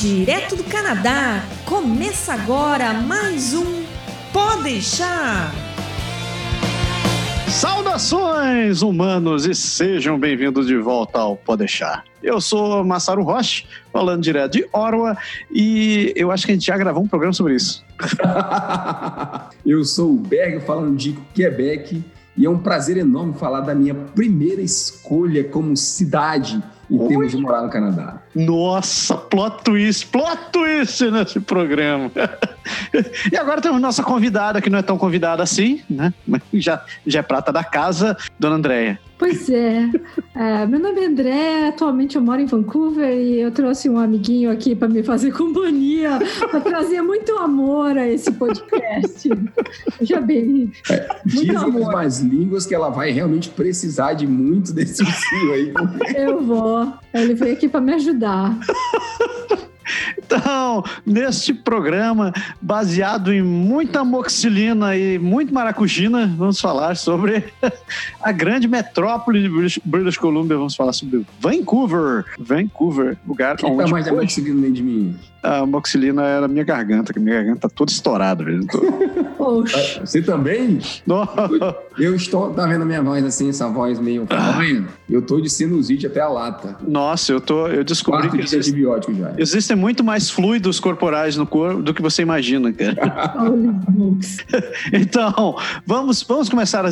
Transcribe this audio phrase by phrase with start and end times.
[0.00, 3.84] Direto do Canadá, começa agora mais um
[4.32, 5.52] Pode deixar.
[7.46, 12.02] Saudações, humanos, e sejam bem-vindos de volta ao Pode deixar.
[12.22, 15.18] Eu sou Massaro Roche, falando direto de Orwa,
[15.52, 17.84] e eu acho que a gente já gravou um programa sobre isso.
[19.66, 22.02] eu sou o Berg, falando de Quebec,
[22.38, 26.58] e é um prazer enorme falar da minha primeira escolha como cidade
[26.90, 27.08] em Oi?
[27.08, 28.22] termos de morar no Canadá.
[28.34, 32.10] Nossa, plot twist, plot twist nesse programa.
[33.32, 36.12] e agora temos nossa convidada, que não é tão convidada assim, né?
[36.26, 38.98] Mas já, já é prata da casa, Dona Andréia.
[39.20, 39.86] Pois é.
[40.34, 40.66] é.
[40.66, 44.74] Meu nome é André, atualmente eu moro em Vancouver e eu trouxe um amiguinho aqui
[44.74, 46.18] para me fazer companhia,
[46.50, 49.28] para trazer muito amor a esse podcast.
[50.00, 50.72] Já bem.
[50.90, 55.74] É, dizem as mais línguas que ela vai realmente precisar de muito desse fio aí.
[56.16, 56.90] Eu vou.
[57.12, 58.58] Ele veio aqui para me ajudar.
[60.18, 67.44] Então, neste programa, baseado em muita moxilina e muito maracujina, vamos falar sobre
[68.22, 70.56] a grande metrópole de British Columbia.
[70.56, 72.24] Vamos falar sobre Vancouver.
[72.38, 73.84] Vancouver, lugar Quem tá onde...
[73.84, 75.18] tá mais da moxilina nem de mim?
[75.42, 78.66] A moxilina era a minha garganta, que minha garganta tá toda estourada, velho.
[79.36, 80.00] Poxa.
[80.04, 80.78] Você também?
[81.98, 84.86] Eu estou, tá vendo a minha voz assim, essa voz meio fanha?
[85.08, 86.76] Eu tô de sinusite até a lata.
[86.86, 89.34] Nossa, eu tô, eu descobri Quarto que existe, antibiótico já.
[89.36, 93.34] existem muito mais fluidos corporais no corpo do que você imagina, cara.
[94.92, 96.90] então, vamos, vamos começar a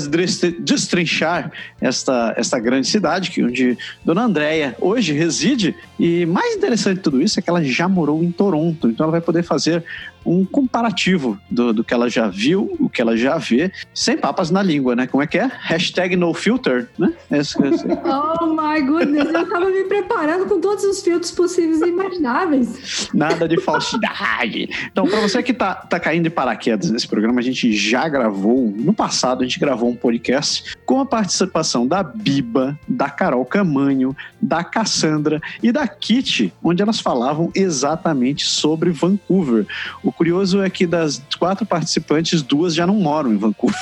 [0.58, 5.74] destrinchar esta, esta grande cidade, que onde Dona Andréia hoje reside.
[5.98, 9.11] E mais interessante de tudo isso é que ela já morou em Toronto, então ela
[9.11, 9.84] vai poder fazer
[10.24, 14.50] um comparativo do, do que ela já viu, o que ela já vê, sem papas
[14.50, 15.06] na língua, né?
[15.06, 15.50] Como é que é?
[15.62, 17.12] Hashtag no filter, né?
[17.30, 17.86] Esse, esse.
[18.41, 23.08] Oh my goodness, eu tava me preparando com todos os filtros possíveis e imagináveis.
[23.12, 24.68] Nada de falsidade.
[24.90, 28.73] Então, para você que tá, tá caindo de paraquedas nesse programa, a gente já gravou,
[28.77, 34.17] no passado, a gente gravou um podcast com a participação da Biba, da Carol Camanho,
[34.40, 39.67] da Cassandra e da Kitty, onde elas falavam exatamente sobre Vancouver.
[40.08, 43.77] O curioso é que das quatro participantes, duas já não moram em Vancouver.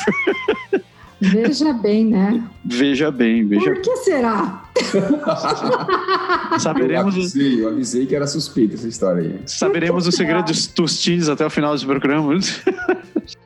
[1.20, 2.42] Veja bem, né?
[2.64, 4.68] Veja bem, veja Por que será?
[6.58, 7.14] Saberemos.
[7.14, 9.40] Eu avisei, eu avisei que era suspeita essa história aí.
[9.46, 12.34] Saberemos o segredo dos tostines até o final desse programa.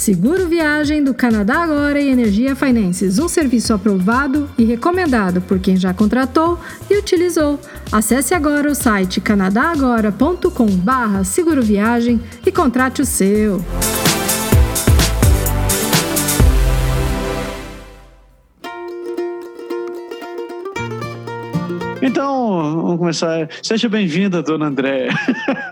[0.00, 5.76] Seguro Viagem do Canadá Agora e Energia Finances, um serviço aprovado e recomendado por quem
[5.76, 7.60] já contratou e utilizou.
[7.92, 13.62] Acesse agora o site canadagora.com/seguro viagem e contrate o seu.
[22.00, 23.50] Então, vamos começar.
[23.62, 25.10] Seja bem-vinda, dona Andréia.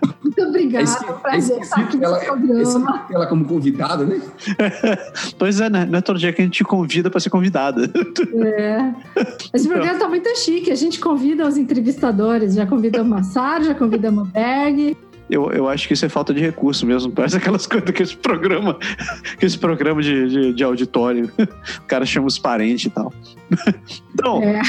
[0.58, 3.06] Obrigada, é, é prazer estar aqui ela, programa.
[3.10, 4.20] Ela como convidada, né?
[5.38, 5.86] pois é, né?
[5.86, 7.84] Não é todo dia que a gente te convida para ser convidada.
[7.84, 8.92] É.
[9.54, 9.72] Esse então.
[9.72, 10.70] programa está muito chique.
[10.70, 12.54] A gente convida os entrevistadores.
[12.54, 14.96] Já convida o Massaro, já convida o Berg.
[15.30, 17.12] Eu, eu acho que isso é falta de recurso mesmo.
[17.12, 18.78] Parece aquelas coisas que esse programa,
[19.38, 21.30] que esse programa de, de, de auditório.
[21.38, 23.12] O cara chama os parentes e tal.
[24.18, 24.60] Então, é.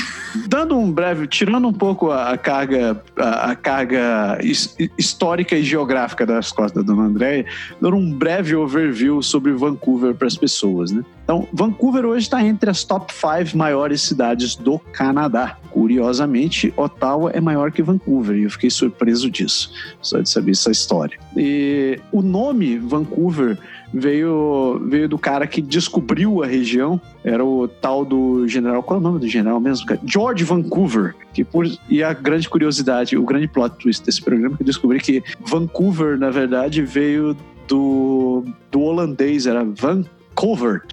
[0.48, 6.26] dando um breve, tirando um pouco a, carga, a, a carga is, histórica e geográfica
[6.26, 7.46] das costas da Dona Andréia,
[7.82, 11.04] dando um breve overview sobre Vancouver para as pessoas, né?
[11.24, 15.58] Então, Vancouver hoje está entre as top 5 maiores cidades do Canadá.
[15.70, 20.72] Curiosamente, Ottawa é maior que Vancouver e eu fiquei surpreso disso, só de saber essa
[20.72, 21.20] história.
[21.38, 23.60] E o nome Vancouver
[23.94, 29.02] veio, veio do cara que descobriu a região, era o tal do general, qual é
[29.02, 29.86] o nome do general mesmo?
[30.06, 31.16] George Vancouver.
[31.34, 35.00] Que por, e a grande curiosidade, o grande plot twist desse programa, que eu descobri
[35.00, 37.36] que Vancouver, na verdade, veio
[37.68, 40.04] do, do holandês, era Van
[40.40, 40.84] Cover.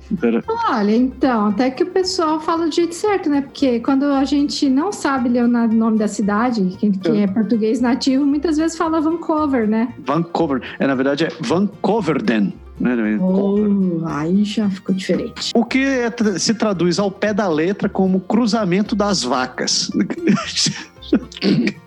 [0.69, 3.43] Olha, então, até que o pessoal fala do jeito certo, né?
[3.43, 7.81] Porque quando a gente não sabe ler o nome da cidade, quem, quem é português
[7.81, 9.94] nativo, muitas vezes fala Vancouver, né?
[10.04, 10.62] Vancouver.
[10.81, 12.54] É, na verdade, é Vancouverden.
[12.78, 13.19] Né?
[13.19, 15.52] Oh, aí já ficou diferente.
[15.55, 19.90] O que é, se traduz ao pé da letra como cruzamento das vacas.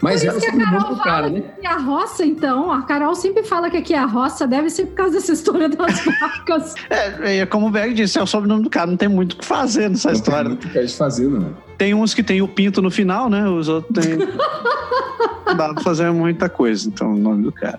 [0.00, 1.42] Mas era sobre o Carol mundo do cara, né?
[1.60, 4.86] que a roça, então, a Carol sempre fala que aqui é a roça, deve ser
[4.86, 6.74] por causa dessa história das vacas.
[6.88, 9.36] É, é como o Berg disse, é o sobrenome do cara, não tem muito o
[9.36, 10.48] que fazer nessa Não tem história.
[10.48, 11.56] muito o que fazer, não.
[11.76, 13.48] Tem uns que tem o pinto no final, né?
[13.48, 14.16] Os outros tem.
[14.16, 17.78] Não Dá pra fazer muita coisa, então, o nome do cara.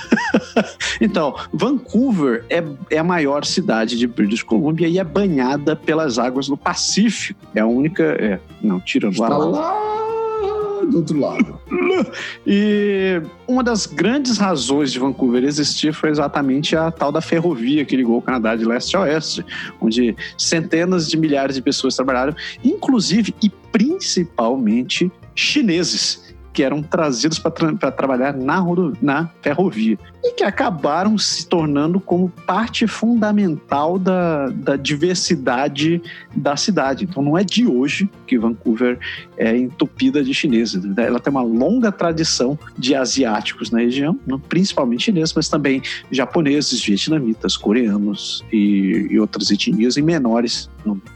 [1.00, 6.46] então, Vancouver é, é a maior cidade de British Columbia e é banhada pelas águas
[6.46, 7.40] do Pacífico.
[7.54, 8.02] É a única.
[8.02, 9.26] É, não, tirando lá.
[9.26, 9.89] Está lá.
[10.90, 11.58] Do outro lado.
[12.46, 17.96] E uma das grandes razões de Vancouver existir foi exatamente a tal da ferrovia que
[17.96, 19.44] ligou o Canadá de leste a oeste,
[19.80, 22.34] onde centenas de milhares de pessoas trabalharam,
[22.64, 28.62] inclusive e principalmente chineses, que eram trazidos para trabalhar na,
[29.00, 36.02] na ferrovia e que acabaram se tornando como parte fundamental da, da diversidade
[36.34, 37.04] da cidade.
[37.04, 38.98] Então não é de hoje que Vancouver
[39.36, 40.82] é entupida de chineses.
[40.84, 41.06] né?
[41.06, 44.18] Ela tem uma longa tradição de asiáticos na região,
[44.48, 50.68] principalmente chineses, mas também japoneses, vietnamitas, coreanos e, e outras etnias em menores.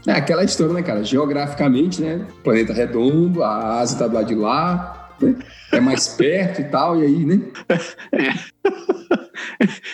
[0.07, 1.03] É aquela história, né, cara?
[1.03, 2.25] Geograficamente, né?
[2.43, 5.35] Planeta redondo, a Ásia tá do lado de lá, né?
[5.71, 7.41] é mais perto e tal, e aí, né?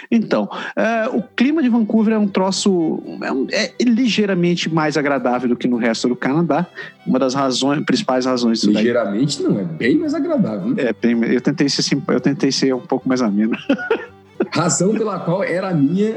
[0.10, 5.50] Então, é, o clima de Vancouver é um troço é, um- é ligeiramente mais agradável
[5.50, 6.68] do que no resto do Canadá.
[7.06, 10.84] Uma das razões, principais razões disso daí Ligeiramente não, é bem mais agradável, né?
[10.84, 13.58] É, bem, eu tentei ser eu tentei ser um pouco mais ameno.
[14.52, 16.16] Razão pela qual era a minha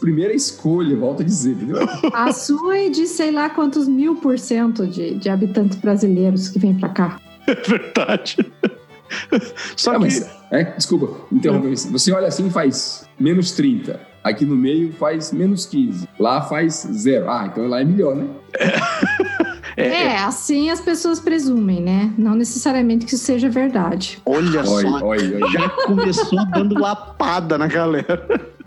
[0.00, 1.78] primeira escolha, volto a dizer, entendeu?
[2.12, 6.58] A sua é de sei lá quantos mil por cento de, de habitantes brasileiros que
[6.58, 7.20] vêm pra cá.
[7.46, 8.36] É verdade.
[9.76, 11.72] Só Ah, que mas, é, desculpa, interromper.
[11.72, 11.90] isso.
[11.92, 14.00] Você olha assim faz menos 30.
[14.24, 16.08] Aqui no meio faz menos 15.
[16.18, 17.30] Lá faz zero.
[17.30, 18.26] Ah, então lá é melhor, né?
[19.76, 22.12] é, É, é, assim as pessoas presumem, né?
[22.18, 24.18] Não necessariamente que isso seja verdade.
[24.26, 25.52] olha Olha, só, olha, olha.
[25.52, 28.26] já começou dando lapada na galera.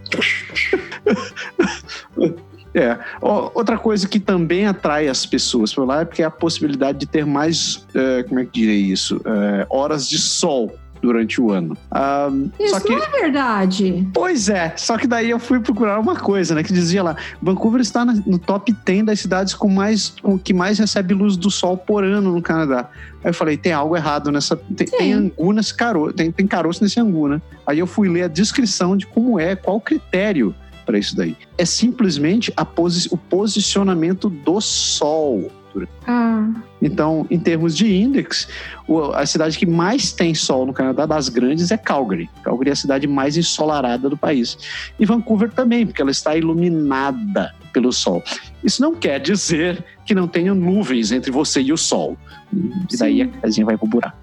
[2.73, 2.97] É.
[3.21, 7.05] Outra coisa que também atrai as pessoas por lá é porque é a possibilidade de
[7.05, 10.71] ter mais, é, como é que direi isso, É, horas de sol
[11.01, 11.77] durante o ano.
[11.91, 12.29] Ah,
[12.59, 14.07] Isso que não é verdade.
[14.13, 16.63] Pois é, só que daí eu fui procurar uma coisa, né?
[16.63, 20.77] Que dizia lá, Vancouver está no top 10 das cidades com mais com que mais
[20.77, 22.89] recebe luz do sol por ano no Canadá.
[23.23, 24.55] Aí eu falei, tem algo errado nessa.
[24.55, 27.41] Tem, tem angu nesse caroço, tem, tem caroço nesse angu, né?
[27.65, 30.53] Aí eu fui ler a descrição de como é, qual o critério
[30.89, 31.37] para isso daí.
[31.55, 35.51] É simplesmente a posi o posicionamento do sol.
[36.07, 36.49] Ah,
[36.81, 38.47] Então, em termos de índex,
[38.87, 42.27] o- a cidade que mais tem sol no Canadá, das grandes, é Calgary.
[42.43, 44.57] Calgary é a cidade mais ensolarada do país.
[44.99, 48.23] E Vancouver também, porque ela está iluminada pelo sol.
[48.63, 52.17] Isso não quer dizer que não tenha nuvens entre você e o sol.
[52.91, 53.31] E daí a Sim.
[53.41, 54.17] casinha vai pro buraco.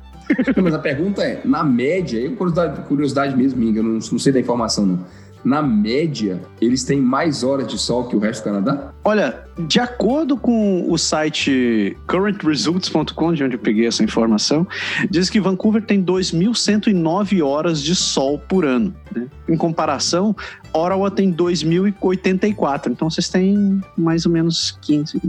[0.60, 4.32] Mas a pergunta é, na média, é curiosidade, curiosidade mesmo, minha, eu não, não sei
[4.32, 5.06] da informação, não.
[5.46, 8.93] Na média, eles têm mais horas de sol que o resto do Canadá?
[9.04, 14.66] Olha, de acordo com o site currentresults.com, de onde eu peguei essa informação,
[15.08, 18.93] diz que Vancouver tem 2.109 horas de sol por ano.
[19.14, 19.28] né?
[19.48, 20.34] Em comparação,
[20.75, 22.88] Ottawa tem 2.084.
[22.90, 25.22] Então vocês têm mais ou menos 15.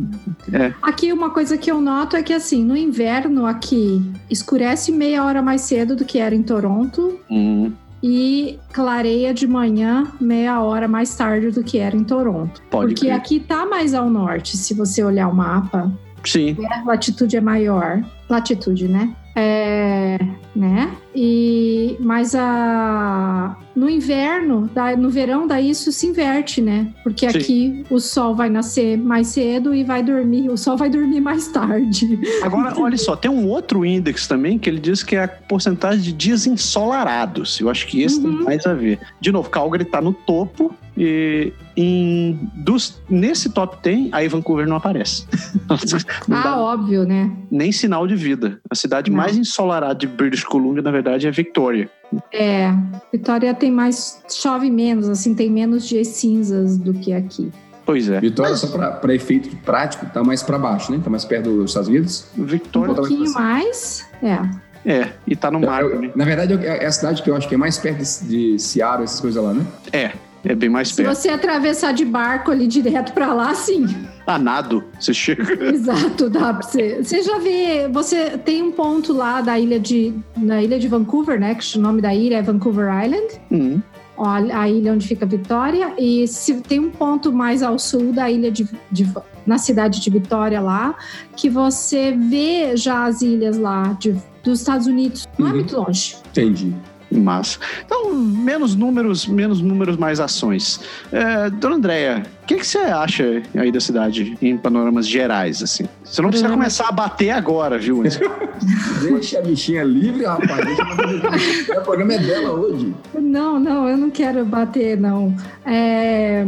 [0.51, 5.23] É, Aqui uma coisa que eu noto é que assim, no inverno aqui escurece meia
[5.23, 10.87] hora mais cedo do que era em Toronto hum, e clareia de manhã meia hora
[10.87, 12.61] mais tarde do que era em Toronto.
[12.69, 13.15] pode Porque crer.
[13.15, 15.91] aqui tá mais ao norte, se você olhar o mapa,
[16.23, 18.03] Sim, a latitude é maior.
[18.29, 19.15] Latitude, né?
[19.35, 20.17] É,
[20.55, 20.91] né?
[21.19, 24.69] E mas a no inverno,
[24.99, 26.93] no verão, daí isso se inverte, né?
[27.03, 27.37] Porque Sim.
[27.37, 31.47] aqui o sol vai nascer mais cedo e vai dormir, o sol vai dormir mais
[31.47, 32.19] tarde.
[32.43, 36.01] Agora, olha só, tem um outro índice também que ele diz que é a porcentagem
[36.01, 37.59] de dias ensolarados.
[37.59, 38.43] Eu acho que esse tem Uhum.
[38.43, 38.99] mais a ver.
[39.19, 44.75] De novo, Calgary está no topo e em, dos, nesse top 10, aí Vancouver não
[44.75, 45.27] aparece.
[46.27, 47.31] não ah, óbvio, né?
[47.51, 48.59] nem sinal de vida.
[48.69, 49.17] A cidade Não.
[49.17, 51.89] mais ensolarada de British Columbia, na verdade, é Victoria.
[52.31, 52.71] É,
[53.11, 57.51] Vitória tem mais chove menos, assim, tem menos dias cinzas do que aqui.
[57.85, 58.19] Pois é.
[58.19, 60.99] Vitória, só para efeito prático, tá mais para baixo, né?
[61.01, 62.27] Tá mais perto dos Estados Unidos.
[62.37, 64.39] Um Victoria Outra pouquinho mais, é.
[64.85, 67.55] é, e tá no mar Eu- na verdade, é a cidade que eu acho que
[67.55, 69.65] é mais perto de, de Seattle, essas coisas lá, né?
[69.93, 70.11] É,
[70.47, 71.15] é bem mais Se perto.
[71.15, 73.85] você atravessar de barco ali direto pra lá, sim.
[74.25, 74.83] Ah, nado.
[74.99, 75.43] Você chega.
[75.73, 77.03] Exato, dá pra você.
[77.03, 81.39] Você já vê, você tem um ponto lá da ilha de, na ilha de Vancouver,
[81.39, 81.55] né?
[81.55, 83.41] Que o nome da ilha é Vancouver Island.
[83.51, 83.81] Hum,
[84.17, 88.49] a ilha onde fica Vitória, e se tem um ponto mais ao sul da ilha
[88.49, 89.07] de, de
[89.45, 90.95] na cidade de Vitória lá,
[91.35, 95.27] que você vê já as ilhas lá de, dos Estados Unidos.
[95.37, 95.55] Não é uhum.
[95.55, 96.15] é muito longe.
[96.31, 96.73] Entendi.
[97.11, 97.59] Massa.
[97.85, 100.81] Então, menos números, menos números, mais ações.
[101.11, 105.85] É, Dona Andréia, o que, que você acha aí da cidade, em panoramas gerais, assim?
[106.03, 108.03] Você não precisa começar a bater agora, viu?
[109.01, 110.65] Deixa a bichinha livre, rapaz.
[110.65, 112.93] Deixa o programa é dela hoje.
[113.19, 115.35] Não, não, eu não quero bater, não.
[115.65, 116.45] É...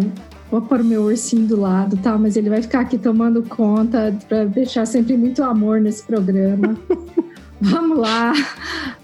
[0.52, 2.18] Vou pôr meu ursinho do lado, tá?
[2.18, 6.76] Mas ele vai ficar aqui tomando conta para deixar sempre muito amor nesse programa.
[7.62, 8.34] Vamos lá.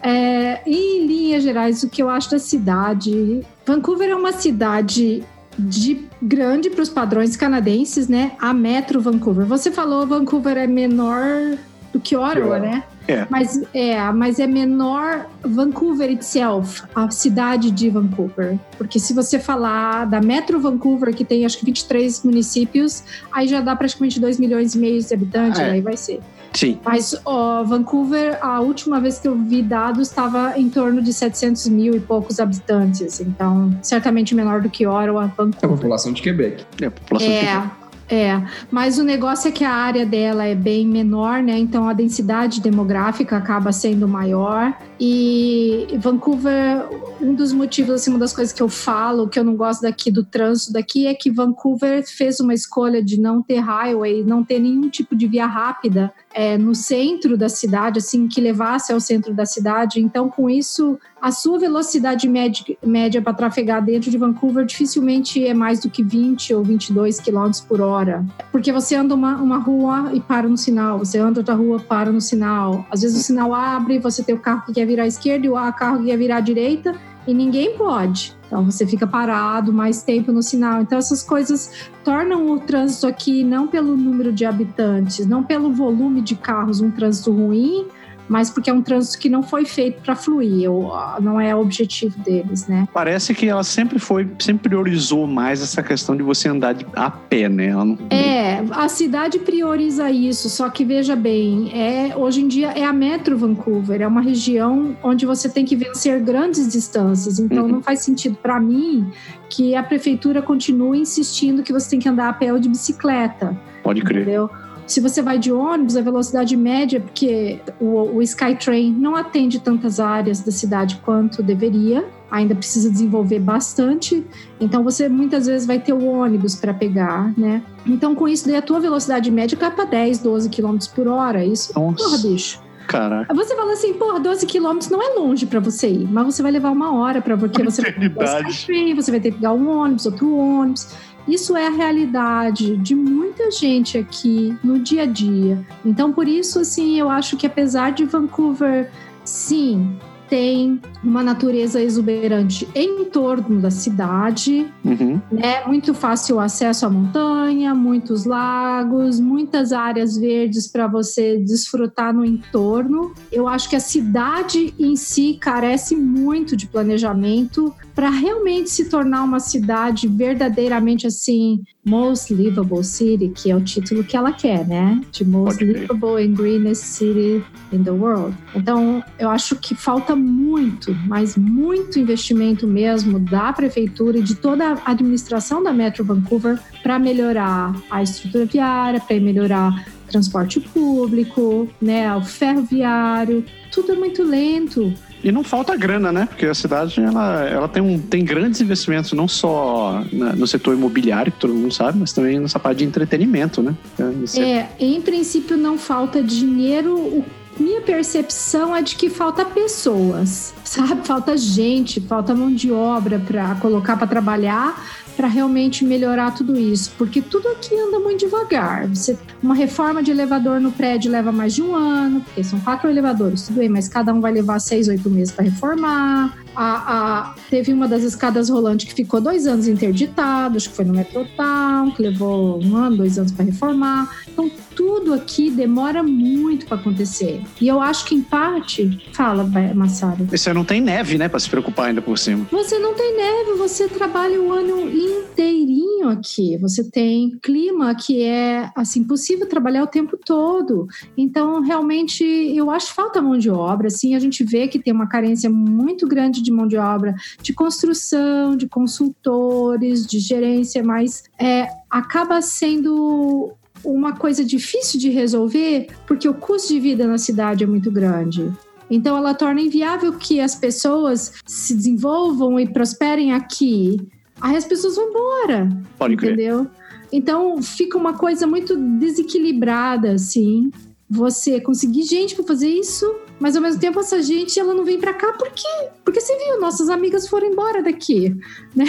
[0.02, 3.46] É, em linhas gerais, o que eu acho da cidade.
[3.66, 5.24] Vancouver é uma cidade
[5.58, 8.34] de grande para os padrões canadenses, né?
[8.40, 9.46] A Metro Vancouver.
[9.46, 11.58] Você falou Vancouver é menor
[11.92, 12.84] do que Ottawa, né?
[13.08, 13.26] É.
[13.30, 18.58] Mas é, mas é menor Vancouver itself, a cidade de Vancouver.
[18.78, 23.62] Porque se você falar da Metro Vancouver, que tem acho que 23 municípios, aí já
[23.62, 25.72] dá praticamente 2 milhões e meio de habitantes, ah, é.
[25.72, 26.20] aí vai ser.
[26.56, 26.80] Sim.
[26.84, 31.68] Mas ó, Vancouver, a última vez que eu vi dados, estava em torno de 700
[31.68, 33.20] mil e poucos habitantes.
[33.20, 35.60] Então, certamente menor do que Ottawa, Vancouver.
[35.62, 36.66] É a população de Quebec.
[36.82, 37.86] É a população é, de Quebec.
[38.08, 41.58] É, mas o negócio é que a área dela é bem menor, né?
[41.58, 44.78] Então a densidade demográfica acaba sendo maior.
[45.00, 46.88] E Vancouver,
[47.20, 50.12] um dos motivos, assim, uma das coisas que eu falo, que eu não gosto daqui
[50.12, 54.60] do trânsito daqui, é que Vancouver fez uma escolha de não ter highway, não ter
[54.60, 59.34] nenhum tipo de via rápida é, no centro da cidade, assim, que levasse ao centro
[59.34, 60.02] da cidade.
[60.02, 65.54] Então, com isso, a sua velocidade média, média para trafegar dentro de Vancouver dificilmente é
[65.54, 68.26] mais do que 20 ou 22 km por hora.
[68.52, 72.12] Porque você anda uma, uma rua e para no sinal, você anda outra rua, para
[72.12, 72.86] no sinal.
[72.92, 75.50] Às vezes o sinal abre, você tem o carro que quer virar à esquerda e
[75.50, 76.94] o carro que quer virar à direita,
[77.26, 78.36] e ninguém pode.
[78.56, 80.82] Então você fica parado mais tempo no sinal.
[80.82, 86.22] Então essas coisas tornam o trânsito aqui não pelo número de habitantes, não pelo volume
[86.22, 87.86] de carros, um trânsito ruim,
[88.28, 91.60] mas porque é um trânsito que não foi feito para fluir, ou não é o
[91.60, 92.88] objetivo deles, né?
[92.94, 97.10] Parece que ela sempre foi, sempre priorizou mais essa questão de você andar de, a
[97.10, 97.74] pé, né?
[97.74, 97.98] Não...
[98.10, 102.94] É, a cidade prioriza isso, só que veja bem, é hoje em dia é a
[102.94, 107.70] Metro Vancouver, é uma região onde você tem que vencer grandes distâncias, então uhum.
[107.70, 109.12] não faz sentido para mim
[109.50, 113.56] que a prefeitura continue insistindo que você tem que andar a pé ou de bicicleta.
[113.84, 114.24] Pode crer.
[114.24, 114.50] Entendeu?
[114.88, 120.00] Se você vai de ônibus, a velocidade média, porque o, o Skytrain não atende tantas
[120.00, 124.26] áreas da cidade quanto deveria, ainda precisa desenvolver bastante.
[124.60, 127.64] Então você muitas vezes vai ter o ônibus para pegar, né?
[127.86, 131.44] Então com isso daí a tua velocidade média cai para 10, 12 km por hora.
[131.44, 132.04] Isso, Nossa.
[132.04, 132.66] porra, bicho.
[132.88, 133.34] Caraca.
[133.34, 136.52] Você fala assim, porra, 12 quilômetros não é longe para você ir, mas você vai
[136.52, 139.68] levar uma hora para porque você vai ter que você vai ter que pegar um
[139.70, 140.88] ônibus, outro ônibus.
[141.28, 145.66] Isso é a realidade de muita gente aqui no dia a dia.
[145.84, 148.92] Então, por isso, assim, eu acho que apesar de Vancouver,
[149.24, 149.98] sim,
[150.30, 155.22] tem uma natureza exuberante em torno da cidade, uhum.
[155.32, 155.64] né?
[155.66, 163.14] Muito fácil acesso à montanha, muitos lagos, muitas áreas verdes para você desfrutar no entorno.
[163.32, 169.24] Eu acho que a cidade em si carece muito de planejamento para realmente se tornar
[169.24, 175.02] uma cidade verdadeiramente assim Most Livable City, que é o título que ela quer, né?
[175.12, 178.36] De Most Livable and Greenest City in the World.
[178.54, 184.74] Então, eu acho que falta muito, mas muito investimento mesmo da prefeitura e de toda
[184.74, 192.16] a administração da Metro Vancouver para melhorar a estrutura viária, para melhorar transporte público, né,
[192.16, 194.94] o ferroviário, tudo é muito lento.
[195.26, 196.28] E não falta grana, né?
[196.28, 201.32] Porque a cidade ela, ela tem, um, tem grandes investimentos, não só no setor imobiliário,
[201.32, 203.76] que todo mundo sabe, mas também nessa parte de entretenimento, né?
[204.22, 204.40] Você...
[204.40, 207.26] É, em princípio não falta dinheiro.
[207.60, 211.08] Minha percepção é de que falta pessoas, sabe?
[211.08, 214.80] Falta gente, falta mão de obra para colocar para trabalhar
[215.16, 218.88] para realmente melhorar tudo isso, porque tudo aqui anda muito devagar.
[218.88, 222.90] Você, uma reforma de elevador no prédio leva mais de um ano, porque são quatro
[222.90, 226.38] elevadores, tudo bem, mas cada um vai levar seis, oito meses para reformar.
[226.56, 230.86] A, a, teve uma das escadas rolantes que ficou dois anos interditado, acho que foi
[230.86, 234.10] no Metrotown, que levou um ano, dois anos para reformar.
[234.28, 237.42] Então, tudo aqui demora muito para acontecer.
[237.60, 240.26] E eu acho que em parte, fala, Massaro.
[240.26, 242.46] Você não tem neve, né, para se preocupar ainda por cima.
[242.52, 246.58] Você não tem neve, você trabalha o ano inteirinho aqui.
[246.58, 250.88] Você tem clima que é assim possível trabalhar o tempo todo.
[251.18, 253.88] Então, realmente, eu acho falta mão de obra.
[253.88, 257.54] Assim, a gente vê que tem uma carência muito grande de mão de obra, de
[257.54, 263.54] construção, de consultores, de gerência, mas é, acaba sendo
[263.86, 268.52] uma coisa difícil de resolver porque o custo de vida na cidade é muito grande.
[268.90, 273.98] Então, ela torna inviável que as pessoas se desenvolvam e prosperem aqui.
[274.40, 275.70] Aí as pessoas vão embora.
[275.98, 276.66] Pode entendeu?
[276.66, 276.86] Crer.
[277.12, 280.72] Então, fica uma coisa muito desequilibrada, assim.
[281.10, 285.00] Você conseguir gente para fazer isso, mas ao mesmo tempo essa gente ela não vem
[285.00, 285.90] para cá por quê?
[286.04, 288.36] Porque você viu, nossas amigas foram embora daqui,
[288.76, 288.86] né?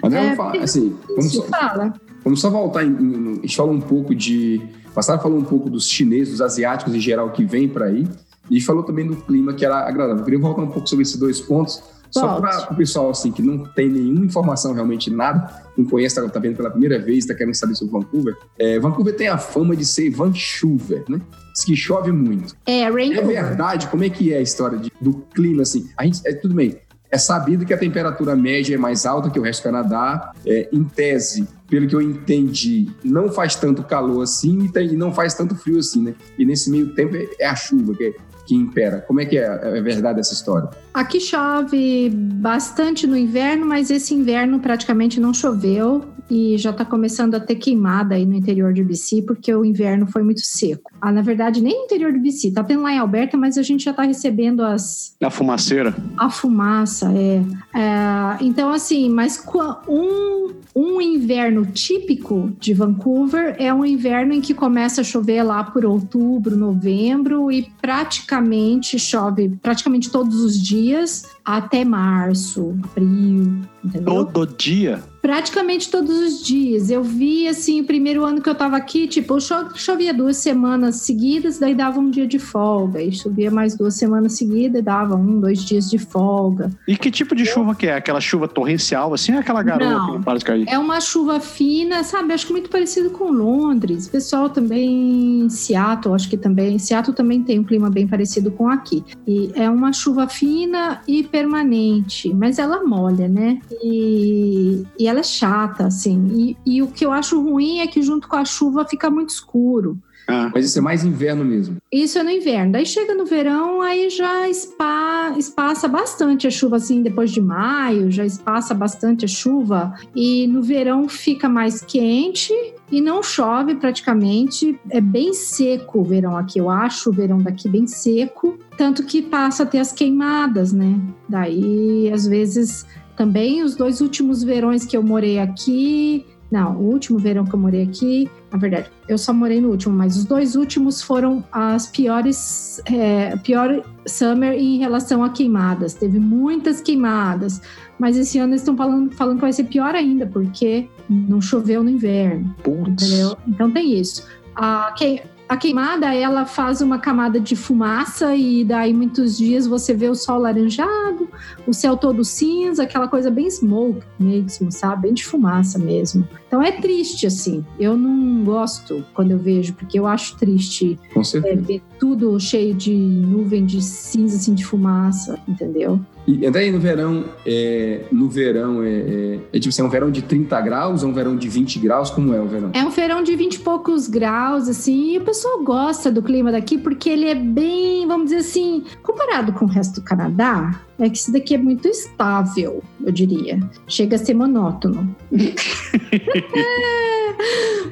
[0.00, 1.92] Mas é, falar, assim, vamos fala.
[2.30, 4.62] Vamos só voltar, em, em, a gente falou um pouco de,
[4.94, 8.08] Passar falou um pouco dos chineses, dos asiáticos em geral que vêm para aí,
[8.50, 10.18] e falou também do clima que era agradável.
[10.18, 13.40] Eu queria voltar um pouco sobre esses dois pontos, só para o pessoal assim, que
[13.40, 17.34] não tem nenhuma informação, realmente nada, não conhece, está tá vendo pela primeira vez, está
[17.34, 18.36] querendo saber sobre Vancouver.
[18.58, 21.20] É, Vancouver tem a fama de ser Vancouver, né?
[21.54, 22.56] Diz que chove muito.
[22.66, 23.86] É, rain É verdade?
[23.86, 25.88] Como é que é a história de, do clima, assim?
[25.96, 29.38] A gente, é, tudo bem, é sabido que a temperatura média é mais alta que
[29.38, 30.32] o resto do Canadá.
[30.46, 35.34] É, em tese, pelo que eu entendi, não faz tanto calor assim e, não faz
[35.34, 36.14] tanto frio assim, né?
[36.36, 39.04] E nesse meio tempo é, é a chuva que, que impera.
[39.06, 40.68] Como é que é, é verdade essa história?
[40.92, 47.34] Aqui chove bastante no inverno, mas esse inverno praticamente não choveu e já está começando
[47.34, 50.90] a ter queimada aí no interior de BC, porque o inverno foi muito seco.
[51.00, 53.62] Ah, na verdade, nem no interior de BC, tá tendo lá em Alberta, mas a
[53.62, 55.14] gente já está recebendo as.
[55.20, 55.94] A fumaceira?
[56.16, 57.42] A fumaça, é.
[57.78, 59.44] é então, assim, mas
[59.88, 65.64] um, um inverno típico de Vancouver é um inverno em que começa a chover lá
[65.64, 74.24] por outubro, novembro e praticamente chove praticamente todos os dias até março, abril, entendeu?
[74.24, 75.02] Todo dia?
[75.20, 76.90] Praticamente todos os dias.
[76.90, 79.38] Eu vi, assim, o primeiro ano que eu tava aqui, tipo,
[79.74, 83.02] chovia duas semanas seguidas, daí dava um dia de folga.
[83.02, 86.70] E chovia mais duas semanas seguidas, dava um, dois dias de folga.
[86.88, 87.94] E que tipo de chuva que é?
[87.94, 90.68] Aquela chuva torrencial, assim, ou aquela garoa não, que não para de cair?
[90.68, 92.32] É uma chuva fina, sabe?
[92.32, 94.06] Acho que muito parecido com Londres.
[94.06, 96.78] O pessoal também, Seattle, acho que também.
[96.78, 99.04] Seattle também tem um clima bem parecido com aqui.
[99.26, 103.58] E é uma chuva fina e permanente, mas ela molha, né?
[103.82, 106.56] E, e ela é chata, assim.
[106.66, 109.30] E, e o que eu acho ruim é que junto com a chuva fica muito
[109.30, 109.98] escuro.
[110.30, 111.78] Ah, mas isso é mais inverno mesmo.
[111.90, 112.72] Isso é no inverno.
[112.72, 118.12] Daí chega no verão, aí já espa, espaça bastante a chuva, assim, depois de maio,
[118.12, 119.92] já espaça bastante a chuva.
[120.14, 122.52] E no verão fica mais quente
[122.92, 124.78] e não chove praticamente.
[124.88, 128.56] É bem seco o verão aqui, eu acho o verão daqui bem seco.
[128.76, 130.98] Tanto que passa a ter as queimadas, né?
[131.28, 132.86] Daí, às vezes,
[133.20, 137.58] também os dois últimos verões que eu morei aqui, não, o último verão que eu
[137.58, 141.86] morei aqui, na verdade, eu só morei no último, mas os dois últimos foram as
[141.86, 145.92] piores, é, pior summer em relação a queimadas.
[145.92, 147.60] Teve muitas queimadas,
[147.98, 151.82] mas esse ano eles estão falando, falando que vai ser pior ainda, porque não choveu
[151.82, 152.56] no inverno.
[152.62, 153.06] Putz.
[153.06, 153.36] Entendeu?
[153.46, 154.26] Então tem isso.
[154.56, 159.92] A, que, a queimada, ela faz uma camada de fumaça e daí muitos dias você
[159.92, 161.28] vê o sol laranjado,
[161.66, 165.02] o céu todo cinza, aquela coisa bem smoke mesmo, sabe?
[165.02, 166.24] Bem de fumaça mesmo.
[166.50, 167.64] Então é triste, assim.
[167.78, 170.98] Eu não gosto quando eu vejo, porque eu acho triste
[171.44, 176.00] é, ver tudo cheio de nuvem de cinza, assim, de fumaça, entendeu?
[176.26, 180.10] E até no verão, é, no verão, é, é, é, tipo assim, é um verão
[180.10, 182.70] de 30 graus, é um verão de 20 graus, como é o verão?
[182.72, 186.50] É um verão de 20 e poucos graus, assim, e o pessoal gosta do clima
[186.50, 191.08] daqui porque ele é bem, vamos dizer assim, comparado com o resto do Canadá, é
[191.08, 193.58] que isso daqui é muito estável, eu diria.
[193.86, 195.16] Chega a ser monótono.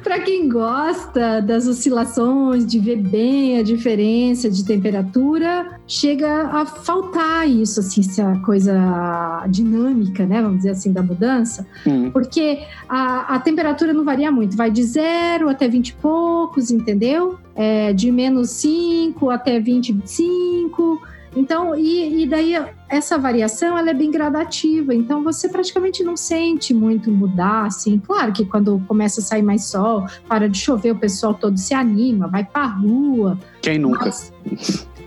[0.03, 7.49] Para quem gosta das oscilações, de ver bem a diferença de temperatura, chega a faltar
[7.49, 10.41] isso, assim, essa coisa dinâmica, né?
[10.41, 11.65] Vamos dizer assim, da mudança.
[11.85, 12.11] Hum.
[12.11, 17.39] Porque a, a temperatura não varia muito, vai de zero até 20 e poucos, entendeu?
[17.55, 21.01] É, de menos 5 até 20, 25
[21.35, 22.55] então, e, e, daí
[22.87, 27.99] essa variação ela é bem gradativa, então você praticamente não sente muito mudar, assim.
[27.99, 31.73] Claro que quando começa a sair mais sol, para de chover, o pessoal todo se
[31.73, 33.39] anima, vai para rua.
[33.61, 34.05] Quem nunca?
[34.05, 34.33] Mas,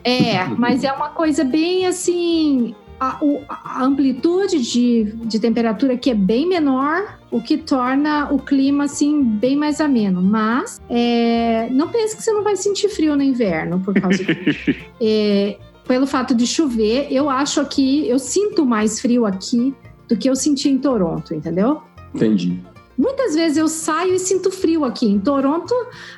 [0.05, 2.75] é, mas é uma coisa bem assim.
[3.01, 8.85] a, a amplitude de, de temperatura aqui é bem menor, o que torna o clima
[8.85, 10.23] assim bem mais ameno.
[10.23, 14.71] Mas é, não pense que você não vai sentir frio no inverno por causa disso.
[15.01, 19.75] é, pelo fato de chover, eu acho aqui, eu sinto mais frio aqui
[20.09, 21.83] do que eu senti em Toronto, entendeu?
[22.15, 22.61] Entendi.
[22.97, 25.07] Muitas vezes eu saio e sinto frio aqui.
[25.07, 25.75] Em Toronto,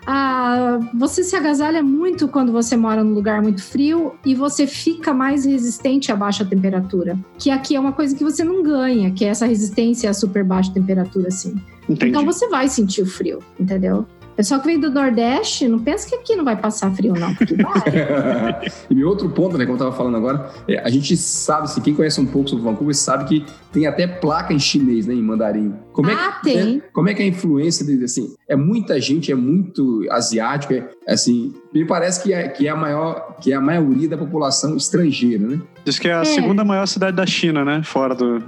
[0.06, 5.14] ah, você se agasalha muito quando você mora num lugar muito frio e você fica
[5.14, 7.16] mais resistente a baixa temperatura.
[7.38, 10.42] Que aqui é uma coisa que você não ganha, que é essa resistência a super
[10.44, 11.54] baixa temperatura, assim.
[11.88, 12.10] Entendi.
[12.10, 14.04] Então você vai sentir o frio, entendeu?
[14.36, 17.54] Pessoal que vem do Nordeste, não pensa que aqui não vai passar frio, não, porque
[17.54, 18.66] vai.
[18.90, 21.80] e meu outro ponto, né, como eu tava falando agora, é, a gente sabe, se
[21.80, 25.22] quem conhece um pouco sobre Vancouver, sabe que tem até placa em chinês, né, em
[25.22, 25.74] mandarim.
[25.92, 26.78] Como é ah, que, tem.
[26.78, 30.72] É, como é que é a influência de, assim, é muita gente, é muito asiático,
[30.72, 34.16] é, assim, me parece que é, que é a maior, que é a maioria da
[34.16, 35.60] população estrangeira, né?
[35.84, 36.24] Diz que é a é.
[36.24, 37.82] segunda maior cidade da China, né?
[37.84, 38.42] Fora do.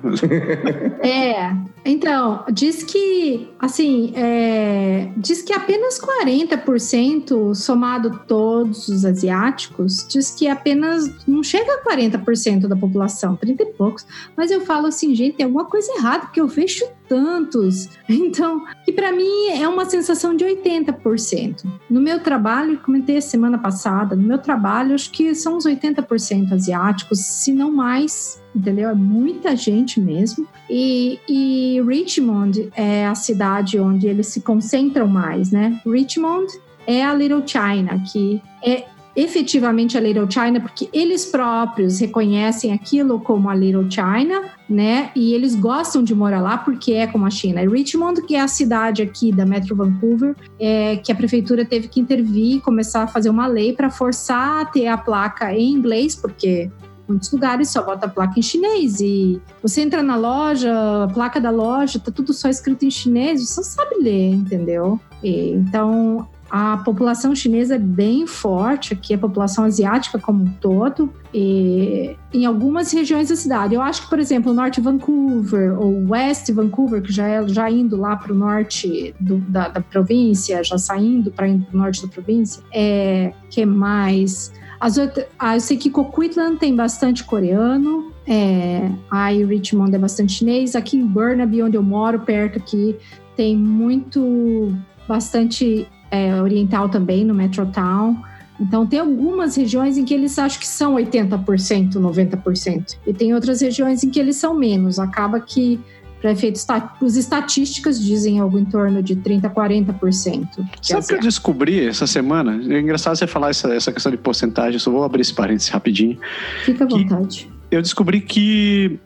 [1.04, 1.54] é.
[1.84, 10.48] Então, diz que, assim, é, diz que apenas 40%, somado todos os asiáticos, diz que
[10.48, 14.06] apenas não chega a 40% da população, 30 e poucos.
[14.34, 17.88] Mas eu falo assim, gente, tem alguma coisa errada, porque eu vejo tantos.
[18.26, 21.64] Então, que para mim é uma sensação de 80%.
[21.88, 27.20] No meu trabalho, comentei semana passada, no meu trabalho, acho que são uns 80% asiáticos,
[27.20, 28.90] se não mais, entendeu?
[28.90, 30.46] É muita gente mesmo.
[30.68, 35.80] E, e Richmond é a cidade onde eles se concentram mais, né?
[35.86, 36.46] Richmond
[36.86, 38.84] é a Little China, que é
[39.16, 45.10] efetivamente a Little China, porque eles próprios reconhecem aquilo como a Little China, né?
[45.16, 47.62] E eles gostam de morar lá porque é como a China.
[47.62, 51.88] E Richmond, que é a cidade aqui da Metro Vancouver, é, que a prefeitura teve
[51.88, 55.72] que intervir e começar a fazer uma lei para forçar a ter a placa em
[55.72, 56.70] inglês, porque
[57.08, 61.40] muitos lugares só bota a placa em chinês e você entra na loja, a placa
[61.40, 65.00] da loja tá tudo só escrito em chinês, você não sabe ler, entendeu?
[65.22, 71.12] E, então a população chinesa é bem forte aqui, a população asiática como um todo,
[71.34, 73.74] e em algumas regiões da cidade.
[73.74, 77.96] Eu acho que, por exemplo, norte Vancouver ou West Vancouver, que já é já indo
[77.96, 82.62] lá para o norte do, da, da, província, já saindo para o norte da província,
[82.72, 84.52] é que mais?
[84.78, 84.98] As
[85.38, 90.76] ah, eu sei que Coquitlam tem bastante coreano, é, aí Richmond é bastante chinês.
[90.76, 92.96] Aqui em Burnaby, onde eu moro, perto aqui,
[93.36, 94.74] tem muito,
[95.06, 98.16] bastante é, oriental também, no Metrotown.
[98.58, 102.96] Então, tem algumas regiões em que eles acham que são 80%, 90%.
[103.06, 104.98] E tem outras regiões em que eles são menos.
[104.98, 105.78] Acaba que,
[106.20, 106.66] para efeitos
[107.02, 110.48] os estatísticas dizem algo em torno de 30%, 40%.
[110.80, 112.58] Sabe o que eu descobri essa semana?
[112.74, 116.18] É engraçado você falar essa, essa questão de porcentagem, só vou abrir esse parênteses rapidinho.
[116.64, 118.98] Fica à vontade eu descobri que.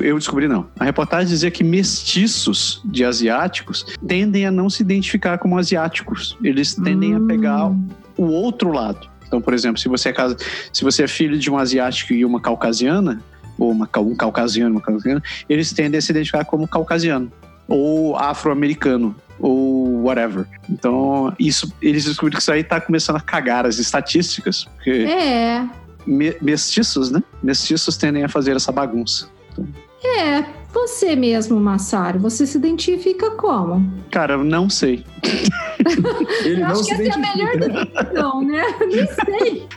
[0.00, 0.66] Eu descobri não.
[0.78, 6.36] A reportagem dizia que mestiços de asiáticos tendem a não se identificar como asiáticos.
[6.42, 7.24] Eles tendem hum.
[7.24, 7.72] a pegar
[8.16, 9.08] o outro lado.
[9.26, 10.36] Então, por exemplo, se você é, casa,
[10.72, 13.22] se você é filho de um asiático e uma caucasiana,
[13.56, 17.30] ou uma, um caucasiano uma caucasiana, eles tendem a se identificar como caucasiano,
[17.68, 20.46] ou afro-americano, ou whatever.
[20.68, 24.64] Então, isso, eles descobriram que isso aí está começando a cagar as estatísticas.
[24.64, 24.90] Porque...
[24.90, 25.66] É,
[26.06, 27.22] me, mestiços, né?
[27.42, 29.28] Mestiços tendem a fazer essa bagunça.
[29.52, 29.66] Então...
[30.02, 33.92] É, você mesmo, Massaro, você se identifica como?
[34.10, 35.04] Cara, eu não sei.
[36.44, 38.62] Ele eu não acho que essa é a melhor definição, né?
[38.86, 39.68] Nem sei.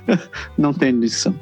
[0.57, 1.35] Não tem definição.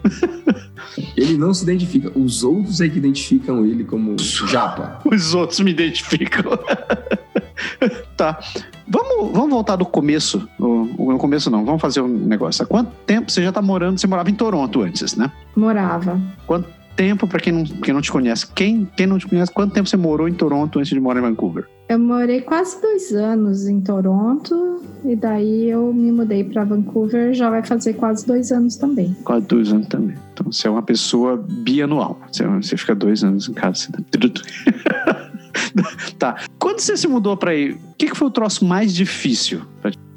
[1.16, 2.12] Ele não se identifica.
[2.18, 5.00] Os outros é que identificam ele como japa.
[5.06, 6.52] Os outros me identificam.
[8.18, 8.40] tá.
[8.88, 10.48] Vamos, vamos voltar do começo.
[10.60, 12.64] No começo não, vamos fazer um negócio.
[12.64, 14.00] Há quanto tempo você já está morando?
[14.00, 15.32] Você morava em Toronto antes, né?
[15.56, 16.20] Morava.
[16.46, 19.74] Quanto tempo, para quem não, quem não te conhece, quem, quem não te conhece, quanto
[19.74, 21.68] tempo você morou em Toronto antes de morar em Vancouver?
[21.90, 27.50] Eu morei quase dois anos em Toronto e daí eu me mudei para Vancouver, já
[27.50, 29.16] vai fazer quase dois anos também.
[29.24, 30.16] Quase dois anos também.
[30.34, 32.20] Então você é uma pessoa bianual.
[32.32, 33.76] Você, você fica dois anos em casa.
[33.76, 33.92] Você
[36.18, 36.44] tá...
[36.60, 39.62] Quando você se mudou para aí, o que, que foi o troço mais difícil?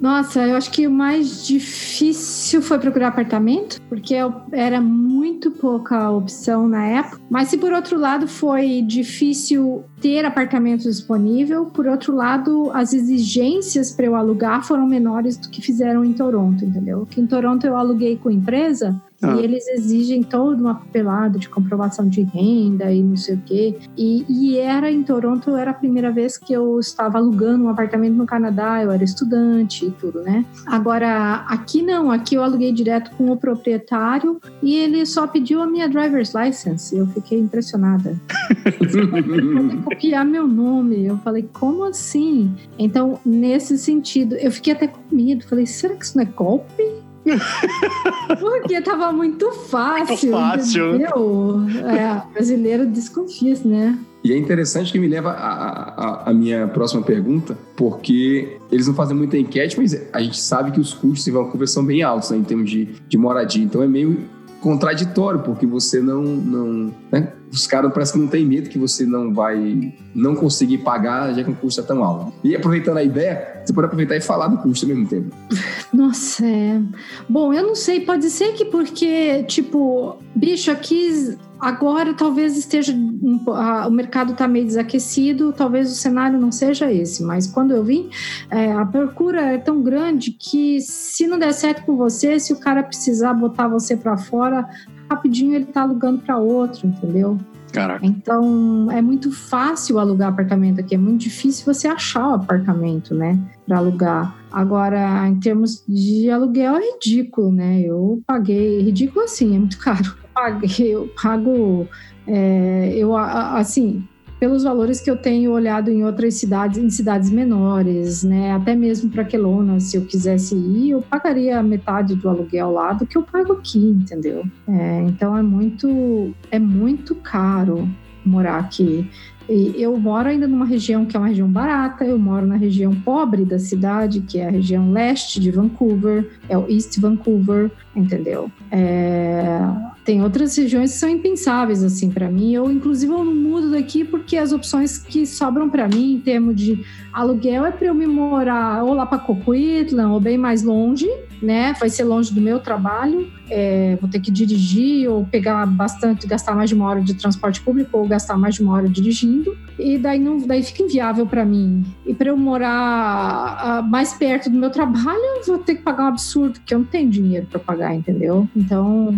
[0.00, 4.14] Nossa, eu acho que o mais difícil foi procurar apartamento, porque
[4.52, 7.18] era muito pouca opção na época.
[7.30, 13.92] Mas se por outro lado foi difícil ter apartamento disponível, por outro lado, as exigências
[13.92, 17.06] para eu alugar foram menores do que fizeram em Toronto, entendeu?
[17.08, 19.36] Que em Toronto eu aluguei com empresa, Ah.
[19.36, 23.76] E eles exigem todo um apelado de comprovação de renda e não sei o quê.
[23.96, 28.14] E, e era em Toronto, era a primeira vez que eu estava alugando um apartamento
[28.14, 30.44] no Canadá, eu era estudante e tudo, né?
[30.66, 35.66] Agora, aqui não, aqui eu aluguei direto com o proprietário e ele só pediu a
[35.66, 36.96] minha driver's license.
[36.96, 38.18] Eu fiquei impressionada.
[38.80, 41.06] Ele copiar meu nome.
[41.06, 42.54] Eu falei, como assim?
[42.78, 45.44] Então, nesse sentido, eu fiquei até com medo.
[45.46, 46.82] Falei, será que isso não é golpe?
[48.38, 50.30] Porque tava muito fácil.
[50.30, 50.88] Muito fácil.
[50.94, 51.60] Entendeu?
[51.88, 53.98] É, brasileiro desconfia, né?
[54.24, 58.94] E é interessante que me leva a, a, a, minha próxima pergunta, porque eles não
[58.94, 62.30] fazem muita enquete, mas a gente sabe que os custos em Vancouver são bem altos
[62.30, 63.62] né, em termos de, de moradia.
[63.62, 64.18] Então é meio
[64.64, 66.22] contraditório, porque você não.
[66.22, 67.34] não né?
[67.52, 71.44] Os caras parece que não tem medo que você não vai não conseguir pagar, já
[71.44, 72.32] que o custo é tão alto.
[72.42, 75.36] E aproveitando a ideia, você pode aproveitar e falar do custo ao mesmo tempo.
[75.92, 76.80] Nossa, é.
[77.28, 83.40] Bom, eu não sei, pode ser que porque, tipo, bicho, aqui Agora talvez esteja um,
[83.50, 87.82] a, o mercado está meio desaquecido, talvez o cenário não seja esse, mas quando eu
[87.82, 88.10] vim,
[88.50, 92.56] é, a procura é tão grande que se não der certo com você, se o
[92.56, 94.68] cara precisar botar você para fora,
[95.10, 97.38] rapidinho ele está alugando para outro, entendeu?
[97.72, 98.04] Caraca.
[98.04, 103.38] Então é muito fácil alugar apartamento aqui, é muito difícil você achar o apartamento, né,
[103.66, 104.36] para alugar.
[104.52, 107.80] Agora, em termos de aluguel, é ridículo, né?
[107.80, 111.88] Eu paguei, ridículo assim, é muito caro paguei, eu pago,
[112.26, 114.06] é, eu assim,
[114.38, 118.52] pelos valores que eu tenho olhado em outras cidades, em cidades menores, né?
[118.52, 123.06] Até mesmo para Quelona, se eu quisesse ir, eu pagaria metade do aluguel lá do
[123.06, 124.44] que eu pago aqui, entendeu?
[124.68, 127.88] É, então é muito, é muito caro
[128.24, 129.08] morar aqui.
[129.48, 132.94] E eu moro ainda numa região que é uma região barata, eu moro na região
[132.94, 138.50] pobre da cidade, que é a região leste de Vancouver, é o East Vancouver, entendeu?
[138.70, 139.60] É,
[140.04, 142.52] tem outras regiões que são impensáveis assim para mim.
[142.52, 146.56] Eu inclusive eu não mudo daqui porque as opções que sobram para mim em termos
[146.56, 151.08] de aluguel é para eu me morar ou lá para Coquitlam ou bem mais longe,
[151.44, 151.74] né?
[151.78, 153.30] Vai ser longe do meu trabalho.
[153.50, 157.60] É, vou ter que dirigir ou pegar bastante, gastar mais de uma hora de transporte
[157.60, 159.56] público ou gastar mais de uma hora dirigindo.
[159.78, 161.84] E daí não, daí fica inviável para mim.
[162.06, 166.04] E para eu morar uh, mais perto do meu trabalho, eu vou ter que pagar
[166.04, 168.48] um absurdo, porque eu não tenho dinheiro para pagar, entendeu?
[168.56, 169.14] Então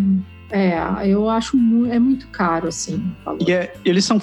[0.51, 3.03] é, eu acho muito, é muito caro, assim.
[3.45, 4.21] E é, eles são.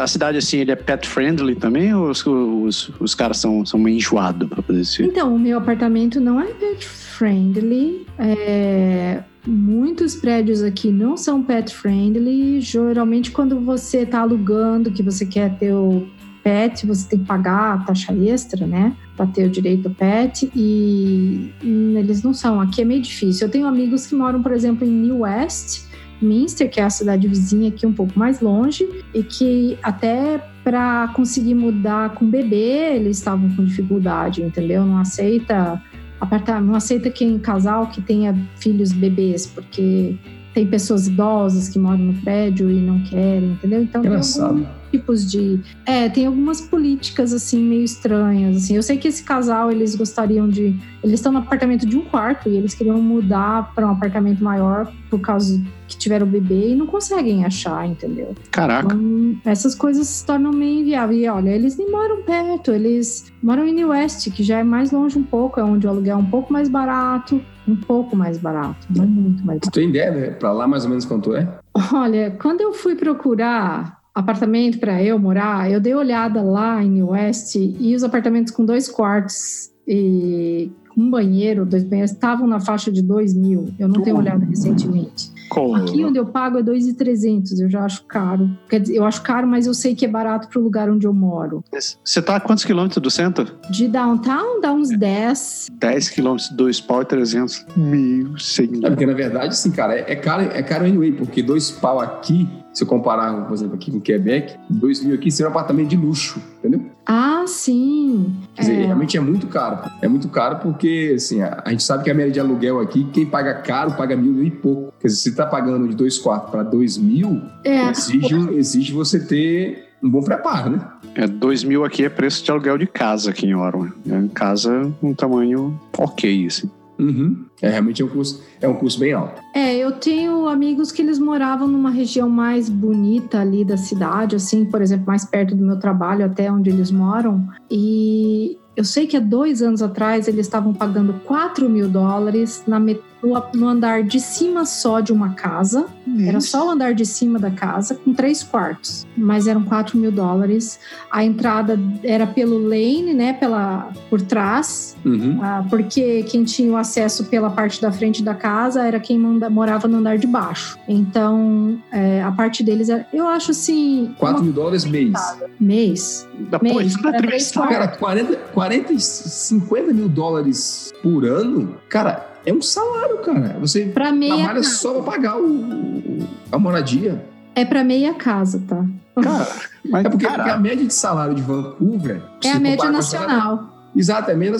[0.00, 1.94] A cidade, assim, ele é pet friendly também?
[1.94, 5.02] Ou os, os, os caras são, são meio enjoados pra fazer isso?
[5.02, 8.06] Então, o meu apartamento não é pet friendly.
[8.18, 12.60] É, muitos prédios aqui não são pet friendly.
[12.60, 16.06] Geralmente, quando você tá alugando, que você quer ter o
[16.42, 18.94] pet, você tem que pagar a taxa extra, né?
[19.16, 20.50] Para ter o direito ao pet.
[20.54, 22.60] E hum, eles não são.
[22.60, 23.46] Aqui é meio difícil.
[23.46, 25.84] Eu tenho amigos que moram, por exemplo, em New West,
[26.20, 31.08] Minster, que é a cidade vizinha aqui um pouco mais longe, e que até para
[31.08, 34.84] conseguir mudar com bebê, eles estavam com dificuldade, entendeu?
[34.84, 35.82] Não aceita
[36.20, 40.14] apartar, não aceita quem casal que tenha filhos bebês, porque
[40.54, 43.82] tem pessoas idosas que moram no prédio e não querem, entendeu?
[43.82, 45.60] Então Engraçado tipos de.
[45.86, 48.56] É, tem algumas políticas assim meio estranhas.
[48.56, 48.76] Assim.
[48.76, 50.78] Eu sei que esse casal eles gostariam de.
[51.02, 54.92] Eles estão no apartamento de um quarto e eles queriam mudar para um apartamento maior
[55.10, 58.34] por causa que tiveram bebê e não conseguem achar, entendeu?
[58.50, 58.94] Caraca.
[58.94, 61.22] Então, essas coisas se tornam meio inviáveis.
[61.22, 64.92] E olha, eles nem moram perto, eles moram em New West, que já é mais
[64.92, 68.38] longe um pouco, é onde o aluguel é um pouco mais barato um pouco mais
[68.38, 69.70] barato, não muito mais barato.
[69.70, 70.30] Tu tem ideia, né?
[70.30, 71.48] Para lá mais ou menos quanto é?
[71.92, 77.54] Olha, quando eu fui procurar apartamento para eu morar, eu dei olhada lá em West
[77.56, 83.02] e os apartamentos com dois quartos e um banheiro, dois banheiros, estavam na faixa de
[83.02, 83.72] 2 mil.
[83.78, 85.31] Eu não tenho olhado recentemente.
[85.76, 88.50] Aqui onde eu pago é 2,300, eu já acho caro.
[88.68, 91.06] Quer dizer, eu acho caro, mas eu sei que é barato para o lugar onde
[91.06, 91.62] eu moro.
[91.72, 93.58] Você está a quantos quilômetros do centro?
[93.70, 95.68] De downtown dá uns 10.
[95.72, 97.66] 10 quilômetros, 2 pau e 300.
[97.76, 98.84] Meu senhor.
[98.84, 102.00] É porque na verdade, assim, cara, é, é caro, é caro anyway, porque dois pau
[102.00, 105.88] aqui se eu comparar, por exemplo, aqui com Quebec, 2 mil aqui seria um apartamento
[105.88, 106.86] de luxo, entendeu?
[107.04, 108.32] Ah, sim.
[108.54, 108.86] Quer dizer, é.
[108.86, 109.90] realmente é muito caro.
[110.00, 113.04] É muito caro porque, assim, a, a, gente sabe que a média de aluguel aqui,
[113.12, 114.92] quem paga caro paga mil, mil e pouco.
[115.00, 117.90] Quer dizer, se tá pagando de dois quartos para dois mil, é.
[117.90, 120.80] exige, exige você ter um bom preparo, né?
[121.14, 123.92] É, dois mil aqui é preço de aluguel de casa aqui em Orwell.
[124.08, 126.70] É casa um tamanho ok, assim.
[127.02, 127.44] Uhum.
[127.60, 129.40] É, realmente é um custo, é um custo bem alto.
[129.54, 134.64] É, eu tenho amigos que eles moravam numa região mais bonita ali da cidade, assim,
[134.64, 137.46] por exemplo, mais perto do meu trabalho, até onde eles moram.
[137.70, 142.78] E eu sei que há dois anos atrás eles estavam pagando 4 mil dólares na,
[142.80, 145.86] no, andar de cima só de uma casa.
[146.20, 149.06] Era só o andar de cima da casa, com três quartos.
[149.16, 150.78] Mas eram 4 mil dólares.
[151.10, 153.32] A entrada era pelo lane, né?
[153.32, 154.96] Pela, por trás.
[155.04, 155.38] Uhum.
[155.42, 159.48] Ah, porque quem tinha o acesso pela parte da frente da casa era quem manda,
[159.48, 160.78] morava no andar de baixo.
[160.88, 163.06] Então, é, a parte deles era.
[163.12, 164.14] Eu acho assim.
[164.18, 165.12] 4 mil dólares mês.
[165.58, 166.28] Mês.
[166.50, 167.50] Depois, mês.
[167.52, 173.56] Cara, 40, 40, 50 mil dólares por ano, cara, é um salário, cara.
[173.60, 174.74] Você pra meia trabalha casa.
[174.76, 176.18] só pra pagar o,
[176.50, 177.24] a moradia.
[177.54, 178.84] É pra meia casa, tá?
[179.22, 179.48] Cara,
[179.84, 182.22] mas, é porque, porque, a média de salário de Vancouver...
[182.42, 183.72] É a média nacional.
[183.94, 184.56] Exato, é média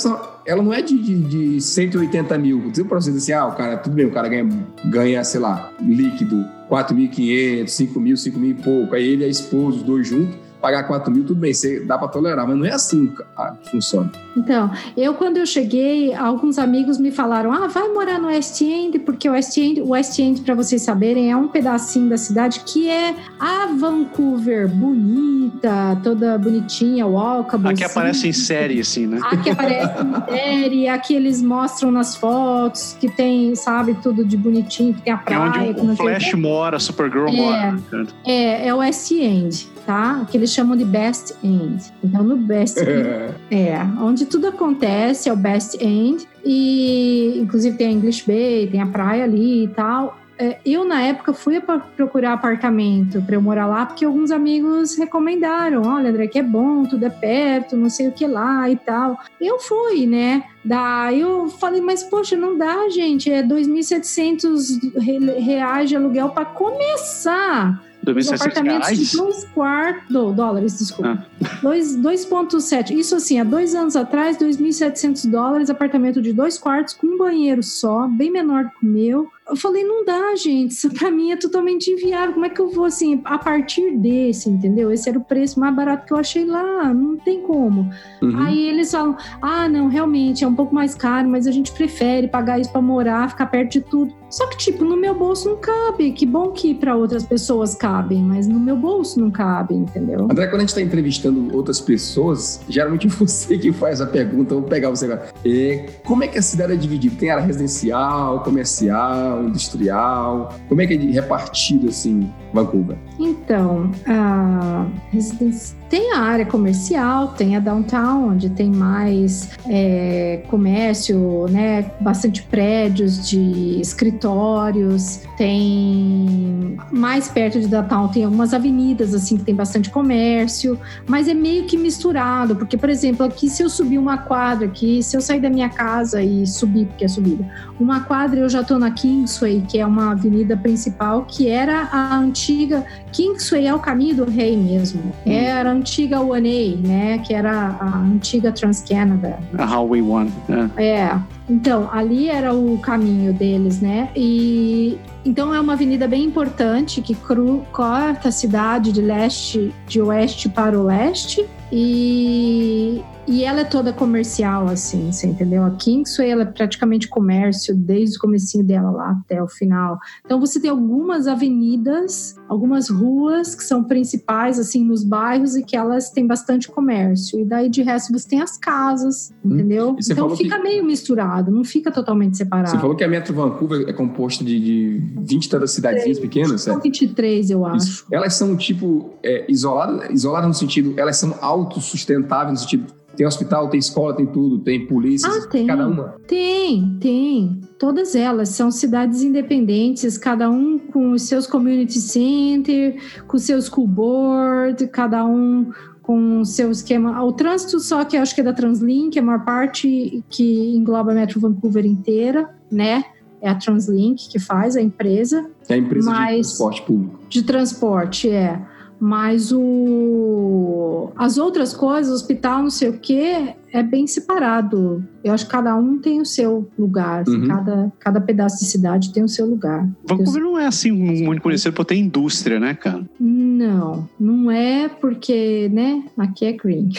[0.46, 2.70] Ela não é de, de, de 180 mil.
[2.70, 4.48] Dizer pra você assim, ah, o cara, tudo bem, o cara ganha,
[4.84, 8.94] ganha sei lá, líquido, 4.500, 5 mil, 5 mil e pouco.
[8.94, 11.98] Aí ele e a esposa, os dois juntos, pagar 4 mil, tudo bem, você dá
[11.98, 14.10] para tolerar, mas não é assim que funciona.
[14.36, 19.00] Então, eu quando eu cheguei, alguns amigos me falaram: ah, vai morar no West End,
[19.00, 22.60] porque o West End, o West End, para vocês saberem, é um pedacinho da cidade
[22.60, 27.70] que é a Vancouver bonita, toda bonitinha, walkable.
[27.70, 29.18] Aqui aparece em série, assim, né?
[29.24, 34.94] Aqui aparece em série, aqui eles mostram nas fotos que tem, sabe, tudo de bonitinho,
[34.94, 35.70] que tem a praia.
[35.70, 37.76] É onde o Flash mora, Supergirl é, mora.
[38.24, 40.26] É, é o West End tá?
[40.30, 41.82] Que eles chamam de best end.
[42.02, 46.26] Então, no best end, é, onde tudo acontece é o best end.
[46.44, 50.18] E, inclusive, tem a English Bay, tem a praia ali e tal.
[50.38, 51.62] É, eu, na época, fui
[51.96, 56.84] procurar apartamento para eu morar lá, porque alguns amigos recomendaram: olha, André, que é bom,
[56.84, 59.20] tudo é perto, não sei o que lá e tal.
[59.40, 60.42] Eu fui, né?
[60.64, 64.96] Daí eu falei, mas poxa, não dá, gente, é 2.700
[65.38, 67.80] reais de aluguel para começar.
[68.04, 69.10] 2.700 apartamentos reais?
[69.10, 71.26] de dois quartos, dólares, desculpa.
[71.40, 71.62] Ah.
[71.62, 72.90] 2,7.
[72.90, 77.62] Isso assim, há dois anos atrás, 2.700 dólares, apartamento de dois quartos com um banheiro
[77.62, 79.30] só, bem menor que o meu.
[79.48, 82.32] Eu falei, não dá, gente, isso pra mim é totalmente inviável.
[82.32, 84.92] Como é que eu vou, assim, a partir desse, entendeu?
[84.92, 87.90] Esse era o preço mais barato que eu achei lá, não tem como.
[88.22, 88.38] Uhum.
[88.38, 92.28] Aí eles falam, ah, não, realmente é um pouco mais caro, mas a gente prefere
[92.28, 94.14] pagar isso pra morar, ficar perto de tudo.
[94.32, 96.12] Só que, tipo, no meu bolso não cabe.
[96.12, 100.24] Que bom que para outras pessoas cabem, mas no meu bolso não cabe, entendeu?
[100.30, 104.64] André, quando a gente tá entrevistando outras pessoas, geralmente você que faz a pergunta, vou
[104.64, 105.28] pegar você agora.
[105.44, 107.14] É, como é que a cidade é dividida?
[107.18, 110.54] Tem área residencial, comercial, industrial?
[110.68, 112.96] Como é que é repartido, assim, Vancouver?
[113.18, 121.46] Então, a residência tem a área comercial, tem a downtown, onde tem mais é, comércio,
[121.50, 129.44] né, bastante prédios de escritórios, tem mais perto de downtown tem algumas avenidas assim que
[129.44, 133.98] tem bastante comércio, mas é meio que misturado, porque por exemplo aqui se eu subir
[133.98, 137.46] uma quadra aqui, se eu sair da minha casa e subir porque é subida,
[137.78, 138.90] uma quadra eu já estou na
[139.22, 144.24] Kingsway, que é uma avenida principal que era a antiga Kingsway é o caminho do
[144.24, 145.30] rei mesmo, hum.
[145.30, 146.48] era antiga One
[146.82, 147.18] A, né?
[147.18, 149.38] Que era a antiga TransCanada.
[149.56, 150.32] A Highway One.
[150.76, 150.84] É.
[150.84, 151.20] é.
[151.48, 154.08] Então, ali era o caminho deles, né?
[154.16, 160.00] E então é uma avenida bem importante que cru, corta a cidade de leste, de
[160.00, 161.46] oeste para o leste.
[161.70, 165.64] E e ela é toda comercial, assim, você entendeu?
[165.64, 169.98] A Kingsway, ela é praticamente comércio desde o comecinho dela lá até o final.
[170.24, 175.76] Então você tem algumas avenidas, algumas ruas que são principais, assim, nos bairros e que
[175.76, 177.38] elas têm bastante comércio.
[177.38, 179.54] E daí, de resto, você tem as casas, hum.
[179.54, 179.96] entendeu?
[180.10, 180.62] Então fica que...
[180.62, 182.70] meio misturado, não fica totalmente separado.
[182.70, 186.82] Você falou que a Metro Vancouver é composta de, de 20 tantas cidadezinhas pequenas, certo?
[186.82, 187.86] 23, eu acho.
[187.86, 188.06] Isso.
[188.10, 193.68] Elas são, tipo, é, isoladas, isoladas no sentido, elas são autossustentáveis no sentido tem hospital,
[193.68, 195.66] tem escola, tem tudo, tem polícia, ah, tem.
[195.66, 196.16] cada uma.
[196.26, 197.60] Tem, tem.
[197.78, 202.96] Todas elas são cidades independentes, cada um com os seus community center,
[203.26, 205.70] com seus school board, cada um
[206.02, 207.22] com o seu esquema.
[207.22, 211.14] O trânsito só que acho que é da Translink, a maior parte que engloba a
[211.14, 213.04] Metro Vancouver inteira, né?
[213.40, 215.50] É a Translink que faz a empresa.
[215.68, 217.20] É a empresa de transporte público.
[217.28, 218.60] De transporte, é.
[219.04, 225.04] Mas o, as outras coisas, hospital, não sei o quê, é bem separado.
[225.24, 227.22] Eu acho que cada um tem o seu lugar.
[227.22, 227.48] Assim, uhum.
[227.48, 229.88] cada, cada pedaço de cidade tem o seu lugar.
[230.04, 233.04] Vancouver não é assim muito conhecido por ter indústria, né, cara?
[233.18, 236.90] Não, não é porque, né, aqui é green.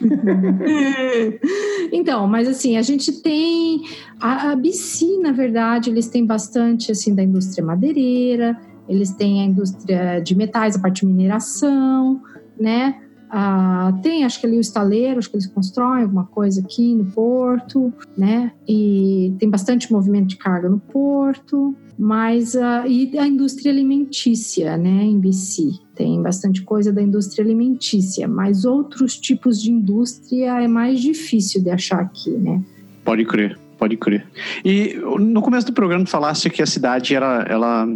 [1.90, 3.82] então, mas assim, a gente tem
[4.20, 8.56] a, a BC, na verdade, eles têm bastante assim da indústria madeireira,
[8.88, 12.20] eles têm a indústria de metais, a parte de mineração,
[12.58, 13.02] né?
[13.30, 17.04] Ah, tem, acho que ali o estaleiro, acho que eles constroem alguma coisa aqui no
[17.04, 18.52] porto, né?
[18.66, 25.04] E tem bastante movimento de carga no porto, mas uh, e a indústria alimentícia, né,
[25.04, 25.68] em BC.
[25.94, 31.70] Tem bastante coisa da indústria alimentícia, mas outros tipos de indústria é mais difícil de
[31.70, 32.62] achar aqui, né?
[33.04, 33.58] Pode crer.
[33.78, 34.26] Pode crer.
[34.64, 37.86] E no começo do programa falaste que a cidade era, ela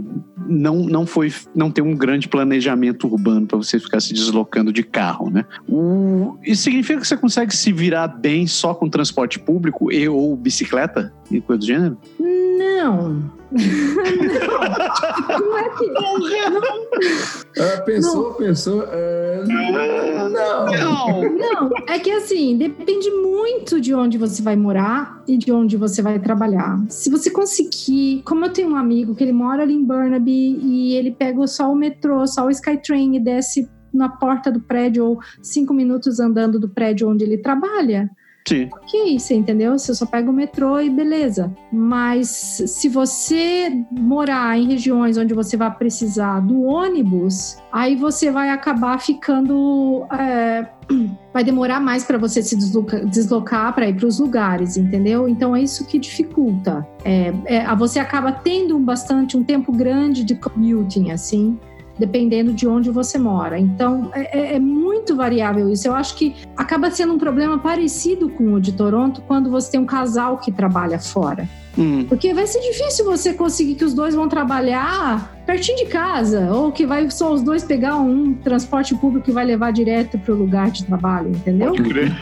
[0.48, 4.82] não, não foi, não tem um grande planejamento urbano para você ficar se deslocando de
[4.82, 5.44] carro, né?
[5.68, 10.36] O, isso significa que você consegue se virar bem só com transporte público e ou
[10.36, 11.98] bicicleta e coisa do gênero?
[12.20, 13.30] Não,
[15.40, 15.86] não é que.
[15.90, 17.84] Não.
[17.84, 18.34] pensou, não.
[18.34, 18.86] pensou.
[19.46, 20.30] Não.
[20.30, 21.22] não.
[21.36, 26.00] Não, é que assim, depende muito de onde você vai morar e de onde você
[26.00, 26.82] vai trabalhar.
[26.88, 28.22] Se você conseguir.
[28.24, 31.70] Como eu tenho um amigo que ele mora ali em Burnaby e ele pega só
[31.70, 36.58] o metrô, só o Skytrain e desce na porta do prédio ou cinco minutos andando
[36.58, 38.10] do prédio onde ele trabalha.
[38.46, 38.68] Sim.
[38.72, 39.78] Ok, você entendeu?
[39.78, 41.52] Você só pega o metrô e beleza.
[41.72, 42.28] Mas
[42.66, 48.98] se você morar em regiões onde você vai precisar do ônibus, aí você vai acabar
[48.98, 50.04] ficando.
[50.12, 50.66] É,
[51.32, 55.28] vai demorar mais para você se deslocar, para ir para os lugares, entendeu?
[55.28, 56.86] Então é isso que dificulta.
[57.04, 61.58] É, é, você acaba tendo bastante um tempo grande de commuting, assim
[62.02, 63.56] dependendo de onde você mora.
[63.56, 65.86] Então, é, é, é, muito variável isso.
[65.86, 69.80] Eu acho que acaba sendo um problema parecido com o de Toronto quando você tem
[69.80, 71.48] um casal que trabalha fora.
[71.76, 72.04] Hum.
[72.04, 76.70] Porque vai ser difícil você conseguir que os dois vão trabalhar pertinho de casa, ou
[76.70, 80.36] que vai só os dois pegar um transporte público que vai levar direto para o
[80.36, 81.72] lugar de trabalho, entendeu?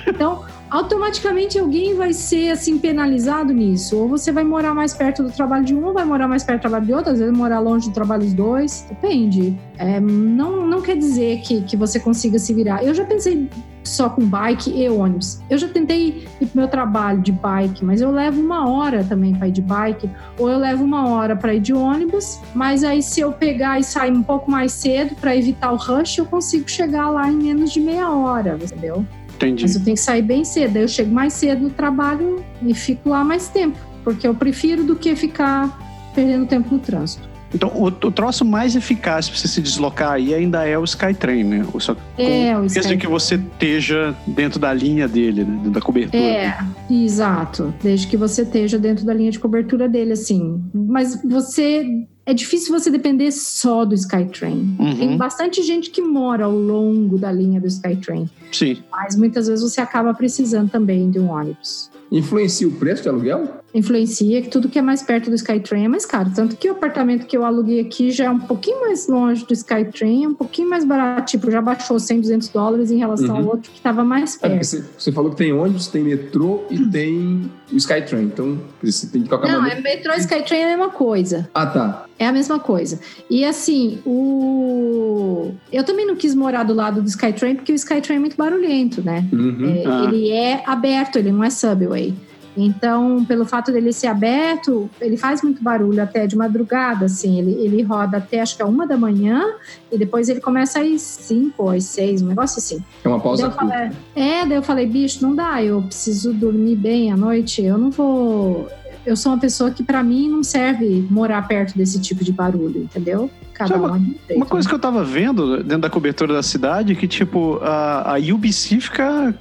[0.07, 3.99] Então, automaticamente alguém vai ser assim penalizado nisso.
[3.99, 6.61] Ou você vai morar mais perto do trabalho de um, ou vai morar mais perto
[6.61, 8.87] do trabalho de outro, às vezes morar longe do trabalho dos dois.
[8.89, 9.55] Depende.
[9.77, 12.83] É, não, não quer dizer que, que você consiga se virar.
[12.83, 13.49] Eu já pensei
[13.83, 15.41] só com bike e ônibus.
[15.49, 19.35] Eu já tentei ir pro meu trabalho de bike, mas eu levo uma hora também
[19.35, 23.03] para ir de bike, ou eu levo uma hora para ir de ônibus, mas aí
[23.03, 26.71] se eu pegar e sair um pouco mais cedo para evitar o rush, eu consigo
[26.71, 29.05] chegar lá em menos de meia hora, entendeu?
[29.35, 29.63] Entendi.
[29.63, 32.75] Mas eu tenho que sair bem cedo, aí eu chego mais cedo no trabalho e
[32.75, 37.30] fico lá mais tempo, porque eu prefiro do que ficar perdendo tempo no trânsito.
[37.55, 41.45] Então, o, o troço mais eficaz para você se deslocar aí ainda é o Skytrain,
[41.45, 41.67] né?
[41.79, 45.57] Só é, o Desde que você esteja dentro da linha dele, né?
[45.57, 46.23] Dentro da cobertura.
[46.23, 47.75] É, exato.
[47.83, 50.63] Desde que você esteja dentro da linha de cobertura dele, assim.
[50.73, 54.77] Mas você é difícil você depender só do Skytrain.
[54.79, 54.97] Uhum.
[54.97, 58.31] Tem bastante gente que mora ao longo da linha do Skytrain.
[58.53, 58.79] Sim.
[58.93, 61.91] Mas muitas vezes você acaba precisando também de um ônibus.
[62.13, 63.61] Influencia o preço de aluguel?
[63.73, 66.31] Influencia que tudo que é mais perto do Skytrain é mais caro.
[66.35, 69.53] Tanto que o apartamento que eu aluguei aqui já é um pouquinho mais longe do
[69.53, 71.31] Skytrain, é um pouquinho mais barato.
[71.31, 73.37] Tipo, já baixou 100, 200 dólares em relação uhum.
[73.37, 74.61] ao outro que estava mais é, perto.
[74.61, 78.25] É, você, você, falou que tem ônibus, tem metrô e tem o Skytrain.
[78.25, 81.49] Então, você tem que colocar Não, é metrô e Skytrain é a mesma coisa.
[81.55, 82.07] Ah, tá.
[82.19, 82.99] É a mesma coisa.
[83.31, 85.53] E assim, o.
[85.73, 89.01] Eu também não quis morar do lado do Skytrain, porque o Skytrain é muito barulhento,
[89.01, 89.27] né?
[89.33, 89.65] Uhum.
[89.65, 90.05] É, ah.
[90.05, 92.15] Ele é aberto, ele não é subway.
[92.57, 97.39] Então, pelo fato dele ser aberto, ele faz muito barulho até de madrugada, assim.
[97.39, 99.55] Ele, ele roda até acho que é uma da manhã
[99.91, 102.83] e depois ele começa às cinco ou às seis, um negócio assim.
[103.05, 106.77] É uma pausa daí falei, É, daí eu falei, bicho, não dá, eu preciso dormir
[106.77, 108.69] bem à noite, eu não vou
[109.05, 112.83] eu sou uma pessoa que para mim não serve morar perto desse tipo de barulho,
[112.83, 113.31] entendeu?
[113.55, 117.09] Cada uma, um uma coisa que eu tava vendo dentro da cobertura da cidade que,
[117.09, 119.35] tipo, a, a UBC fica,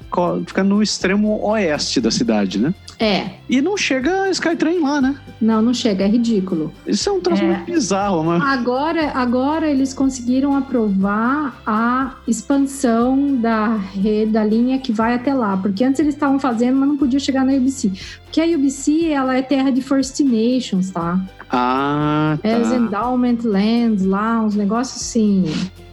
[0.46, 2.74] fica no extremo oeste da cidade, né?
[3.00, 3.30] É.
[3.50, 5.16] E não chega Skytrain lá, né?
[5.40, 6.74] Não, não chega, é ridículo.
[6.86, 7.48] Isso é um troço é.
[7.48, 8.44] muito bizarro, mano.
[8.44, 15.56] Agora, agora eles conseguiram aprovar a expansão da rede, da linha que vai até lá,
[15.56, 17.92] porque antes eles estavam fazendo, mas não podia chegar na UBC.
[18.26, 21.20] Porque a UBC, ela é terra de First Nations, tá?
[21.50, 22.50] Ah, tá.
[22.50, 25.46] É os Endowment Lands lá, uns negócios assim.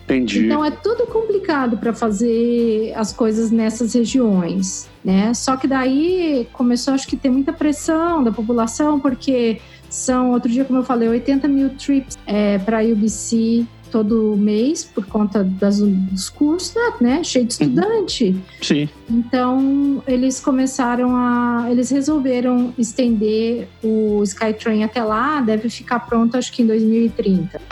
[0.06, 0.46] Entendi.
[0.46, 5.34] Então é tudo complicado para fazer as coisas nessas regiões, né?
[5.34, 10.64] Só que daí começou, acho que ter muita pressão da população, porque são, outro dia,
[10.64, 16.28] como eu falei, 80 mil trips é, para UBC todo mês por conta das, dos
[16.28, 17.24] cursos, né?
[17.24, 17.68] Cheio de uhum.
[17.68, 18.36] estudante.
[18.60, 18.88] Sim.
[19.08, 21.66] Então, eles começaram a.
[21.70, 27.60] Eles resolveram estender o Skytrain até lá, deve ficar pronto acho que em 2030.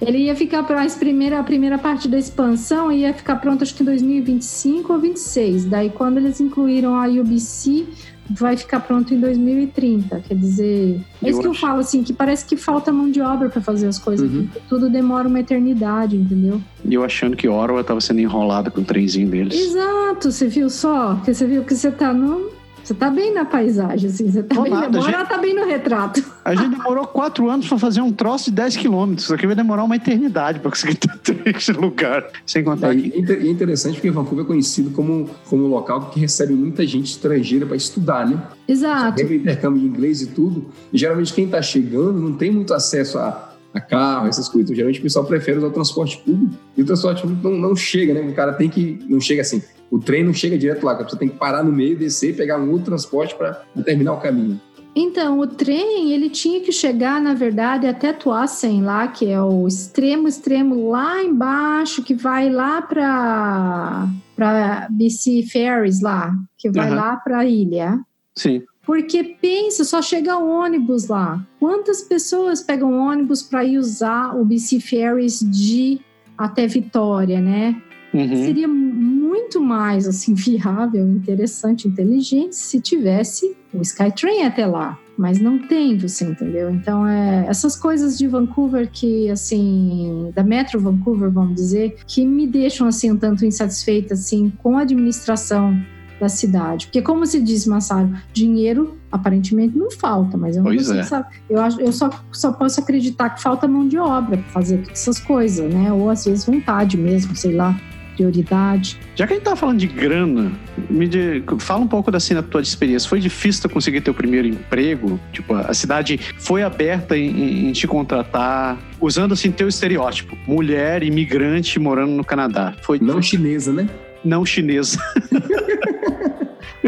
[0.00, 3.74] Ele ia ficar para a primeira, a primeira parte da expansão ia ficar pronto acho
[3.74, 5.64] que em 2025 ou 26.
[5.64, 7.86] Daí quando eles incluíram a UBC,
[8.30, 10.20] vai ficar pronto em 2030.
[10.20, 13.48] Quer dizer, é isso que eu falo, assim, que parece que falta mão de obra
[13.48, 14.30] para fazer as coisas.
[14.30, 14.48] Uhum.
[14.68, 16.60] Tudo demora uma eternidade, entendeu?
[16.84, 19.54] E eu achando que Orwell estava sendo enrolado com o trenzinho deles.
[19.54, 21.16] Exato, você viu só?
[21.16, 22.50] Que você viu que você tá no,
[22.84, 24.30] você tá bem na paisagem, assim.
[24.30, 26.22] Você tá bem, nada, gente, tá bem no retrato.
[26.44, 29.24] A gente demorou quatro anos para fazer um troço de 10 quilômetros.
[29.24, 32.26] Isso aqui vai demorar uma eternidade para conseguir ter esse lugar.
[32.44, 33.32] Sem contar é, que...
[33.32, 37.64] É interessante porque Vancouver é conhecido como, como um local que recebe muita gente estrangeira
[37.64, 38.42] para estudar, né?
[38.68, 39.16] Exato.
[39.16, 40.66] Tem intercâmbio de inglês e tudo.
[40.92, 44.70] E geralmente quem está chegando não tem muito acesso a a carro, essas coisas.
[44.70, 47.76] Então, geralmente o pessoal prefere usar o transporte público e o transporte público não, não
[47.76, 48.20] chega, né?
[48.20, 49.04] O cara tem que.
[49.08, 49.60] Não chega assim.
[49.90, 52.58] O trem não chega direto lá, você tem que parar no meio, descer e pegar
[52.58, 53.52] um outro transporte para
[53.84, 54.60] terminar o caminho.
[54.96, 59.66] Então, o trem, ele tinha que chegar, na verdade, até Tuassen lá, que é o
[59.66, 66.96] extremo, extremo lá embaixo, que vai lá para para BC Ferries lá, que vai uhum.
[66.96, 68.00] lá para a ilha.
[68.36, 68.62] Sim.
[68.86, 71.44] Porque pensa, só chega ônibus lá.
[71.58, 76.00] Quantas pessoas pegam ônibus para ir usar o BC Ferries de
[76.36, 77.80] até Vitória, né?
[78.12, 78.44] Uhum.
[78.44, 84.98] Seria muito mais assim viável, interessante, inteligente se tivesse o Skytrain até lá.
[85.16, 86.70] Mas não tem, você entendeu?
[86.70, 92.48] Então, é, essas coisas de Vancouver que, assim, da Metro Vancouver, vamos dizer, que me
[92.48, 95.80] deixam, assim, um tanto insatisfeita, assim, com a administração
[96.20, 96.86] da cidade.
[96.86, 101.02] Porque, como se diz, Massaro, dinheiro aparentemente não falta, mas eu não pois é.
[101.02, 101.28] sabe.
[101.48, 105.20] Eu, eu só, só posso acreditar que falta mão de obra para fazer todas essas
[105.20, 105.92] coisas, né?
[105.92, 107.76] Ou às vezes vontade mesmo, sei lá
[108.14, 108.98] prioridade.
[109.14, 110.52] Já que a gente tá falando de grana,
[110.88, 113.08] me de, fala um pouco assim da tua experiência.
[113.08, 115.20] Foi difícil conseguir teu primeiro emprego?
[115.32, 121.78] Tipo, a cidade foi aberta em, em, te contratar, usando assim teu estereótipo, mulher imigrante
[121.78, 122.74] morando no Canadá.
[122.82, 123.88] Foi não chinesa, né?
[124.24, 124.98] Não chinesa.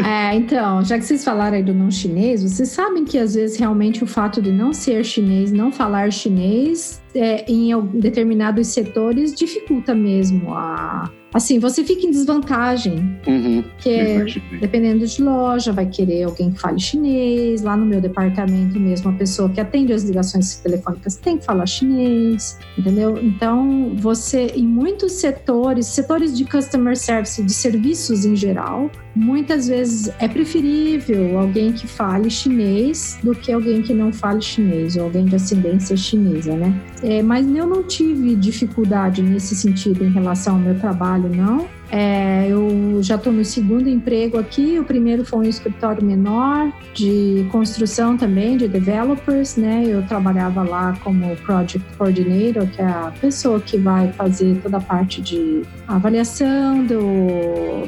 [0.03, 3.57] É, então, já que vocês falaram aí do não chinês, vocês sabem que às vezes
[3.57, 9.93] realmente o fato de não ser chinês, não falar chinês, é, em determinados setores dificulta
[9.95, 13.19] mesmo a, assim, você fica em desvantagem.
[13.27, 14.25] Uhum, porque
[14.59, 17.61] dependendo de loja, vai querer alguém que fale chinês.
[17.61, 21.65] Lá no meu departamento mesmo, a pessoa que atende as ligações telefônicas tem que falar
[21.65, 23.17] chinês, entendeu?
[23.21, 30.11] Então, você, em muitos setores, setores de customer service, de serviços em geral, muitas vezes
[30.19, 35.25] é preferível alguém que fale chinês do que alguém que não fale chinês, ou alguém
[35.25, 36.73] de ascendência chinesa, né?
[37.07, 41.65] É, mas eu não tive dificuldade nesse sentido em relação ao meu trabalho, não.
[41.89, 44.77] É, eu já estou no segundo emprego aqui.
[44.77, 49.85] O primeiro foi um escritório menor de construção também, de developers, né?
[49.87, 54.81] Eu trabalhava lá como project coordinator, que é a pessoa que vai fazer toda a
[54.81, 57.87] parte de avaliação do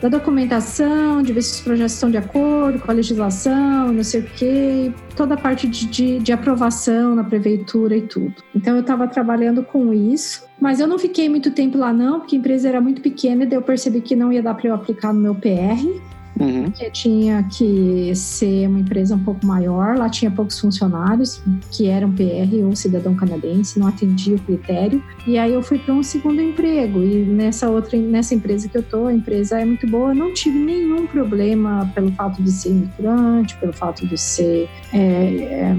[0.00, 4.20] da documentação, de ver se os projetos estão de acordo com a legislação, não sei
[4.20, 8.34] o quê, toda a parte de, de, de aprovação na prefeitura e tudo.
[8.54, 12.36] Então eu estava trabalhando com isso, mas eu não fiquei muito tempo lá não, porque
[12.36, 14.74] a empresa era muito pequena e daí eu percebi que não ia dar para eu
[14.74, 16.15] aplicar no meu PR.
[16.38, 16.70] Uhum.
[16.70, 22.12] Que tinha que ser uma empresa um pouco maior, lá tinha poucos funcionários, que eram
[22.12, 25.02] PR ou cidadão canadense, não atendia o critério.
[25.26, 27.02] E aí eu fui para um segundo emprego.
[27.02, 30.58] E nessa outra, nessa empresa que eu tô, a empresa é muito boa, não tive
[30.58, 35.76] nenhum problema pelo fato de ser imigrante, pelo fato de ser é, é,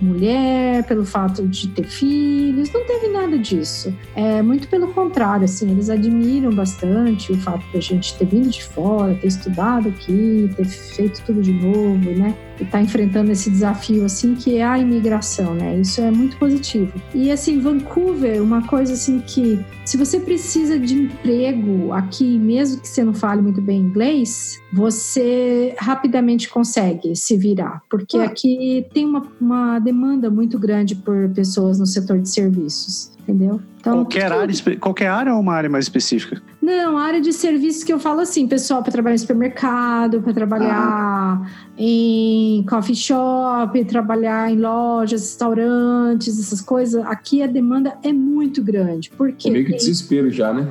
[0.00, 3.94] mulher, pelo fato de ter filhos, não teve nada disso.
[4.14, 8.48] É muito pelo contrário, assim, eles admiram bastante o fato de a gente ter vindo
[8.48, 12.34] de fora, ter estudado aqui, ter feito tudo de novo, né?
[12.58, 15.78] E tá enfrentando esse desafio assim que é a imigração, né?
[15.78, 16.92] Isso é muito positivo.
[17.14, 22.88] E assim, Vancouver, uma coisa assim que se você precisa de emprego aqui, mesmo que
[22.88, 28.24] você não fale muito bem inglês, você rapidamente consegue se virar, porque ah.
[28.24, 33.60] aqui tem uma, uma demanda muito grande por pessoas no setor de serviços entendeu?
[33.80, 36.40] Então, qualquer, área, qualquer área ou uma área mais específica?
[36.62, 40.74] Não, área de serviços que eu falo assim, pessoal para trabalhar em supermercado, para trabalhar
[40.74, 41.46] ah.
[41.76, 47.04] em coffee shop, trabalhar em lojas, restaurantes, essas coisas.
[47.04, 49.10] Aqui a demanda é muito grande.
[49.10, 49.78] Porque é meio que tem...
[49.78, 50.66] desespero já, né?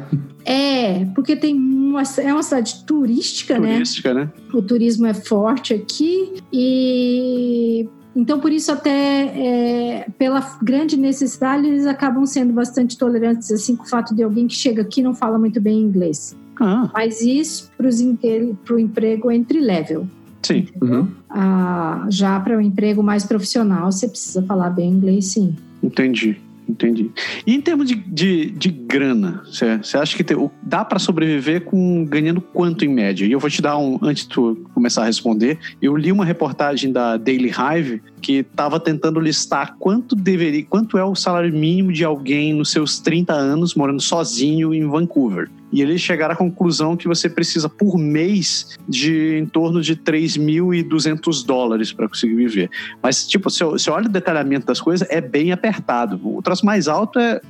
[0.45, 4.25] É, porque tem uma, é uma cidade turística, turística né?
[4.25, 4.31] né?
[4.53, 11.85] O turismo é forte aqui e então, por isso, até é, pela grande necessidade, eles
[11.85, 15.37] acabam sendo bastante tolerantes assim com o fato de alguém que chega aqui não fala
[15.37, 16.35] muito bem inglês.
[16.59, 16.89] Ah.
[16.93, 20.07] Mas isso para o emprego entre level.
[20.41, 20.67] Sim.
[20.81, 21.07] Uhum.
[21.29, 25.55] Ah, já para o um emprego mais profissional, você precisa falar bem inglês, sim.
[25.83, 26.37] Entendi.
[26.67, 27.11] Entendi.
[27.45, 32.03] E em termos de, de, de grana, você acha que te, dá para sobreviver com
[32.05, 33.25] ganhando quanto em média?
[33.25, 36.25] E eu vou te dar um, antes de tu começar a responder, eu li uma
[36.25, 41.91] reportagem da Daily Hive que estava tentando listar quanto deveria, quanto é o salário mínimo
[41.91, 45.49] de alguém nos seus 30 anos morando sozinho em Vancouver.
[45.75, 51.45] E eles chegaram à conclusão que você precisa por mês de em torno de 3.200
[51.45, 52.69] dólares para conseguir viver.
[53.03, 56.17] Mas, tipo, se você olha o detalhamento das coisas, é bem apertado.
[56.23, 57.41] O troço mais alto é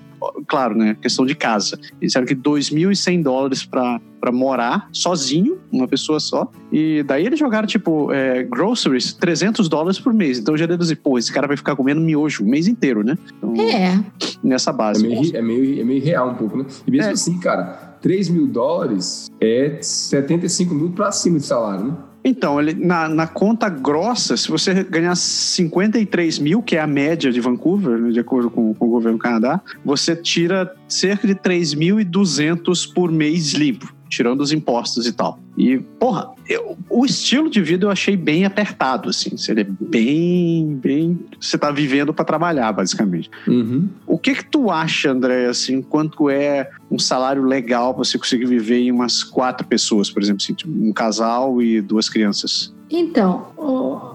[0.48, 0.98] claro, né?
[1.00, 1.78] Questão de casa.
[2.02, 6.50] Eles disseram que 2.100 dólares para morar sozinho, uma pessoa só.
[6.72, 10.40] E daí eles jogaram, tipo, é, groceries, 300 dólares por mês.
[10.40, 13.16] Então eu já deduzi, pô, esse cara vai ficar comendo miojo o mês inteiro, né?
[13.38, 14.04] Então, é.
[14.44, 15.06] Nessa base.
[15.06, 16.66] É meio, é meio, é meio real um pouco, né?
[16.88, 17.14] E mesmo é.
[17.14, 21.98] assim, cara, 3 mil dólares é 75 mil para cima de salário, né?
[22.24, 27.32] Então, ele, na, na, conta grossa, se você ganhar 53 mil, que é a média
[27.32, 31.34] de Vancouver, né, de acordo com, com, o governo do Canadá, você tira cerca de
[31.34, 35.40] 3.200 por mês limpo tirando os impostos e tal.
[35.58, 39.36] E, porra, eu, o estilo de vida eu achei bem apertado, assim.
[39.38, 41.20] Seria bem, bem.
[41.40, 43.30] Você tá vivendo para trabalhar, basicamente.
[43.48, 43.90] Uhum.
[44.06, 48.46] O que que tu acha, André, assim, quanto é um salário legal pra você conseguir
[48.46, 52.74] viver em umas quatro pessoas, por exemplo, assim, tipo, um casal e duas crianças?
[52.90, 53.48] Então,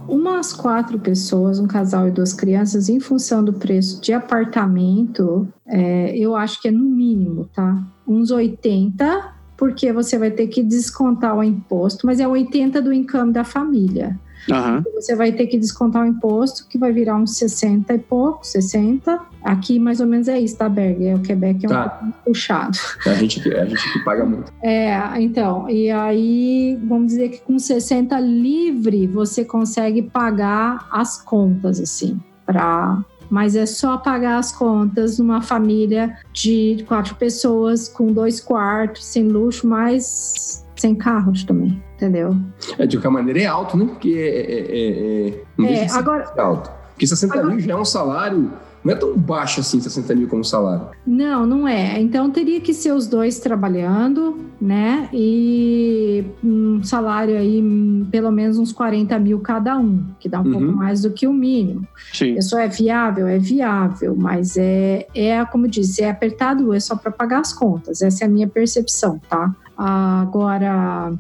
[0.09, 6.17] umas quatro pessoas, um casal e duas crianças, em função do preço de apartamento, é,
[6.17, 7.83] eu acho que é no mínimo, tá?
[8.07, 13.31] Uns 80 porque você vai ter que descontar o imposto, mas é 80 do income
[13.31, 14.19] da família.
[14.49, 14.83] Uhum.
[14.95, 19.21] Você vai ter que descontar o imposto, que vai virar uns 60 e pouco, 60.
[19.45, 21.07] Aqui mais ou menos é isso, tá, Berg?
[21.07, 21.89] É, o Quebec é um tá.
[21.91, 22.79] pouco puxado.
[23.05, 24.51] É a gente, a gente que paga muito.
[24.63, 31.79] É, então, e aí vamos dizer que com 60 livre você consegue pagar as contas,
[31.79, 38.41] assim, para mas é só pagar as contas numa família de quatro pessoas, com dois
[38.41, 42.37] quartos, sem luxo, mas sem carros também, entendeu?
[42.79, 43.85] É, de qualquer maneira é alto, né?
[43.87, 44.29] Porque é.
[44.29, 46.71] é, é, é, é agora, alto.
[46.91, 48.53] Porque 60 agora, mil já é um salário
[48.85, 50.89] não é tão baixo assim 60 mil como salário.
[51.07, 52.01] Não, não é.
[52.01, 55.09] Então teria que ser os dois trabalhando, né?
[55.13, 57.63] E um salário aí,
[58.11, 60.53] pelo menos uns 40 mil cada um, que dá um uhum.
[60.53, 61.87] pouco mais do que o mínimo.
[62.13, 62.37] Sim.
[62.37, 63.27] Isso é viável?
[63.27, 68.01] É viável, mas é, é como disse, é apertado, é só para pagar as contas.
[68.01, 69.55] Essa é a minha percepção, tá?
[69.77, 71.13] Agora,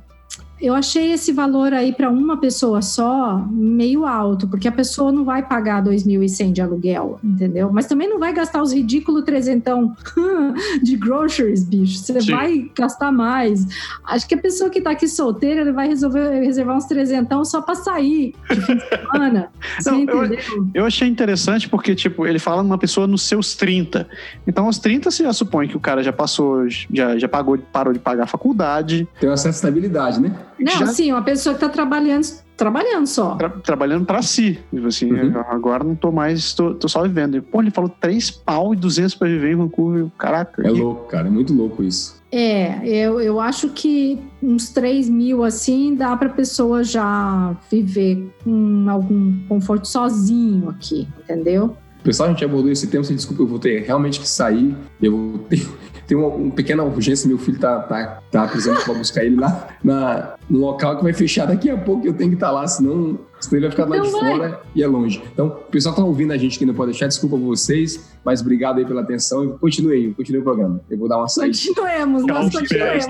[0.60, 5.24] eu achei esse valor aí para uma pessoa só meio alto, porque a pessoa não
[5.24, 7.70] vai pagar 2.100 de aluguel, entendeu?
[7.72, 9.96] Mas também não vai gastar os ridículos trezentão
[10.82, 11.98] de groceries, bicho.
[11.98, 12.32] Você Sim.
[12.32, 13.66] vai gastar mais.
[14.04, 17.62] Acho que a pessoa que está aqui solteira, ele vai resolver reservar uns trezentão só
[17.62, 19.48] para sair de fim de semana.
[19.80, 20.24] Você não, entendeu?
[20.24, 24.06] Eu, eu, achei interessante porque, tipo, ele fala numa pessoa nos seus 30.
[24.46, 27.92] Então, aos 30, você já supõe que o cara já passou, já, já pagou, parou
[27.92, 29.08] de pagar a faculdade.
[29.18, 30.34] Tem uma certa estabilidade, né?
[30.60, 30.86] Não, já...
[30.86, 33.34] sim, uma pessoa que está trabalhando, trabalhando só.
[33.36, 34.58] Tra trabalhando para si.
[34.72, 35.40] Tipo assim, uhum.
[35.48, 37.36] agora não tô mais, tô, tô só vivendo.
[37.36, 40.06] E, pô, ele falou 3 pau e 200 para viver em Vancouver.
[40.18, 40.66] Caraca.
[40.66, 42.20] É louco, cara, é muito louco isso.
[42.32, 48.86] É, eu, eu acho que uns 3 mil assim dá para pessoa já viver com
[48.88, 51.76] algum conforto sozinho aqui, entendeu?
[52.04, 54.74] Pessoal, a gente abordou esse tema, desculpa, eu vou ter realmente que sair.
[55.02, 55.66] Eu vou ter,
[56.10, 59.68] tem uma, uma, pequena urgência, meu filho tá, tá, tá precisando para buscar ele lá
[59.82, 62.66] na, no local que vai fechar daqui a pouco, eu tenho que estar tá lá,
[62.66, 64.20] senão, senão ele vai ficar então lá de vai.
[64.20, 65.22] fora e é longe.
[65.32, 68.40] Então, o pessoal que tá ouvindo a gente que não pode deixar, desculpa vocês, mas
[68.40, 70.80] obrigado aí pela atenção e continue aí, continue o programa.
[70.90, 71.56] Eu vou dar uma saída.
[71.56, 73.06] Continuemos, nós continuemos.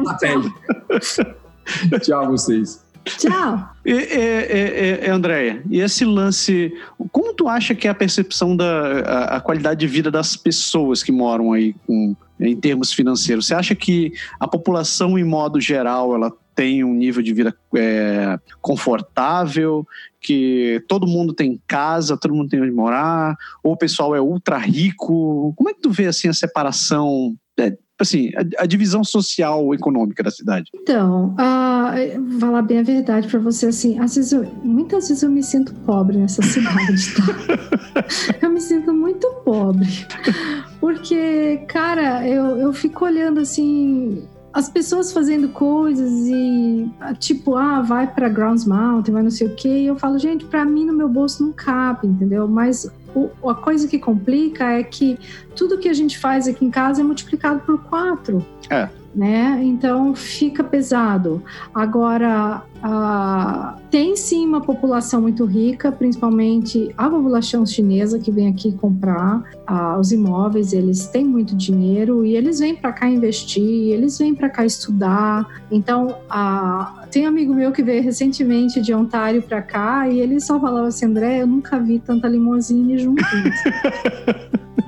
[2.05, 2.90] Tchau vocês.
[3.05, 3.71] Tchau.
[3.85, 6.73] E, e, e, Andréia, e esse lance,
[7.11, 11.03] como tu acha que é a percepção da a, a, qualidade de vida das pessoas
[11.03, 13.47] que moram aí com, em termos financeiros?
[13.47, 18.39] Você acha que a população, em modo geral, ela tem um nível de vida é,
[18.61, 19.87] confortável,
[20.21, 24.59] que todo mundo tem casa, todo mundo tem onde morar, ou o pessoal é ultra
[24.59, 25.55] rico?
[25.57, 30.23] Como é que tu vê assim a separação é, assim, a, a, divisão social econômica
[30.23, 30.71] da cidade?
[30.75, 35.31] Então, uh, falar bem a verdade para você, assim, às vezes eu, muitas vezes eu
[35.31, 38.05] me sinto pobre nessa cidade, tá?
[38.43, 39.89] eu me sinto muito pobre.
[40.81, 48.13] Porque, cara, eu, eu fico olhando assim as pessoas fazendo coisas e tipo, ah, vai
[48.13, 50.93] para Grounds Mountain, vai não sei o que, e eu falo, gente, para mim no
[50.93, 52.49] meu bolso não cabe, entendeu?
[52.49, 55.19] Mas o, a coisa que complica é que
[55.57, 58.45] tudo que a gente faz aqui em casa é multiplicado por quatro.
[58.69, 58.89] É.
[59.15, 59.61] né?
[59.63, 61.43] Então fica pesado.
[61.75, 68.73] Agora, ah, tem sim uma população muito rica, principalmente a população chinesa que vem aqui
[68.73, 69.43] comprar
[69.99, 70.73] os imóveis.
[70.73, 75.47] Eles têm muito dinheiro e eles vêm para cá investir, eles vêm para cá estudar.
[75.71, 80.41] Então, ah, tem um amigo meu que veio recentemente de Ontário para cá e ele
[80.41, 83.27] só falava assim: André, eu nunca vi tanta limousine juntos.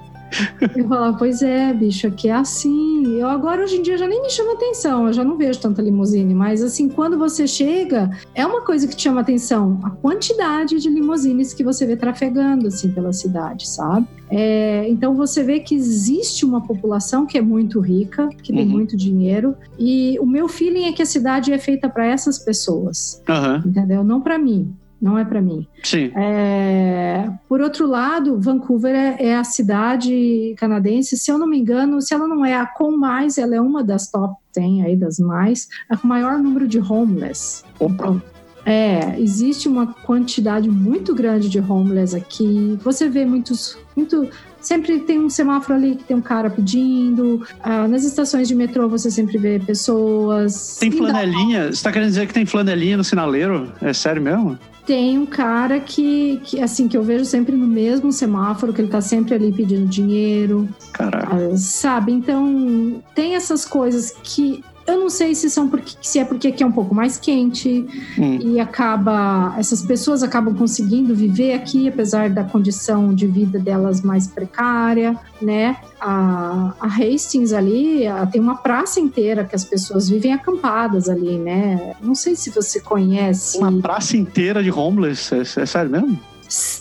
[0.77, 3.19] Eu falava, pois é, bicho, aqui é assim.
[3.19, 5.83] Eu agora, hoje em dia, já nem me chama atenção, eu já não vejo tanta
[5.83, 10.79] limusine, mas assim, quando você chega, é uma coisa que te chama atenção, a quantidade
[10.79, 14.07] de limusines que você vê trafegando, assim, pela cidade, sabe?
[14.31, 18.71] É, então você vê que existe uma população que é muito rica, que tem uhum.
[18.71, 23.23] muito dinheiro, e o meu feeling é que a cidade é feita para essas pessoas,
[23.29, 23.69] uhum.
[23.69, 24.03] entendeu?
[24.03, 25.67] Não para mim não é para mim.
[25.83, 26.13] Sim.
[26.15, 32.01] É, por outro lado, Vancouver é, é, a cidade canadense, se eu não me engano,
[32.01, 35.19] se ela não é a com mais, ela é uma das top 10 aí das
[35.19, 37.65] mais, é com maior número de homeless.
[37.81, 38.23] Opa.
[38.65, 42.79] É, existe uma quantidade muito grande de homeless aqui.
[42.85, 44.29] Você vê muitos, muito,
[44.63, 47.47] sempre tem um semáforo ali que tem um cara pedindo.
[47.61, 50.77] Ah, nas estações de metrô você sempre vê pessoas.
[50.79, 51.65] Tem flanelinha?
[51.65, 53.73] Você está querendo dizer que tem flanelinha no sinaleiro?
[53.81, 54.59] É sério mesmo?
[54.87, 58.89] tem um cara que, que, assim, que eu vejo sempre no mesmo semáforo, que ele
[58.89, 60.69] tá sempre ali pedindo dinheiro.
[60.93, 61.37] Caraca.
[61.37, 62.13] Ah, sabe?
[62.13, 66.63] Então, tem essas coisas que eu não sei se são porque se é porque aqui
[66.63, 67.87] é um pouco mais quente
[68.19, 68.39] hum.
[68.41, 74.27] e acaba essas pessoas acabam conseguindo viver aqui apesar da condição de vida delas mais
[74.27, 75.77] precária, né?
[76.01, 81.39] A, a Hastings ali a, tem uma praça inteira que as pessoas vivem acampadas ali,
[81.39, 81.95] né?
[82.01, 83.59] Não sei se você conhece.
[83.59, 86.32] Uma praça inteira de homeless, é, é sério mesmo?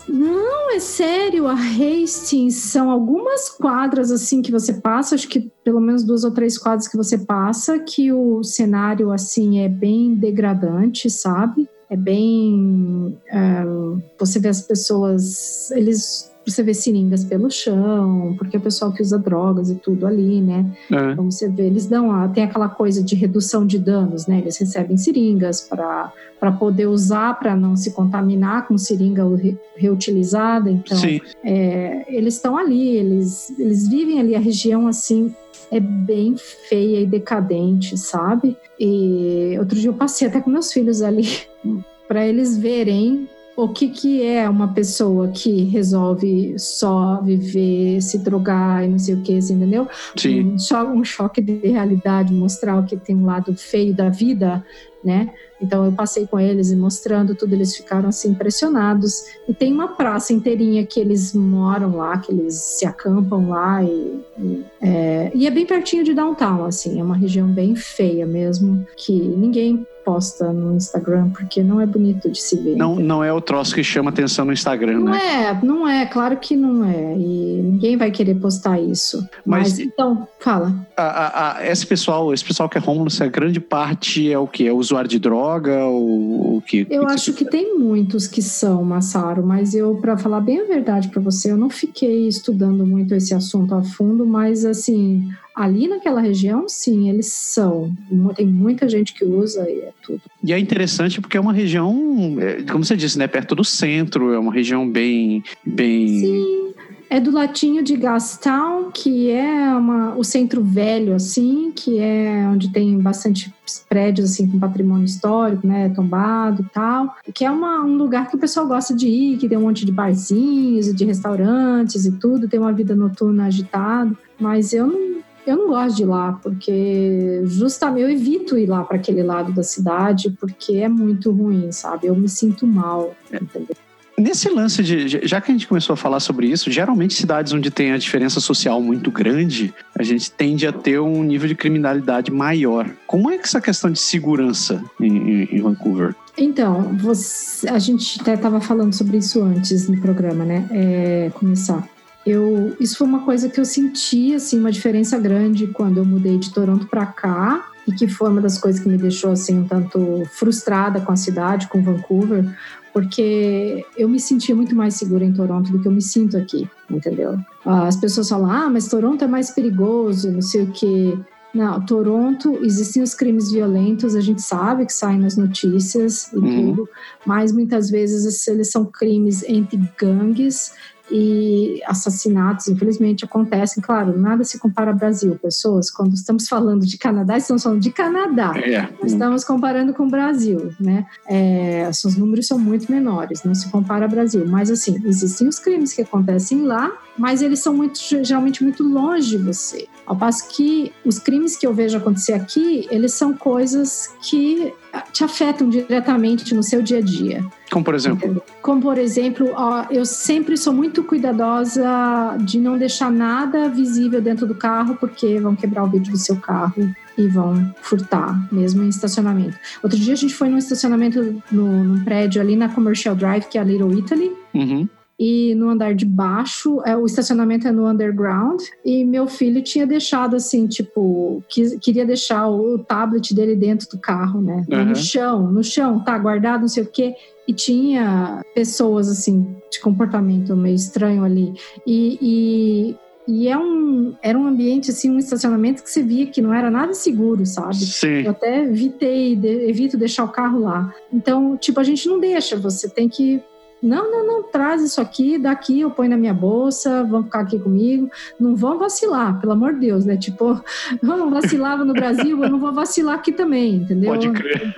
[0.07, 5.80] Não, é sério, a Hastings são algumas quadras assim que você passa, acho que pelo
[5.80, 11.09] menos duas ou três quadras que você passa, que o cenário assim é bem degradante,
[11.09, 11.69] sabe?
[11.89, 13.17] É bem.
[13.34, 18.92] Uh, você vê as pessoas, eles você vê seringas pelo chão, porque é o pessoal
[18.92, 20.66] que usa drogas e tudo ali, né?
[20.92, 21.12] É.
[21.12, 24.39] Então você vê, eles dão a, tem aquela coisa de redução de danos, né?
[24.39, 30.72] Eles recebem seringas para poder usar, para não se contaminar com seringa re, reutilizada.
[30.72, 30.98] Então,
[31.44, 35.34] é, eles estão ali, eles, eles vivem ali a região assim.
[35.70, 38.58] É bem feia e decadente, sabe?
[38.78, 41.26] E outro dia eu passei até com meus filhos ali
[42.10, 48.84] para eles verem o que, que é uma pessoa que resolve só viver, se drogar
[48.84, 49.88] e não sei o que, assim, entendeu?
[50.16, 50.56] Sim.
[50.56, 54.64] Um, um choque de realidade, mostrar o que tem um lado feio da vida,
[55.04, 55.32] né?
[55.62, 59.26] Então eu passei com eles e mostrando tudo, eles ficaram assim impressionados.
[59.47, 64.20] E tem uma praça inteirinha que eles moram lá, que eles se acampam lá e,
[64.39, 68.86] e, é, e é bem pertinho de downtown, assim, é uma região bem feia mesmo,
[68.95, 72.76] que ninguém posta no Instagram, porque não é bonito de se ver.
[72.76, 75.12] Não, não é o troço que chama atenção no Instagram, não né?
[75.12, 77.16] Não é, não é, claro que não é.
[77.18, 79.28] E ninguém vai querer postar isso.
[79.45, 80.76] Mas, Mas então, fala.
[80.97, 84.47] A, a, a, esse pessoal, esse pessoal que é homeless, a grande parte é o
[84.47, 84.68] que?
[84.68, 86.86] É usuário de droga ou o que?
[86.89, 90.62] Eu que acho que, que tem muitos que são, Massaro, mas eu, para falar bem
[90.62, 95.30] a verdade para você, eu não fiquei estudando muito esse assunto a fundo, mas assim,
[95.54, 97.94] Ali naquela região, sim, eles são.
[98.36, 100.22] Tem muita gente que usa e é tudo.
[100.42, 104.34] E é interessante porque é uma região, é, como você disse, né, perto do centro,
[104.34, 105.44] é uma região bem.
[105.66, 106.08] bem...
[106.08, 106.74] Sim.
[107.12, 112.72] É do latinho de Gastown, que é uma, o centro velho, assim, que é onde
[112.72, 113.53] tem bastante
[113.89, 117.14] prédios, assim, com patrimônio histórico, né, tombado e tal.
[117.34, 119.86] Que é uma, um lugar que o pessoal gosta de ir, que tem um monte
[119.86, 124.18] de barzinhos e de restaurantes e tudo, tem uma vida noturna agitada.
[124.39, 128.86] Mas eu não, eu não gosto de ir lá, porque justamente eu evito ir lá
[128.86, 132.07] para aquele lado da cidade, porque é muito ruim, sabe?
[132.07, 133.76] Eu me sinto mal, entendeu?
[134.22, 135.28] Nesse lance de.
[135.28, 138.39] Já que a gente começou a falar sobre isso, geralmente cidades onde tem a diferença
[138.39, 142.89] social muito grande, a gente tende a ter um nível de criminalidade maior.
[143.07, 146.15] Como é que essa questão de segurança em, em Vancouver?
[146.38, 150.67] Então, você, a gente até estava falando sobre isso antes no programa, né?
[150.72, 151.88] É, começar
[152.24, 156.38] eu isso foi uma coisa que eu senti assim uma diferença grande quando eu mudei
[156.38, 159.67] de Toronto para cá e que foi uma das coisas que me deixou assim um
[159.67, 162.45] tanto frustrada com a cidade, com Vancouver,
[162.94, 166.70] porque eu me sentia muito mais segura em Toronto do que eu me sinto aqui,
[166.89, 167.38] entendeu?
[167.66, 171.18] As pessoas falam, ah, mas Toronto é mais perigoso, não sei o quê.
[171.54, 176.76] Não, Toronto, existem os crimes violentos, a gente sabe que saem nas notícias e uhum.
[176.76, 176.89] tudo,
[177.26, 180.74] mas muitas vezes eles são crimes entre gangues
[181.12, 183.84] e assassinatos, infelizmente, acontecem.
[183.84, 185.38] Claro, nada se compara ao Brasil.
[185.41, 188.53] Pessoas, quando estamos falando de Canadá, estamos falando de Canadá.
[188.55, 188.88] É.
[189.05, 191.05] Estamos comparando com o Brasil, né?
[191.28, 194.45] É, os números são muito menores, não se compara ao Brasil.
[194.47, 199.30] Mas, assim, existem os crimes que acontecem lá, mas eles são muito, geralmente muito longe
[199.30, 199.88] de você.
[200.05, 204.74] Ao passo que os crimes que eu vejo acontecer aqui, eles são coisas que
[205.12, 207.44] te afetam diretamente no seu dia a dia.
[207.72, 208.44] Como por exemplo?
[208.62, 214.46] Como por exemplo, ó, eu sempre sou muito cuidadosa de não deixar nada visível dentro
[214.46, 218.89] do carro, porque vão quebrar o vidro do seu carro e vão furtar, mesmo em
[218.89, 219.58] estacionamento.
[219.84, 223.58] Outro dia a gente foi num estacionamento no, num prédio ali na Commercial Drive, que
[223.58, 224.32] é a Little Italy.
[224.54, 224.88] Uhum
[225.22, 229.86] e no andar de baixo, é, o estacionamento é no underground, e meu filho tinha
[229.86, 234.65] deixado assim, tipo, que, queria deixar o tablet dele dentro do carro, né?
[234.67, 234.86] Uhum.
[234.86, 237.13] No chão, no chão, tá guardado, não sei o quê.
[237.47, 241.53] E tinha pessoas assim, de comportamento meio estranho ali.
[241.86, 242.95] E, e
[243.28, 246.72] e é um, era um ambiente, assim, um estacionamento que você via que não era
[246.72, 247.76] nada seguro, sabe?
[247.76, 248.24] Sim.
[248.24, 250.93] Eu até evitei, de, evito deixar o carro lá.
[251.13, 253.41] Então, tipo, a gente não deixa, você tem que
[253.82, 257.57] não, não, não, traz isso aqui, daqui eu ponho na minha bolsa, vão ficar aqui
[257.59, 258.09] comigo.
[258.39, 260.17] Não vão vacilar, pelo amor de Deus, né?
[260.17, 260.61] Tipo,
[261.01, 264.11] vão vacilar no Brasil, eu não vou vacilar aqui também, entendeu?
[264.11, 264.73] Pode crer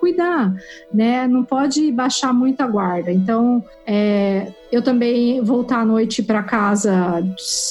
[0.00, 0.54] cuidar,
[0.92, 1.28] né?
[1.28, 3.12] Não pode baixar muito a guarda.
[3.12, 7.24] Então, é, eu também voltar à noite para casa,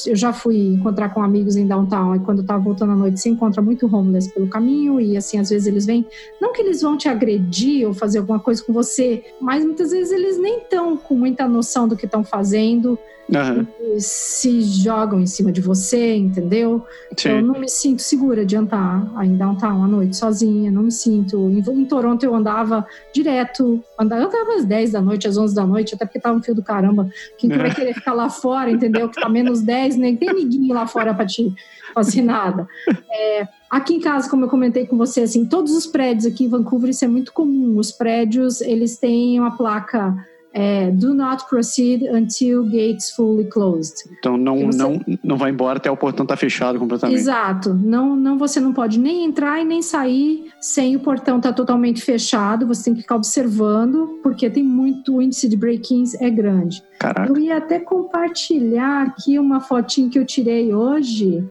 [0.05, 3.19] eu já fui encontrar com amigos em downtown e quando eu tava voltando à noite,
[3.19, 6.05] se encontra muito homeless pelo caminho e assim, às vezes eles vêm,
[6.41, 10.11] não que eles vão te agredir ou fazer alguma coisa com você, mas muitas vezes
[10.11, 13.99] eles nem estão com muita noção do que estão fazendo Uhum.
[13.99, 16.83] se jogam em cima de você, entendeu?
[17.15, 17.29] Sim.
[17.29, 21.37] Eu não me sinto segura de andar em downtown à noite sozinha, não me sinto.
[21.49, 25.53] Em, em Toronto eu andava direto, andava, eu andava às 10 da noite, às 11
[25.53, 26.88] da noite, até porque tava um fio do caramba.
[27.37, 29.09] Quem que vai querer ficar lá fora, entendeu?
[29.09, 31.53] Que tá menos 10, nem tem ninguém lá fora para te
[31.93, 32.67] fazer nada.
[33.11, 36.47] É, Aqui em casa, como eu comentei com você, assim, todos os prédios aqui em
[36.47, 37.77] Vancouver, isso é muito comum.
[37.77, 40.15] Os prédios, eles têm uma placa
[40.59, 43.95] é, do not proceed until gates fully closed.
[44.19, 44.77] Então não, você...
[44.77, 47.17] não, não vai embora até o portão estar tá fechado completamente.
[47.17, 47.73] Exato.
[47.73, 51.55] Não, não, você não pode nem entrar e nem sair sem o portão estar tá
[51.55, 52.67] totalmente fechado.
[52.67, 56.83] Você tem que ficar observando, porque tem muito o índice de break-ins é grande.
[56.99, 57.31] Caraca.
[57.31, 61.41] Eu ia até compartilhar aqui uma fotinho que eu tirei hoje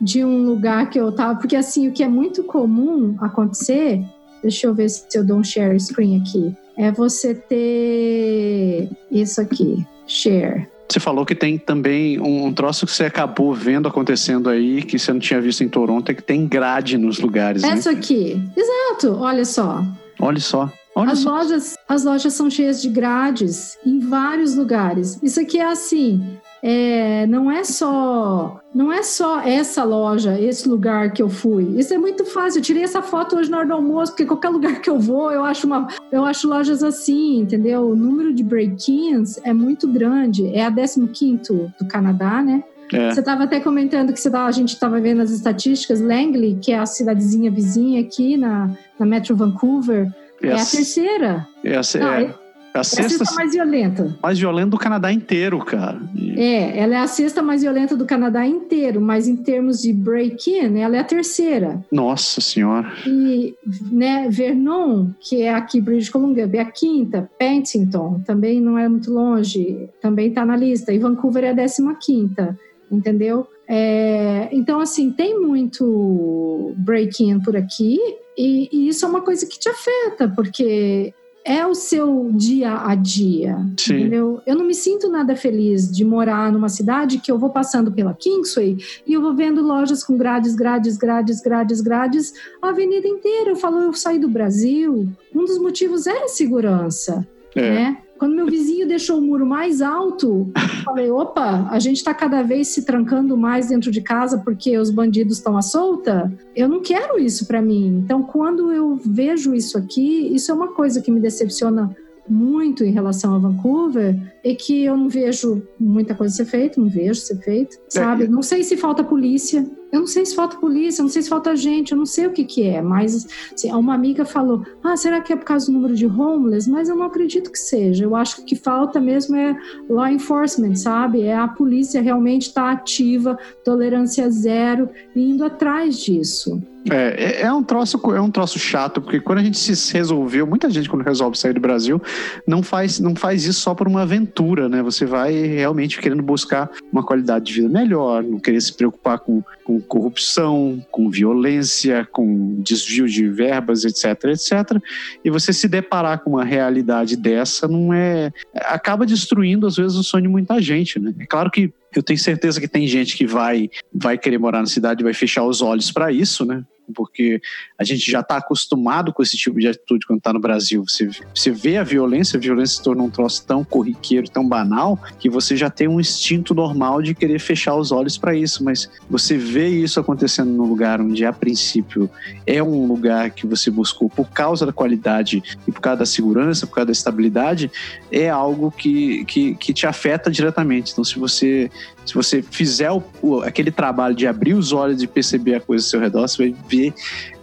[0.00, 4.00] de um lugar que eu tava, porque assim, o que é muito comum acontecer,
[4.40, 9.86] deixa eu ver se eu dou um share screen aqui é você ter isso aqui,
[10.06, 10.66] share.
[10.92, 15.10] Você falou que tem também um troço que você acabou vendo acontecendo aí, que você
[15.10, 17.64] não tinha visto em Toronto, é que tem grade nos lugares.
[17.64, 17.98] Essa né?
[17.98, 19.82] aqui, exato, olha só.
[20.20, 20.70] Olha só.
[20.94, 21.30] Olha as, só.
[21.30, 25.18] Lojas, as lojas são cheias de grades em vários lugares.
[25.22, 26.22] Isso aqui é assim:
[26.62, 31.78] é, não é só não é só essa loja, esse lugar que eu fui.
[31.78, 32.60] Isso é muito fácil.
[32.60, 35.30] Eu tirei essa foto hoje na hora do almoço, porque qualquer lugar que eu vou,
[35.30, 37.90] eu acho uma, eu acho lojas assim, entendeu?
[37.90, 40.46] O número de break-ins é muito grande.
[40.54, 42.64] É a 15 do Canadá, né?
[42.92, 43.10] É.
[43.10, 46.00] Você estava até comentando que você tava, a gente estava vendo as estatísticas.
[46.00, 50.10] Langley, que é a cidadezinha vizinha aqui na, na Metro Vancouver,
[50.42, 51.46] é a terceira.
[51.62, 52.34] Essa, Não, é.
[52.74, 54.18] É a sexta, é a sexta mais violenta.
[54.22, 56.00] Mais violenta do Canadá inteiro, cara.
[56.14, 56.40] E...
[56.40, 60.78] É, ela é a sexta mais violenta do Canadá inteiro, mas em termos de break-in,
[60.78, 61.84] ela é a terceira.
[61.92, 62.90] Nossa Senhora.
[63.06, 63.54] E,
[63.90, 67.30] né, Vernon, que é aqui British Columbia, é a quinta.
[67.38, 70.92] Pentington, também não é muito longe, também está na lista.
[70.92, 72.58] E Vancouver é a décima quinta,
[72.90, 73.46] entendeu?
[73.68, 77.98] É, então, assim, tem muito break-in por aqui,
[78.36, 81.12] e, e, isso é uma coisa que te afeta, porque
[81.44, 83.96] é o seu dia a dia, Sim.
[83.96, 84.40] entendeu?
[84.46, 88.14] Eu não me sinto nada feliz de morar numa cidade que eu vou passando pela
[88.14, 88.76] Kingsway
[89.06, 93.50] e eu vou vendo lojas com grades, grades, grades, grades, grades, a avenida inteira.
[93.50, 95.08] Eu falo, eu saí do Brasil.
[95.34, 97.60] Um dos motivos é a segurança, é.
[97.60, 98.01] né?
[98.22, 102.40] Quando meu vizinho deixou o muro mais alto, eu falei: opa, a gente está cada
[102.40, 106.32] vez se trancando mais dentro de casa porque os bandidos estão à solta.
[106.54, 108.00] Eu não quero isso para mim.
[108.04, 111.96] Então, quando eu vejo isso aqui, isso é uma coisa que me decepciona
[112.28, 116.88] muito em relação a Vancouver é que eu não vejo muita coisa ser feita, não
[116.88, 118.26] vejo ser feita, sabe?
[118.26, 118.28] É.
[118.28, 121.28] Não sei se falta polícia, eu não sei se falta polícia, eu não sei se
[121.28, 124.96] falta gente, eu não sei o que que é, mas assim, uma amiga falou, ah,
[124.96, 126.68] será que é por causa do número de homeless?
[126.68, 129.54] Mas eu não acredito que seja, eu acho que o que falta mesmo é
[129.90, 131.22] law enforcement, sabe?
[131.22, 136.62] É a polícia realmente estar tá ativa, tolerância zero, indo atrás disso.
[136.90, 140.46] É, é, é um troço, é um troço chato, porque quando a gente se resolveu,
[140.46, 142.02] muita gente quando resolve sair do Brasil,
[142.46, 144.82] não faz, não faz isso só por uma aventura, né?
[144.82, 149.42] Você vai realmente querendo buscar uma qualidade de vida melhor, não querer se preocupar com,
[149.64, 154.82] com corrupção, com violência, com desvio de verbas, etc, etc.
[155.24, 158.32] E você se deparar com uma realidade dessa não é.
[158.56, 161.14] acaba destruindo, às vezes, o sonho de muita gente, né?
[161.18, 164.66] É claro que eu tenho certeza que tem gente que vai, vai querer morar na
[164.66, 166.64] cidade vai fechar os olhos para isso, né?
[166.94, 167.40] Porque
[167.78, 170.84] a gente já está acostumado com esse tipo de atitude quando está no Brasil.
[170.86, 174.98] Você, você vê a violência, a violência se torna um troço tão corriqueiro, tão banal,
[175.18, 178.64] que você já tem um instinto normal de querer fechar os olhos para isso.
[178.64, 182.10] Mas você vê isso acontecendo num lugar onde, a princípio,
[182.46, 186.66] é um lugar que você buscou por causa da qualidade e por causa da segurança,
[186.66, 187.70] por causa da estabilidade,
[188.10, 190.92] é algo que, que, que te afeta diretamente.
[190.92, 191.70] Então, se você
[192.04, 195.90] se você fizer o, aquele trabalho de abrir os olhos e perceber a coisa ao
[195.90, 196.94] seu redor, você vai ver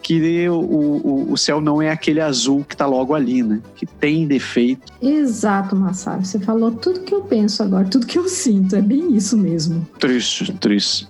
[0.10, 3.60] que o, o, o céu não é aquele azul que está logo ali, né?
[3.76, 4.91] Que tem defeito.
[4.99, 6.26] Exato, Massaro.
[6.26, 8.76] Você falou tudo que eu penso agora, tudo que eu sinto.
[8.76, 9.88] É bem isso mesmo.
[9.99, 11.07] Triste, triste.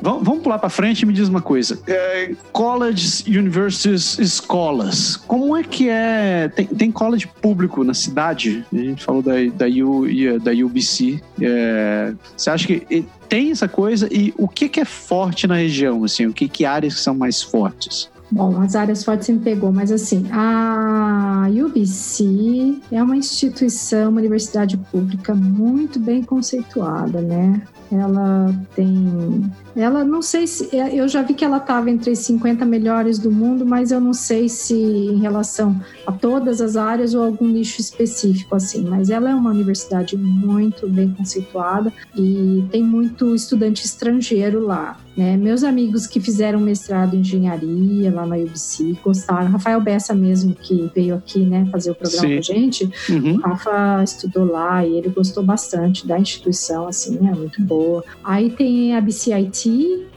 [0.00, 1.76] Vamos pular para frente e me diz uma coisa.
[1.88, 5.16] É, colleges, universities, escolas.
[5.16, 6.48] Como é que é?
[6.48, 8.64] Tem, tem college público na cidade?
[8.72, 10.04] A gente falou da, da, U,
[10.40, 11.20] da UBC.
[11.40, 14.08] É, você acha que tem essa coisa?
[14.12, 16.04] E o que, que é forte na região?
[16.04, 18.08] Assim, o que, que áreas são mais fortes?
[18.30, 24.76] Bom, as áreas fortes me pegou, mas assim, a UBC é uma instituição, uma universidade
[24.76, 27.62] pública muito bem conceituada, né?
[27.90, 29.48] Ela tem.
[29.76, 30.74] Ela não sei se.
[30.74, 34.00] É, eu já vi que ela estava entre as 50 melhores do mundo, mas eu
[34.00, 38.82] não sei se em relação a todas as áreas ou algum nicho específico, assim.
[38.82, 44.98] Mas ela é uma universidade muito bem conceituada e tem muito estudante estrangeiro lá.
[45.16, 45.34] Né?
[45.36, 49.50] Meus amigos que fizeram mestrado em engenharia lá na UBC gostaram.
[49.50, 52.34] Rafael Bessa mesmo, que veio aqui né, fazer o programa Sim.
[52.34, 53.40] com a gente, uhum.
[53.40, 58.04] Rafa estudou lá e ele gostou bastante da instituição, assim, é muito boa.
[58.22, 59.65] Aí tem a BCIT,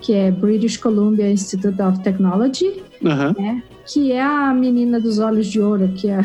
[0.02, 3.34] que é British Columbia Institute of Technology, uhum.
[3.38, 3.64] né?
[3.86, 6.20] que é a menina dos olhos de ouro, que é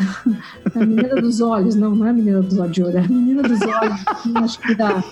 [0.75, 3.07] a menina dos olhos, não, não é a menina dos olhos de ouro, é a
[3.07, 4.05] menina dos olhos,
[4.35, 5.03] acho que da,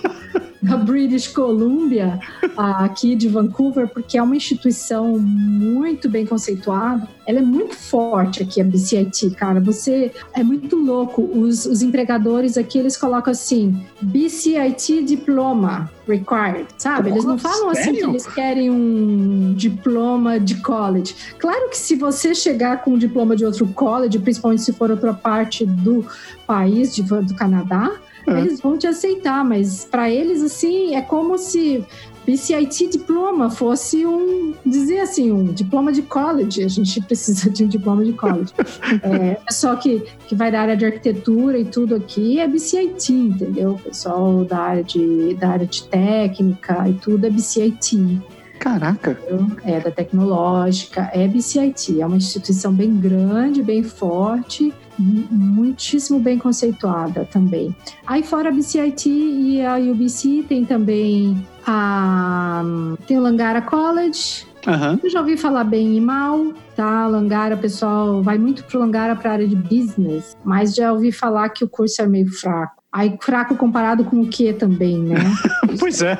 [0.68, 2.18] da British Columbia,
[2.56, 7.06] aqui de Vancouver, porque é uma instituição muito bem conceituada.
[7.26, 9.60] Ela é muito forte aqui, a BCIT, cara.
[9.60, 11.22] Você é muito louco.
[11.22, 17.10] Os, os empregadores aqui, eles colocam assim, BCIT diploma required, sabe?
[17.10, 21.14] Eles não falam assim que eles querem um diploma de college.
[21.38, 25.14] Claro que se você chegar com um diploma de outro college, principalmente se for outra
[25.14, 26.06] parte do
[26.46, 27.90] país, de, do Canadá,
[28.26, 28.40] é.
[28.40, 31.84] eles vão te aceitar, mas para eles, assim, é como se
[32.26, 36.64] BCIT diploma fosse um, dizer assim, um diploma de college.
[36.64, 38.52] A gente precisa de um diploma de college.
[39.02, 43.72] é, só que, que vai da área de arquitetura e tudo aqui é BCIT, entendeu?
[43.72, 48.20] O pessoal da área de, da área de técnica e tudo é BCIT.
[48.58, 49.18] Caraca!
[49.64, 52.00] É, da tecnológica, é BCIT.
[52.00, 57.74] É uma instituição bem grande, bem forte muitíssimo bem conceituada também.
[58.06, 62.62] Aí fora a BCIT e a UBC tem também a
[63.06, 64.46] tem o Langara College.
[64.66, 64.98] Uhum.
[65.02, 67.06] Eu já ouvi falar bem e mal, tá?
[67.06, 71.64] Langara, pessoal vai muito pro Langara para área de business, mas já ouvi falar que
[71.64, 72.82] o curso é meio fraco.
[72.90, 75.16] Aí fraco comparado com o que também, né?
[75.78, 76.16] pois é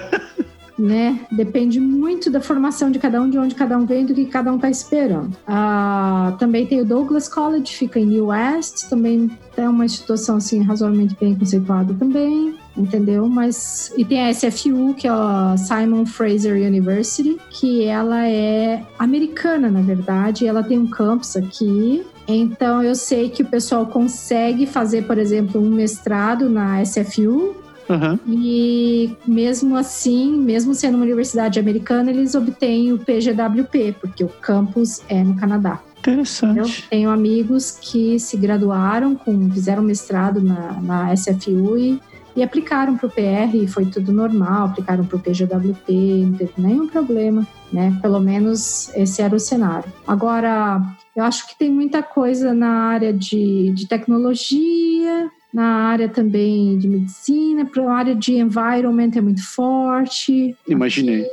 [0.78, 1.20] né?
[1.30, 4.52] Depende muito da formação de cada um, de onde cada um vem, do que cada
[4.52, 5.36] um está esperando.
[5.46, 10.62] Ah, também tem o Douglas College, fica em New West, também é uma instituição assim
[10.62, 13.28] razoavelmente bem conceituada também, entendeu?
[13.28, 19.70] Mas e tem a SFU, que é a Simon Fraser University, que ela é americana,
[19.70, 25.06] na verdade, ela tem um campus aqui então eu sei que o pessoal consegue fazer,
[25.06, 27.54] por exemplo, um mestrado na SFU
[27.88, 28.18] Uhum.
[28.26, 35.02] E mesmo assim, mesmo sendo uma universidade americana, eles obtêm o PGWP, porque o campus
[35.08, 35.80] é no Canadá.
[35.98, 36.58] Interessante.
[36.58, 42.00] Eu tenho amigos que se graduaram, com, fizeram mestrado na, na SFU e,
[42.36, 46.52] e aplicaram para o PR e foi tudo normal, aplicaram para o PGWP, não teve
[46.58, 47.98] nenhum problema, né?
[48.02, 49.90] Pelo menos esse era o cenário.
[50.06, 50.82] Agora,
[51.16, 56.88] eu acho que tem muita coisa na área de, de tecnologia, na área também de
[56.88, 60.56] medicina, para a área de environment é muito forte.
[60.66, 61.24] Imaginei.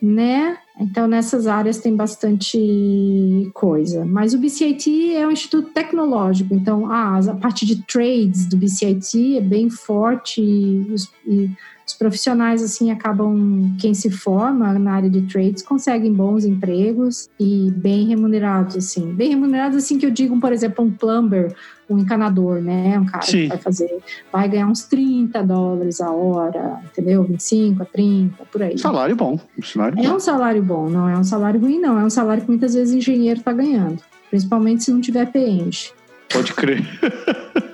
[0.00, 0.58] Né?
[0.78, 4.04] Então, nessas áreas tem bastante coisa.
[4.04, 9.38] Mas o BCIT é um instituto tecnológico, então ah, a parte de trades do BCIT
[9.38, 10.94] é bem forte e,
[11.26, 11.50] e
[11.86, 17.70] os profissionais assim acabam quem se forma na área de trades conseguem bons empregos e
[17.76, 19.12] bem remunerados assim.
[19.12, 21.54] Bem remunerados assim que eu digo por exemplo um plumber
[21.88, 22.98] um encanador né?
[22.98, 23.42] Um cara Sim.
[23.42, 23.98] que vai fazer
[24.32, 27.22] vai ganhar uns 30 dólares a hora entendeu?
[27.24, 28.78] 25 a 30 por aí.
[28.78, 30.14] Salário bom salário é bom.
[30.14, 31.98] um salário bom não é um salário ruim não.
[31.98, 33.98] É um salário que muitas vezes o engenheiro está ganhando
[34.30, 35.90] principalmente se não tiver PENG
[36.32, 36.82] pode crer.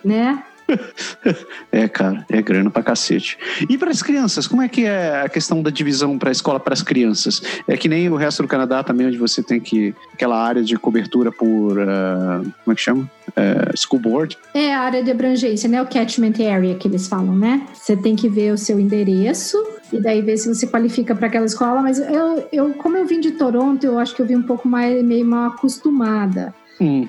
[0.05, 0.43] Né
[1.73, 3.39] É, cara, é grana pra cacete.
[3.69, 6.59] E para as crianças, como é que é a questão da divisão para a escola
[6.59, 7.43] para as crianças?
[7.69, 10.77] É que nem o resto do Canadá também, onde você tem que aquela área de
[10.77, 13.11] cobertura por uh, como é que chama?
[13.29, 14.37] Uh, school board?
[14.53, 15.81] É a área de abrangência, né?
[15.81, 17.67] O catchment area que eles falam, né?
[17.73, 19.57] Você tem que ver o seu endereço
[19.93, 21.81] e daí ver se você qualifica para aquela escola.
[21.83, 24.67] Mas eu, eu, como eu vim de Toronto, eu acho que eu vim um pouco
[24.67, 26.55] mais meio mal acostumada.
[26.81, 27.07] Hum.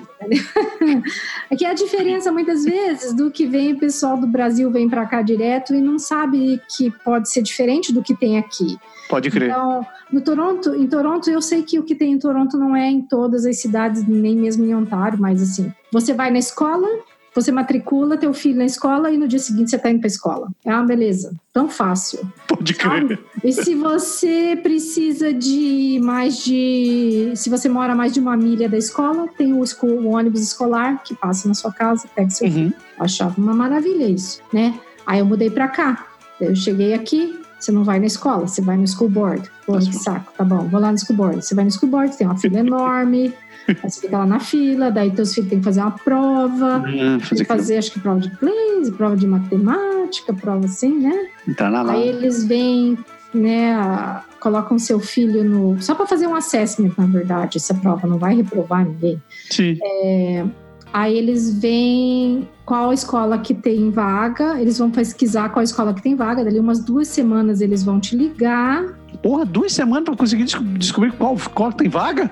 [1.50, 5.06] Aqui é a diferença muitas vezes do que vem o pessoal do Brasil vem para
[5.06, 8.76] cá direto e não sabe que pode ser diferente do que tem aqui.
[9.08, 9.50] Pode crer.
[9.50, 12.88] Então, no Toronto, em Toronto eu sei que o que tem em Toronto não é
[12.90, 16.86] em todas as cidades, nem mesmo em Ontário, mas assim, você vai na escola,
[17.34, 20.08] você matricula teu filho na escola e no dia seguinte você está indo para a
[20.08, 20.48] escola.
[20.64, 21.34] É uma beleza.
[21.52, 22.20] Tão fácil.
[22.46, 23.18] Pode crer.
[23.42, 27.32] E se você precisa de mais de.
[27.34, 31.14] Se você mora mais de uma milha da escola, tem o, o ônibus escolar que
[31.14, 32.52] passa na sua casa, pega seu uhum.
[32.52, 32.74] filho.
[32.98, 34.78] Eu achava uma maravilha isso, né?
[35.06, 36.06] Aí eu mudei para cá.
[36.40, 39.50] Eu cheguei aqui, você não vai na escola, você vai no school board.
[39.64, 41.44] Pô, que saco, tá bom, vou lá no school board.
[41.44, 43.32] Você vai no school board, tem uma fila enorme,
[43.68, 47.20] Aí você fica lá na fila, daí teus filhos têm que fazer uma prova, uhum,
[47.20, 51.28] fazer, fazer acho que prova de inglês, prova de matemática, prova assim, né?
[51.56, 51.92] Tá lá, lá.
[51.92, 52.98] Aí eles vêm,
[53.32, 55.80] né, colocam seu filho no.
[55.80, 59.22] Só para fazer um assessment, na verdade, essa prova não vai reprovar ninguém.
[59.50, 59.78] Sim.
[59.82, 60.44] É,
[60.92, 66.14] Aí eles veem qual escola que tem vaga, eles vão pesquisar qual escola que tem
[66.14, 68.84] vaga, dali umas duas semanas eles vão te ligar.
[69.22, 70.44] Porra, duas semanas para conseguir
[70.78, 72.30] descobrir qual escola tem vaga?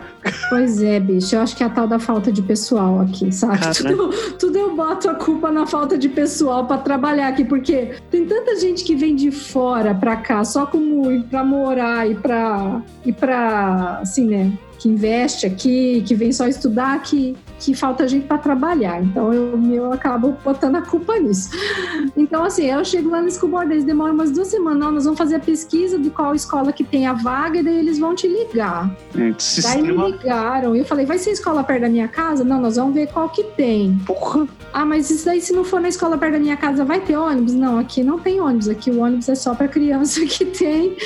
[0.49, 3.59] Pois é, bicho, eu acho que é a tal da falta de pessoal aqui, sabe?
[3.77, 8.27] Tudo, tudo, eu boto a culpa na falta de pessoal para trabalhar aqui, porque tem
[8.27, 12.83] tanta gente que vem de fora para cá só como ir para morar e para
[13.05, 14.53] e para assim, né?
[14.81, 19.03] Que investe aqui, que vem só estudar, que, que falta gente para trabalhar.
[19.03, 21.51] Então eu, eu acabo botando a culpa nisso.
[22.17, 25.05] Então, assim, eu chego lá no School Board, eles demoram umas duas semanas, não, nós
[25.05, 28.15] vamos fazer a pesquisa de qual escola que tem a vaga, e daí eles vão
[28.15, 28.91] te ligar.
[29.15, 32.43] É, daí me ligaram, e eu falei, vai ser escola perto da minha casa?
[32.43, 33.99] Não, nós vamos ver qual que tem.
[34.07, 34.49] Porra!
[34.73, 37.17] Ah, mas isso daí, se não for na escola perto da minha casa, vai ter
[37.17, 37.55] ônibus?
[37.55, 40.97] Não, aqui não tem ônibus, aqui o ônibus é só para criança que tem.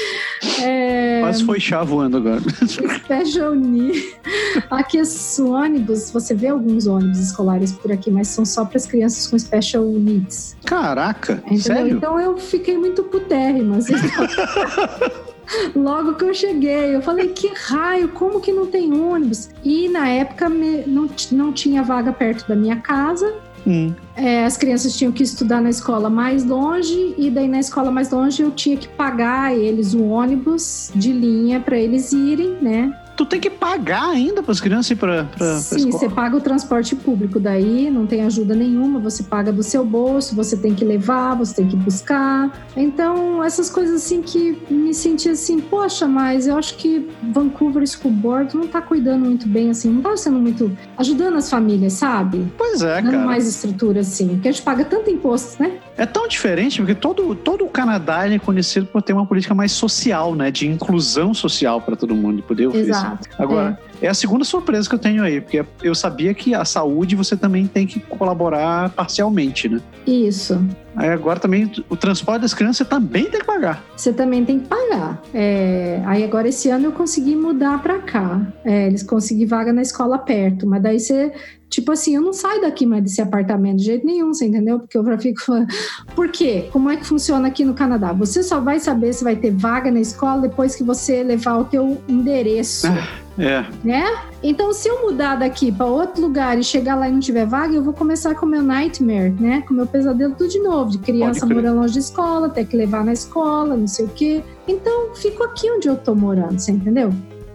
[0.63, 1.21] É...
[1.23, 2.43] Quase foi chá voando agora.
[3.05, 4.17] Special unir.
[4.71, 8.87] Aqui os ônibus, você vê alguns ônibus escolares por aqui, mas são só para as
[8.87, 10.57] crianças com special needs.
[10.65, 11.61] Caraca, Entendeu?
[11.61, 11.97] sério?
[11.97, 13.79] Então eu fiquei muito putérrima.
[13.79, 13.95] Assim.
[15.75, 19.51] Logo que eu cheguei, eu falei, que raio, como que não tem ônibus?
[19.63, 23.35] E na época não, não tinha vaga perto da minha casa.
[23.67, 23.95] Hum.
[24.15, 28.11] É, as crianças tinham que estudar na escola mais longe, e daí na escola mais
[28.11, 32.93] longe eu tinha que pagar eles um ônibus de linha para eles irem, né?
[33.17, 36.41] Tu tem que pagar ainda para as crianças ir para a Sim, você paga o
[36.41, 40.85] transporte público daí, não tem ajuda nenhuma, você paga do seu bolso, você tem que
[40.85, 42.53] levar, você tem que buscar.
[42.77, 48.13] Então, essas coisas assim que me senti assim, poxa, mas eu acho que Vancouver School
[48.13, 52.47] Board não está cuidando muito bem, assim, não está sendo muito ajudando as famílias, sabe?
[52.57, 53.25] Pois é, Dando cara.
[53.25, 55.79] mais estrutura, assim, porque a gente paga tanto imposto, né?
[55.97, 59.73] É tão diferente, porque todo, todo o Canadá é conhecido por ter uma política mais
[59.73, 60.51] social, né?
[60.51, 62.91] De inclusão social para todo mundo, de poder oferecer.
[62.91, 63.29] Exato.
[63.39, 64.07] Agora, é.
[64.07, 64.09] é.
[64.09, 67.67] a segunda surpresa que eu tenho aí, porque eu sabia que a saúde você também
[67.67, 69.81] tem que colaborar parcialmente, né?
[70.07, 70.61] Isso.
[70.97, 73.83] Aí agora também o transporte das crianças você também tem que pagar.
[73.97, 75.21] Você também tem que pagar.
[75.33, 78.41] É, aí agora esse ano eu consegui mudar para cá.
[78.65, 81.33] É, eles conseguiram vaga na escola perto, mas daí você
[81.75, 84.79] Tipo assim, eu não saio daqui mais desse apartamento de jeito nenhum, você entendeu?
[84.79, 85.67] Porque eu já fico falando.
[86.15, 86.69] Por quê?
[86.71, 88.13] Como é que funciona aqui no Canadá?
[88.13, 91.65] Você só vai saber se vai ter vaga na escola depois que você levar o
[91.65, 92.87] teu endereço.
[92.87, 93.09] Ah,
[93.43, 93.67] é.
[93.83, 94.05] Né?
[94.41, 97.75] Então, se eu mudar daqui para outro lugar e chegar lá e não tiver vaga,
[97.75, 99.65] eu vou começar com o meu nightmare, né?
[99.67, 102.77] Com o meu pesadelo tudo de novo, de criança morando longe de escola, ter que
[102.77, 104.45] levar na escola, não sei o quê.
[104.69, 107.13] Então, fico aqui onde eu tô morando, você entendeu?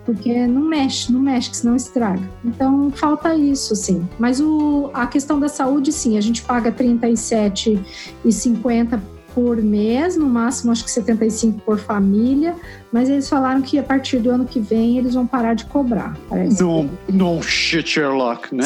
[0.09, 2.27] Porque não mexe, não mexe, que senão estraga.
[2.43, 4.09] Então falta isso, sim.
[4.17, 8.99] Mas o, a questão da saúde, sim, a gente paga 37,50
[9.35, 12.55] por mês, no máximo acho que 75 por família,
[12.91, 16.17] mas eles falaram que a partir do ano que vem eles vão parar de cobrar.
[16.59, 18.65] Não, não shit Sherlock, né?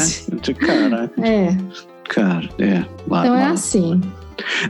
[0.57, 1.57] Cara, é.
[2.07, 2.85] Cara, é.
[3.05, 3.41] Lá, então lá.
[3.41, 3.99] é assim.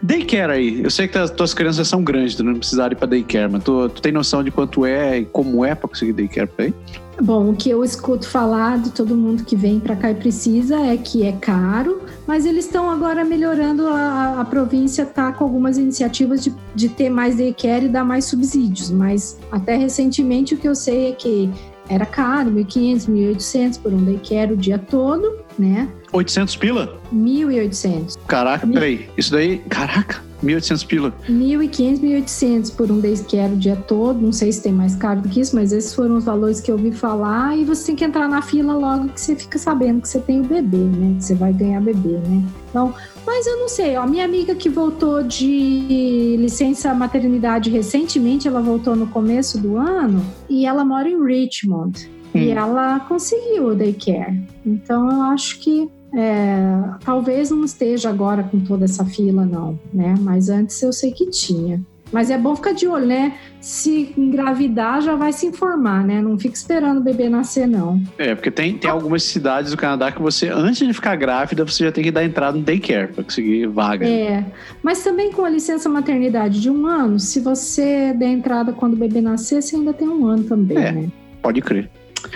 [0.01, 3.07] Daycare aí, eu sei que as tuas crianças são grandes, tu não precisa ir pra
[3.07, 6.47] daycare, mas tu, tu tem noção de quanto é e como é pra conseguir daycare
[6.47, 6.73] pra aí?
[7.21, 10.77] Bom, o que eu escuto falar de todo mundo que vem para cá e precisa
[10.79, 13.87] é que é caro, mas eles estão agora melhorando.
[13.87, 18.25] A, a província está com algumas iniciativas de, de ter mais daycare e dar mais
[18.25, 21.51] subsídios, mas até recentemente o que eu sei é que
[21.87, 25.87] era caro, 1.500, 1.800 por um daycare o dia todo, né?
[26.11, 27.01] 800 pila?
[27.13, 28.17] 1.800.
[28.27, 28.75] Caraca, Mil...
[28.75, 29.09] peraí.
[29.17, 31.13] Isso daí, caraca, 1.800 pila.
[31.29, 34.19] 1.500, 1.800 por um daycare o dia todo.
[34.21, 36.69] Não sei se tem mais caro do que isso, mas esses foram os valores que
[36.69, 37.57] eu ouvi falar.
[37.57, 40.41] E você tem que entrar na fila logo que você fica sabendo que você tem
[40.41, 41.15] o bebê, né?
[41.17, 42.43] Que você vai ganhar bebê, né?
[42.69, 42.93] Então,
[43.25, 48.95] mas eu não sei, ó, minha amiga que voltou de licença maternidade recentemente, ela voltou
[48.95, 52.09] no começo do ano e ela mora em Richmond.
[52.33, 52.39] Hum.
[52.39, 54.41] E ela conseguiu o daycare.
[54.65, 56.55] Então eu acho que é,
[57.03, 60.15] talvez não esteja agora com toda essa fila, não, né?
[60.19, 61.81] Mas antes eu sei que tinha.
[62.11, 63.33] Mas é bom ficar de olho, né?
[63.59, 66.21] Se engravidar, já vai se informar, né?
[66.21, 67.99] Não fica esperando o bebê nascer, não.
[68.19, 71.85] É, porque tem, tem algumas cidades do Canadá que você, antes de ficar grávida, você
[71.85, 74.07] já tem que dar entrada no daycare para conseguir vaga.
[74.07, 74.45] É,
[74.83, 78.97] mas também com a licença maternidade de um ano, se você der entrada quando o
[78.97, 81.09] bebê nascer, você ainda tem um ano também, é, né?
[81.41, 81.89] Pode crer.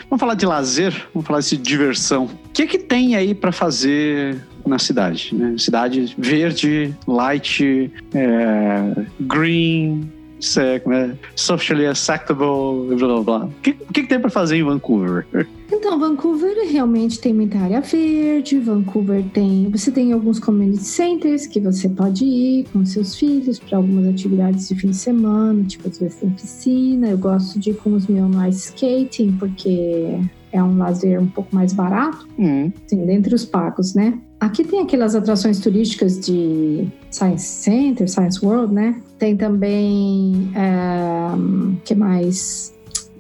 [0.10, 2.26] Vamos falar de lazer, vamos falar de diversão.
[2.26, 5.34] O que é que tem aí para fazer na cidade?
[5.34, 5.56] Né?
[5.58, 10.12] Cidade verde, light, é, green,
[10.58, 13.46] é, socially acceptable, blá blá blá.
[13.46, 15.26] O que, que, que tem para fazer em Vancouver?
[15.72, 18.60] Então, Vancouver realmente tem muita área verde.
[18.60, 19.70] Vancouver tem.
[19.72, 24.70] Você tem alguns community centers que você pode ir com seus filhos para algumas atividades
[24.70, 27.10] de fim de semana, tipo, às vezes tem piscina.
[27.10, 30.20] Eu gosto de ir com os meus ice skating, porque
[30.52, 32.72] é um lazer um pouco mais barato, uhum.
[32.86, 34.20] assim, dentre os pagos, né?
[34.40, 39.02] Aqui tem aquelas atrações turísticas de Science Center, Science World, né?
[39.18, 42.74] Tem também, é, que mais?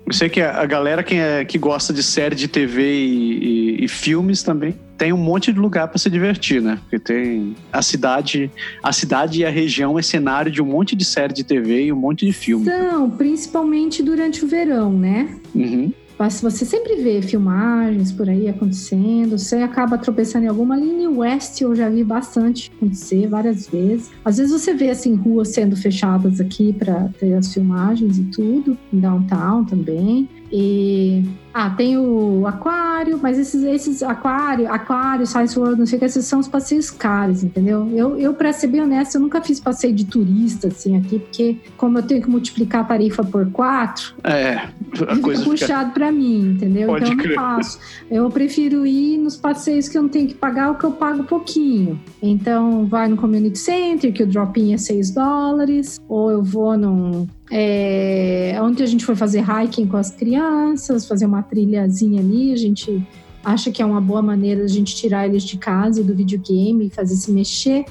[0.06, 3.86] Eu sei que a galera que, é, que gosta de série de TV e, e,
[3.86, 6.80] e filmes também tem um monte de lugar para se divertir, né?
[6.82, 11.06] Porque tem a cidade, a cidade e a região é cenário de um monte de
[11.06, 12.66] série de TV e um monte de filme.
[12.66, 15.38] São, principalmente durante o verão, né?
[15.54, 15.94] Uhum.
[16.18, 21.76] Você sempre vê filmagens por aí acontecendo, você acaba tropeçando em alguma linha West, eu
[21.76, 24.10] já vi bastante acontecer várias vezes.
[24.26, 28.78] Às vezes você vê assim ruas sendo fechadas aqui para ter as filmagens e tudo,
[28.92, 30.28] em downtown também.
[30.52, 31.24] E
[31.60, 36.06] ah, tem o aquário, mas esses, esses aquário, aquário, Science World, não sei o que,
[36.06, 37.90] esses são os passeios caros, entendeu?
[37.96, 41.58] Eu, eu para ser bem honesta, eu nunca fiz passeio de turista assim aqui, porque
[41.76, 46.90] como eu tenho que multiplicar a tarifa por quatro, é, fica puxado para mim, entendeu?
[46.90, 47.80] Pode então eu não faço.
[48.12, 51.24] Eu prefiro ir nos passeios que eu não tenho que pagar, o que eu pago
[51.24, 52.00] pouquinho.
[52.22, 57.26] Então vai no community center, que o drop-in é 6 dólares, ou eu vou num
[57.50, 62.58] é, onde a gente foi fazer hiking com as crianças, fazer uma trilhazinha ali, a
[62.58, 63.06] gente
[63.44, 66.90] acha que é uma boa maneira a gente tirar eles de casa do videogame e
[66.90, 67.86] fazer se mexer.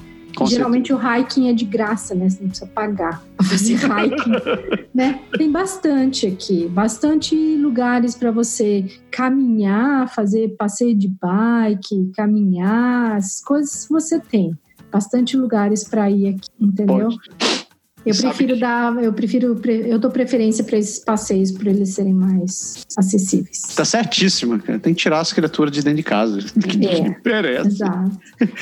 [0.45, 2.29] Geralmente o hiking é de graça, né?
[2.29, 5.19] Você não precisa pagar para fazer hiking, né?
[5.35, 13.87] Tem bastante aqui, bastante lugares para você caminhar, fazer passeio de bike, caminhar, as coisas
[13.89, 14.55] você tem.
[14.91, 17.09] Bastante lugares para ir aqui, entendeu?
[17.09, 17.56] Pode.
[18.09, 18.59] Eu prefiro que...
[18.59, 23.61] dar, eu prefiro, eu dou preferência para esses passeios para eles serem mais acessíveis.
[23.75, 24.79] Tá certíssima, cara.
[24.79, 26.39] Tem que tirar as criaturas de dentro de casa.
[27.27, 28.11] É, Exato.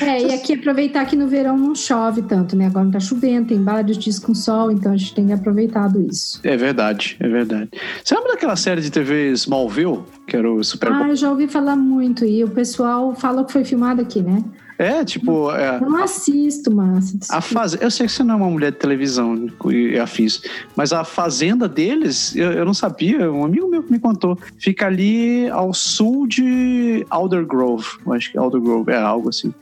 [0.00, 2.66] É, e aqui aproveitar que no verão não chove tanto, né?
[2.66, 6.40] Agora não tá chovendo, tem vários dias com sol, então a gente tem aproveitado isso.
[6.42, 7.70] É verdade, é verdade.
[8.02, 11.46] Você lembra daquela série de TV Smallville, que era o Super Ah, eu já ouvi
[11.46, 14.42] falar muito e o pessoal falou que foi filmado aqui, né?
[14.78, 15.50] É, tipo.
[15.52, 17.18] É, eu não assisto, Márcio.
[17.30, 17.74] A faz...
[17.80, 20.42] Eu sei que você não é uma mulher de televisão e afins,
[20.74, 24.38] mas a fazenda deles, eu, eu não sabia, um amigo meu me contou.
[24.58, 27.86] Fica ali ao sul de Aldergrove.
[28.04, 29.52] Eu acho que Aldergrove é algo assim.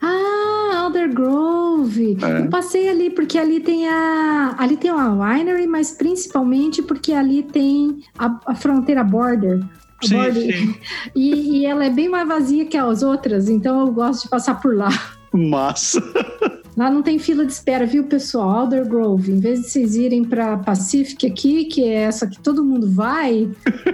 [0.00, 2.18] Ah, Aldergrove.
[2.22, 2.40] É.
[2.40, 7.42] Eu passei ali porque ali tem a ali tem uma winery, mas principalmente porque ali
[7.42, 9.60] tem a, a fronteira border
[10.02, 10.74] Sim, sim.
[11.14, 14.60] E, e, ela é bem mais vazia que as outras, então eu gosto de passar
[14.60, 14.88] por lá.
[15.32, 16.00] Massa!
[16.76, 18.48] Lá não tem fila de espera, viu, pessoal?
[18.50, 22.64] Alder Grove, em vez de vocês irem para Pacific aqui, que é essa que todo
[22.64, 23.50] mundo vai,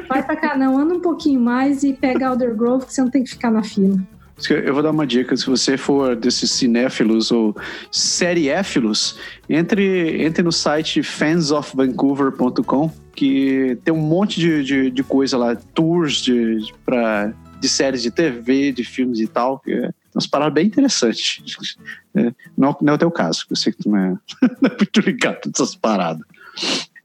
[0.08, 3.10] vai para cá não, anda um pouquinho mais e pega Alder Grove, que você não
[3.10, 3.98] tem que ficar na fila.
[4.50, 7.56] Eu vou dar uma dica, se você for desses cinéfilos ou
[7.90, 9.18] seriéfilos,
[9.48, 16.16] entre, entre no site fansofvancouver.com que tem um monte de, de, de coisa lá, tours
[16.16, 19.62] de, pra, de séries de TV, de filmes e tal.
[20.14, 21.42] umas paradas bem interessantes.
[22.18, 24.08] É, não, não é o teu caso, eu sei que tu não é,
[24.62, 26.24] não é muito ligado nessas paradas.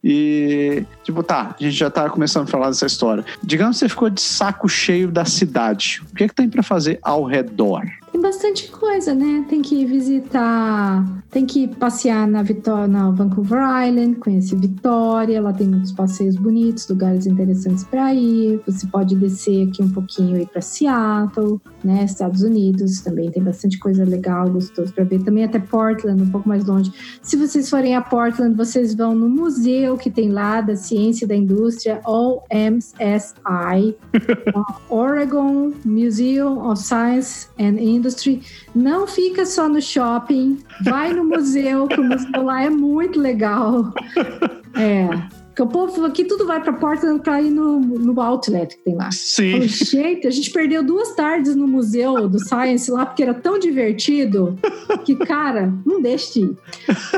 [0.03, 3.23] E, tipo, tá, a gente já tá começando a falar dessa história.
[3.43, 6.01] Digamos que você ficou de saco cheio da cidade.
[6.11, 7.83] O que é que tem para fazer ao redor?
[8.11, 9.45] Tem bastante coisa, né?
[9.47, 15.67] Tem que visitar, tem que passear na Vitória, na Vancouver Island, conhecer Vitória, lá tem
[15.67, 18.59] muitos passeios bonitos, lugares interessantes para ir.
[18.65, 22.03] Você pode descer aqui um pouquinho e ir para Seattle, né?
[22.03, 25.23] Estados Unidos também tem bastante coisa legal, gostoso para ver.
[25.23, 26.91] Também até Portland, um pouco mais longe.
[27.21, 31.27] Se vocês forem a Portland, vocês vão no museu que tem lá da ciência e
[31.27, 33.95] da indústria, OMSI,
[34.89, 38.41] Oregon Museum of Science and Industry.
[38.75, 43.93] Não fica só no shopping, vai no museu, que o museu lá é muito legal.
[44.73, 45.40] É.
[45.61, 48.95] Porque o povo aqui tudo vai para porta para ir no, no outlet que tem
[48.95, 49.11] lá.
[49.11, 49.51] Sim.
[49.51, 53.59] Falei, gente, a gente perdeu duas tardes no museu do Science lá, porque era tão
[53.59, 54.57] divertido
[55.05, 56.57] que, cara, não deixe de ir.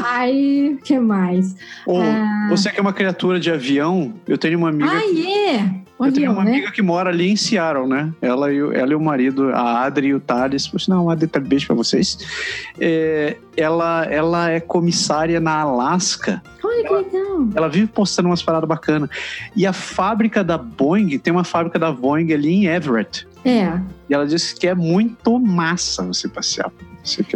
[0.03, 1.55] Aí, que mais?
[1.85, 4.91] Ou, ah, você que é uma criatura de avião, eu tenho uma amiga.
[4.91, 5.27] Ah, que...
[5.27, 5.83] é!
[6.05, 6.51] Eu tenho uma né?
[6.51, 8.11] amiga que mora ali em Seattle, né?
[8.21, 10.69] Ela e, o, ela e o marido, a Adri e o Thales.
[10.87, 12.17] Não, Adri, tá beijo pra vocês.
[12.79, 16.41] É, ela, ela é comissária na Alasca.
[16.63, 17.47] Olha que legal.
[17.55, 19.09] Ela vive postando umas paradas bacanas.
[19.55, 23.27] E a fábrica da Boeing, tem uma fábrica da Boeing ali em Everett.
[23.45, 23.79] É.
[24.09, 26.71] E ela disse que é muito massa você passear.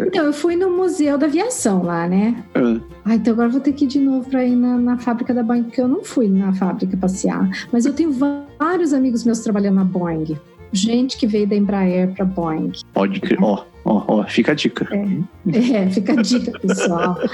[0.07, 2.43] Então, eu fui no Museu da Aviação lá, né?
[2.55, 2.59] É.
[3.03, 5.43] Ah, então agora vou ter que ir de novo para ir na, na, fábrica da
[5.43, 7.49] Boeing, porque eu não fui na fábrica passear.
[7.71, 10.37] Mas eu tenho vários amigos meus trabalhando na Boeing.
[10.71, 12.71] Gente que veio da Embraer para Boeing.
[12.93, 13.37] Pode crer.
[13.41, 14.87] Ó, ó, ó, fica a dica.
[14.91, 17.17] É, é fica a dica, pessoal.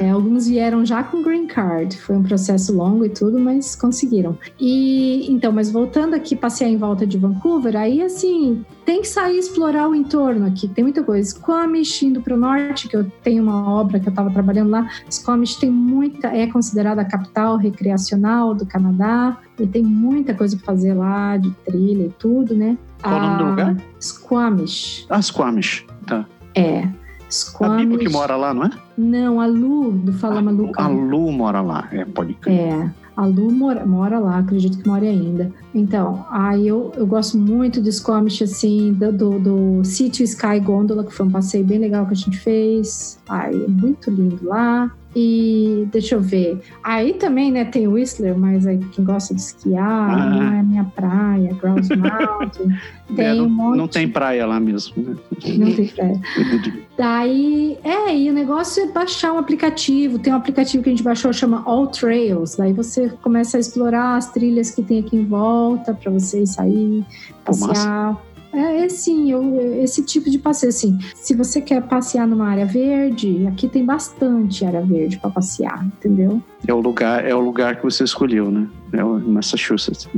[0.00, 1.96] É, alguns vieram já com green card.
[1.98, 4.38] Foi um processo longo e tudo, mas conseguiram.
[4.58, 9.38] E então, mas voltando aqui, passear em volta de Vancouver, aí assim, tem que sair
[9.38, 10.68] explorar o entorno aqui.
[10.68, 11.28] Tem muita coisa.
[11.30, 14.88] Squamish, indo para o norte, que eu tenho uma obra que eu estava trabalhando lá.
[15.10, 19.36] Squamish tem muita, é considerada a capital recreacional do Canadá.
[19.58, 22.78] E tem muita coisa para fazer lá, de trilha e tudo, né?
[23.02, 23.76] Qual o nome do lugar?
[24.00, 25.06] Squamish.
[25.10, 26.24] Ah, Squamish, tá.
[26.54, 26.88] É.
[27.30, 27.74] Squamish.
[27.74, 28.70] A Bibo que mora lá, não é?
[28.96, 30.82] Não, a Lu, do Fala a, Maluca.
[30.82, 32.54] A Lu mora lá, é, pode crer.
[32.54, 32.90] É.
[33.16, 35.52] A Lu mora, mora lá, acredito que mora ainda.
[35.74, 41.04] Então, aí eu, eu gosto muito de Squamish, assim, do, do, do Sítio Sky Gondola,
[41.04, 43.18] que foi um passeio bem legal que a gente fez.
[43.28, 44.90] Ai, é muito lindo lá.
[45.14, 46.58] E deixa eu ver.
[46.82, 50.30] Aí também, né, tem Whistler, mas aí quem gosta de esquiar, ah.
[50.30, 52.78] não é minha praia, Grouse Mountain.
[53.14, 53.76] tem é, não, um monte...
[53.76, 54.94] não tem praia lá mesmo.
[55.02, 55.16] Né?
[55.58, 56.20] Não tem praia.
[56.96, 60.18] Daí, é, e o negócio é baixar um aplicativo.
[60.18, 62.56] Tem um aplicativo que a gente baixou, chama All Trails.
[62.56, 67.04] Daí você começa a explorar as trilhas que tem aqui em volta para você sair,
[67.44, 68.18] passear.
[68.52, 70.70] É, é sim, eu, esse tipo de passeio.
[70.70, 75.84] Assim, se você quer passear numa área verde, aqui tem bastante área verde para passear,
[75.86, 76.42] entendeu?
[76.66, 78.68] É o lugar, é o lugar que você escolheu, né?
[78.92, 80.08] É o Massachusetts.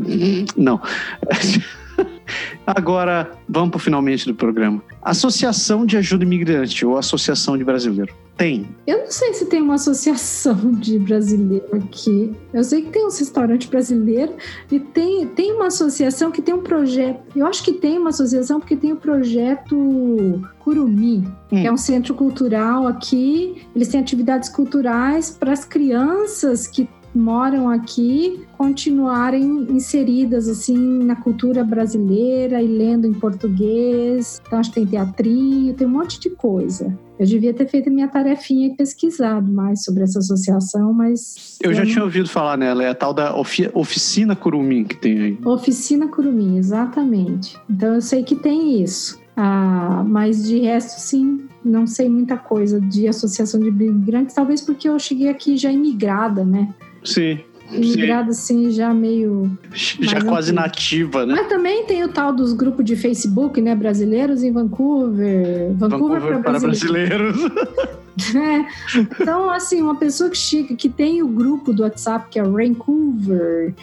[0.56, 0.80] Não.
[2.66, 4.82] Agora, vamos para finalmente do programa.
[5.02, 8.12] Associação de Ajuda Imigrante ou Associação de Brasileiro.
[8.36, 8.66] Tem.
[8.84, 12.32] Eu não sei se tem uma associação de brasileiro aqui.
[12.52, 14.34] Eu sei que tem um restaurante brasileiro
[14.70, 17.20] e tem, tem uma associação que tem um projeto.
[17.36, 21.60] Eu acho que tem uma associação porque tem o projeto Curumi, hum.
[21.60, 23.62] que é um centro cultural aqui.
[23.74, 31.64] Eles têm atividades culturais para as crianças que moram aqui continuarem inseridas assim na cultura
[31.64, 34.40] brasileira e lendo em português.
[34.46, 36.96] Então acho que tem teatrinho, tem um monte de coisa.
[37.18, 41.58] Eu devia ter feito minha tarefinha e pesquisado mais sobre essa associação, mas.
[41.62, 41.90] Eu, eu já não...
[41.90, 45.38] tinha ouvido falar nela, é a tal da ofi Oficina Curumim que tem aí.
[45.44, 47.56] Oficina Curumim, exatamente.
[47.70, 49.22] Então eu sei que tem isso.
[49.36, 54.88] Ah, mas de resto, sim, não sei muita coisa de associação de imigrantes, talvez porque
[54.88, 56.72] eu cheguei aqui já imigrada, né?
[57.04, 57.38] Sim.
[57.70, 59.50] Imigrada assim, já meio.
[59.72, 60.62] Já quase antigo.
[60.62, 61.34] nativa, né?
[61.34, 63.74] Mas também tem o tal dos grupos de Facebook, né?
[63.74, 65.72] Brasileiros em Vancouver.
[65.74, 67.36] Vancouver, Vancouver para, brasileiros.
[67.36, 67.94] brasileiros.
[69.20, 73.74] Então, assim, uma pessoa que chega, que tem o grupo do WhatsApp, que é Vancouver,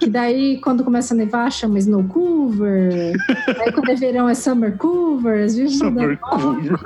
[0.00, 3.14] que daí, quando começa a nevar, chama Snowcover.
[3.60, 5.44] Aí, quando é verão, é Summercover.
[5.44, 6.78] Às vezes Summercover.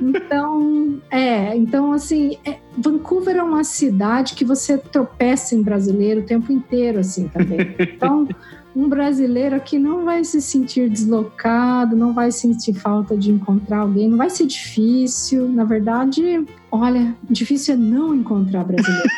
[0.00, 1.56] Então, é.
[1.56, 7.00] Então, assim, é, Vancouver é uma cidade que você tropeça em brasileiro o tempo inteiro,
[7.00, 7.74] assim, também.
[7.78, 8.28] Então
[8.74, 14.08] um brasileiro aqui não vai se sentir deslocado, não vai sentir falta de encontrar alguém,
[14.08, 15.48] não vai ser difícil.
[15.48, 19.08] Na verdade, olha, difícil é não encontrar brasileiro.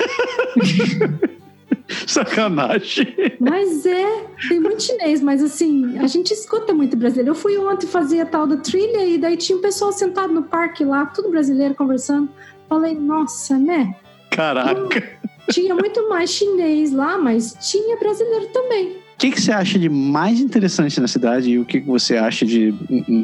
[2.07, 3.15] Sacanagem.
[3.39, 7.31] Mas é, tem muito chinês, mas assim, a gente escuta muito brasileiro.
[7.31, 10.43] Eu fui ontem fazer a tal da trilha e daí tinha um pessoal sentado no
[10.43, 12.29] parque lá, tudo brasileiro conversando.
[12.69, 13.95] Falei, nossa, né?
[14.31, 15.19] Caraca.
[15.51, 19.04] tinha muito mais chinês lá, mas tinha brasileiro também.
[19.15, 22.17] O que, que você acha de mais interessante na cidade e o que, que você
[22.17, 22.75] acha de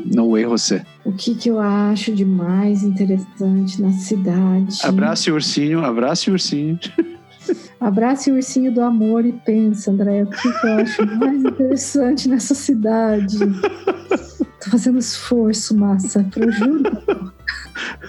[0.06, 0.82] No Way Você?
[1.04, 4.78] O que, que eu acho de mais interessante na cidade?
[4.84, 6.78] Abraço ursinho, abraço ursinho.
[7.80, 12.28] Abrace o ursinho do amor e pensa, André, o que, que eu acho mais interessante
[12.28, 13.38] nessa cidade?
[14.62, 16.82] Tô fazendo esforço, massa, pro juro.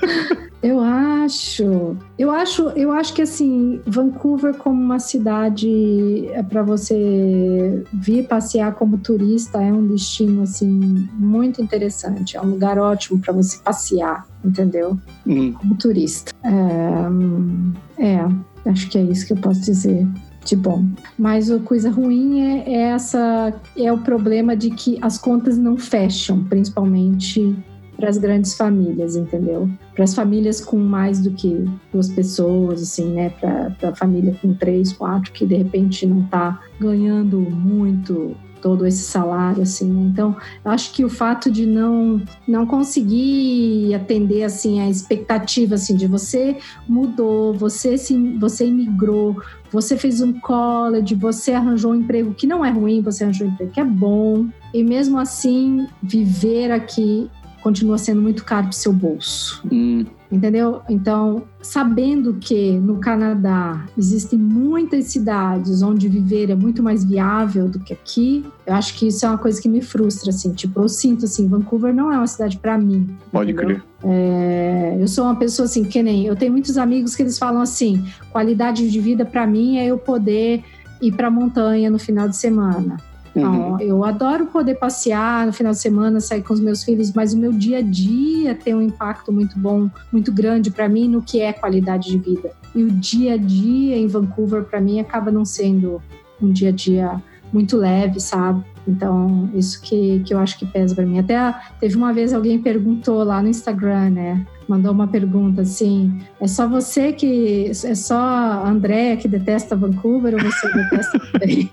[0.64, 7.84] Eu acho, eu acho, eu acho que assim, Vancouver como uma cidade é para você
[7.92, 13.34] vir passear como turista é um destino assim muito interessante, é um lugar ótimo para
[13.34, 15.00] você passear, entendeu?
[15.26, 15.52] Hum.
[15.54, 16.32] Como turista.
[16.44, 20.08] É, é, acho que é isso que eu posso dizer
[20.46, 20.86] de bom.
[21.18, 25.78] Mas a coisa ruim é, é essa é o problema de que as contas não
[25.78, 27.56] fecham, principalmente
[28.02, 29.70] para as grandes famílias, entendeu?
[29.94, 33.30] Para as famílias com mais do que duas pessoas, assim, né?
[33.30, 39.04] Para a família com três, quatro, que de repente não está ganhando muito todo esse
[39.04, 39.92] salário, assim.
[39.92, 40.10] Né?
[40.12, 46.08] Então, acho que o fato de não não conseguir atender assim a expectativa assim de
[46.08, 46.58] você
[46.88, 49.42] mudou, você se você imigrou,
[49.72, 53.52] você fez um college, você arranjou um emprego que não é ruim, você arranjou um
[53.52, 57.30] emprego que é bom, e mesmo assim viver aqui
[57.62, 59.64] continua sendo muito caro para o seu bolso.
[59.72, 60.06] Hum.
[60.32, 60.82] Entendeu?
[60.90, 67.80] Então, sabendo que no Canadá existem muitas cidades onde viver é muito mais viável do
[67.80, 70.54] que aqui, eu acho que isso é uma coisa que me frustra, assim.
[70.54, 73.10] Tipo, eu sinto assim, Vancouver não é uma cidade para mim.
[73.30, 73.76] Pode entendeu?
[73.76, 73.84] crer.
[74.04, 77.62] É, eu sou uma pessoa assim, que nem eu tenho muitos amigos que eles falam
[77.62, 80.64] assim: qualidade de vida para mim é eu poder
[81.02, 82.98] ir para a montanha no final de semana.
[83.34, 83.80] Uhum.
[83.80, 87.38] eu adoro poder passear no final de semana, sair com os meus filhos, mas o
[87.38, 91.40] meu dia a dia tem um impacto muito bom, muito grande para mim no que
[91.40, 92.52] é qualidade de vida.
[92.76, 96.02] E o dia a dia em Vancouver, para mim, acaba não sendo
[96.42, 97.22] um dia a dia
[97.54, 98.64] muito leve, sabe?
[98.88, 101.20] Então, isso que, que eu acho que pesa para mim.
[101.20, 104.46] Até teve uma vez alguém perguntou lá no Instagram, né?
[104.72, 107.70] mandou uma pergunta assim: é só você que.
[107.70, 108.72] É só a
[109.20, 111.70] que detesta Vancouver ou você detesta também?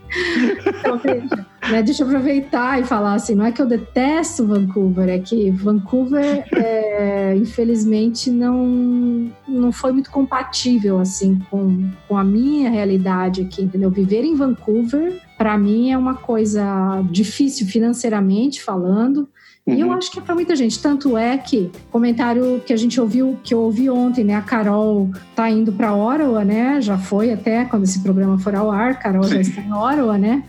[0.66, 5.08] então, veja, né, deixa eu aproveitar e falar assim: não é que eu detesto Vancouver,
[5.08, 12.68] é que Vancouver, é, infelizmente, não, não foi muito compatível assim com, com a minha
[12.68, 13.90] realidade aqui, entendeu?
[13.90, 19.28] Viver em Vancouver, para mim, é uma coisa difícil financeiramente falando
[19.68, 19.74] Uhum.
[19.74, 19.92] E eu uhum.
[19.92, 20.80] acho que é para muita gente.
[20.80, 24.34] Tanto é que comentário que a gente ouviu, que eu ouvi ontem, né?
[24.34, 26.80] A Carol tá indo para Ottawa, né?
[26.80, 28.98] Já foi até quando esse programa for ao ar.
[28.98, 29.34] Carol Sim.
[29.34, 30.42] já está em Ottawa, né?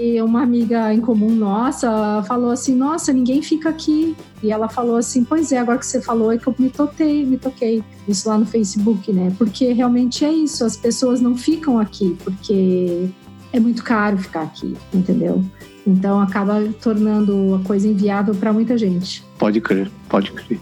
[0.00, 4.16] E uma amiga em comum nossa falou assim: Nossa, ninguém fica aqui.
[4.42, 7.26] E ela falou assim: Pois é, agora que você falou é que eu me toquei,
[7.26, 7.84] me toquei.
[8.08, 9.32] Isso lá no Facebook, né?
[9.36, 10.64] Porque realmente é isso.
[10.64, 13.10] As pessoas não ficam aqui porque
[13.52, 15.44] é muito caro ficar aqui, entendeu?
[15.86, 19.24] Então acaba tornando a coisa inviável para muita gente.
[19.38, 20.60] Pode crer, pode crer.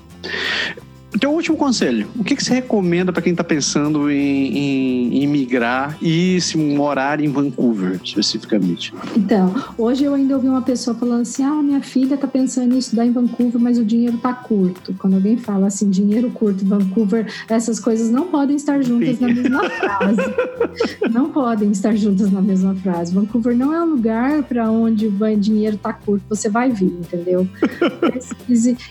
[1.18, 5.26] Teu último conselho, o que, que você recomenda para quem está pensando em, em, em,
[5.26, 8.94] migrar e se morar em Vancouver, especificamente?
[9.16, 12.78] Então, hoje eu ainda ouvi uma pessoa falando assim: ah, minha filha está pensando em
[12.78, 14.94] estudar em Vancouver, mas o dinheiro está curto.
[14.98, 19.26] Quando alguém fala assim, dinheiro curto, Vancouver, essas coisas não podem estar juntas Sim.
[19.26, 20.20] na mesma frase.
[21.10, 23.12] não podem estar juntas na mesma frase.
[23.12, 27.48] Vancouver não é um lugar para onde o dinheiro está curto, você vai vir, entendeu?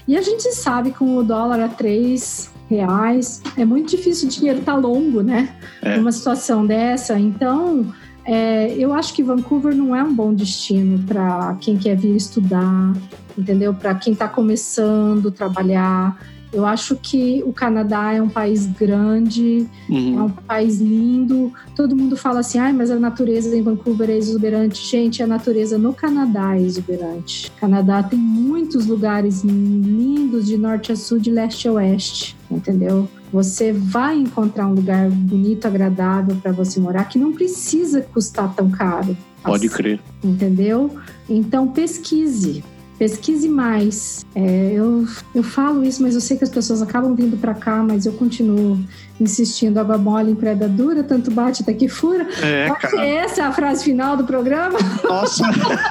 [0.07, 1.69] E a gente sabe com o dólar a
[2.09, 3.41] três reais.
[3.57, 5.55] É muito difícil o dinheiro tá longo, né?
[5.81, 5.97] É.
[5.97, 7.19] Numa situação dessa.
[7.19, 7.93] Então,
[8.25, 12.93] é, eu acho que Vancouver não é um bom destino para quem quer vir estudar,
[13.37, 13.73] entendeu?
[13.73, 16.19] Para quem está começando a trabalhar.
[16.51, 20.19] Eu acho que o Canadá é um país grande, uhum.
[20.19, 21.53] é um país lindo.
[21.75, 24.83] Todo mundo fala assim, ah, mas a natureza em Vancouver é exuberante.
[24.83, 27.51] Gente, a natureza no Canadá é exuberante.
[27.55, 33.07] O Canadá tem muitos lugares lindos de norte a sul, de leste a oeste, entendeu?
[33.31, 38.71] Você vai encontrar um lugar bonito, agradável para você morar, que não precisa custar tão
[38.71, 39.15] caro.
[39.43, 39.99] Pode assim, crer.
[40.23, 40.97] Entendeu?
[41.29, 42.63] Então pesquise
[42.99, 44.25] pesquise mais.
[44.35, 47.81] É, eu, eu falo isso, mas eu sei que as pessoas acabam vindo para cá,
[47.81, 48.77] mas eu continuo
[49.19, 49.77] insistindo.
[49.79, 52.27] Água mole em preda dura, tanto bate até que fura.
[52.43, 53.05] É, cara.
[53.05, 54.77] Essa é a frase final do programa?
[55.03, 55.45] Nossa,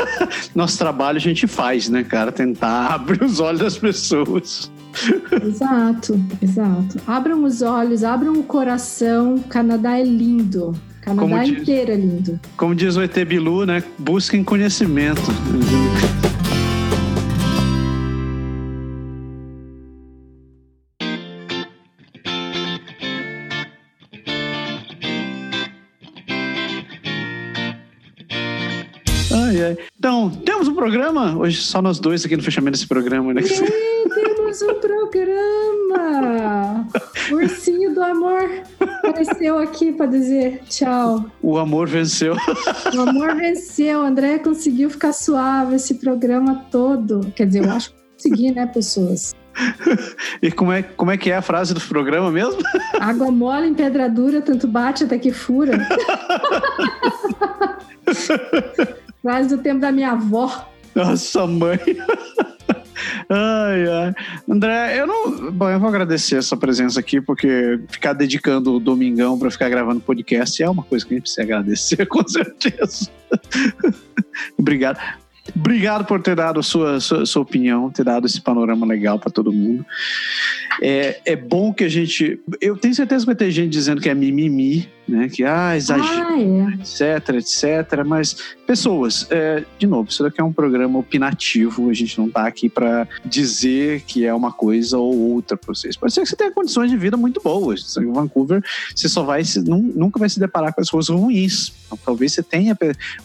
[0.55, 2.31] nosso trabalho a gente faz, né, cara?
[2.31, 4.71] Tentar abrir os olhos das pessoas.
[5.43, 7.01] Exato, exato.
[7.07, 9.37] Abram os olhos, abram o coração.
[9.37, 10.75] O Canadá é lindo.
[11.01, 12.41] Canadá como inteiro diz, é lindo.
[12.57, 13.83] Como diz o ET Bilu, né?
[13.99, 15.23] Busquem conhecimento.
[29.69, 29.77] Ai.
[29.99, 31.37] Então, temos um programa.
[31.37, 33.43] Hoje só nós dois aqui no fechamento desse programa, né?
[33.43, 36.89] Temos um programa!
[37.31, 41.27] Ursinho do amor apareceu aqui para dizer tchau.
[41.43, 42.35] O amor venceu.
[42.95, 44.01] O amor venceu.
[44.01, 47.31] O André conseguiu ficar suave esse programa todo.
[47.37, 49.35] Quer dizer, eu acho que consegui, né, pessoas?
[50.41, 52.61] E como é, como é que é a frase do programa mesmo?
[53.01, 55.73] Água mole em pedra dura, tanto bate até que fura.
[59.23, 60.69] frase do tempo da minha avó.
[60.95, 61.79] Nossa mãe.
[63.31, 64.15] Ai, ai.
[64.49, 65.53] André, eu não.
[65.53, 70.01] Bom, eu vou agradecer essa presença aqui, porque ficar dedicando o domingão para ficar gravando
[70.01, 73.09] podcast é uma coisa que a gente precisa agradecer, com certeza.
[74.59, 74.99] Obrigado.
[75.55, 79.31] Obrigado por ter dado a sua, sua, sua opinião, ter dado esse panorama legal para
[79.31, 79.85] todo mundo.
[80.81, 82.41] É, é bom que a gente.
[82.61, 85.29] Eu tenho certeza que vai ter gente dizendo que é mimimi, né?
[85.29, 86.75] Que ah, exagero, ah, é.
[86.75, 88.05] etc, etc.
[88.07, 88.37] Mas,
[88.69, 91.89] pessoas, é, de novo, isso daqui é um programa opinativo.
[91.89, 95.97] A gente não está aqui para dizer que é uma coisa ou outra para vocês.
[95.97, 97.97] Pode ser que você tenha condições de vida muito boas.
[97.97, 98.63] Em Vancouver,
[98.95, 101.73] você só vai se, nunca vai se deparar com as coisas ruins.
[101.87, 102.77] Então, talvez você tenha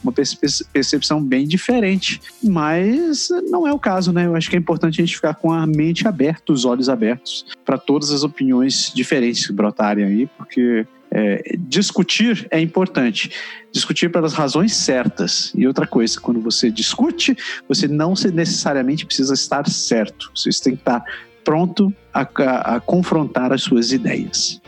[0.02, 4.26] uma percepção bem diferente, mas não é o caso, né?
[4.26, 7.46] Eu acho que é importante a gente ficar com a mente aberta, os olhos abertos
[7.66, 13.32] para todas as opiniões diferentes que brotarem aí, porque é, discutir é importante.
[13.72, 15.52] Discutir pelas razões certas.
[15.56, 17.38] E outra coisa, quando você discute,
[17.70, 20.32] você não necessariamente precisa estar certo.
[20.36, 21.04] Você tem que estar
[21.44, 24.60] pronto a, a, a confrontar as suas ideias.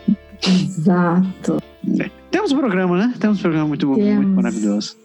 [0.46, 1.62] Exato.
[2.00, 2.10] É.
[2.30, 3.14] Temos um programa, né?
[3.18, 4.96] Temos um programa muito, muito maravilhoso.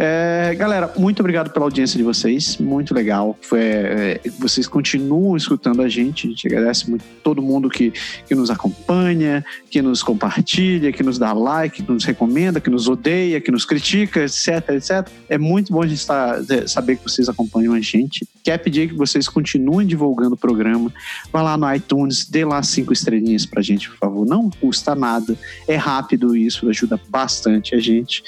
[0.00, 2.56] É, galera, muito obrigado pela audiência de vocês.
[2.58, 3.36] Muito legal.
[3.42, 6.28] Foi, é, vocês continuam escutando a gente.
[6.28, 7.92] A gente agradece muito todo mundo que,
[8.28, 12.88] que nos acompanha, que nos compartilha, que nos dá like, que nos recomenda, que nos
[12.88, 15.08] odeia, que nos critica, etc, etc.
[15.28, 18.24] É muito bom a gente estar, é, saber que vocês acompanham a gente.
[18.44, 20.92] Quer pedir que vocês continuem divulgando o programa.
[21.32, 24.24] Vá lá no iTunes, dê lá cinco estrelinhas pra gente, por favor.
[24.24, 25.36] Não custa nada.
[25.66, 28.22] É rápido isso, ajuda bastante a gente.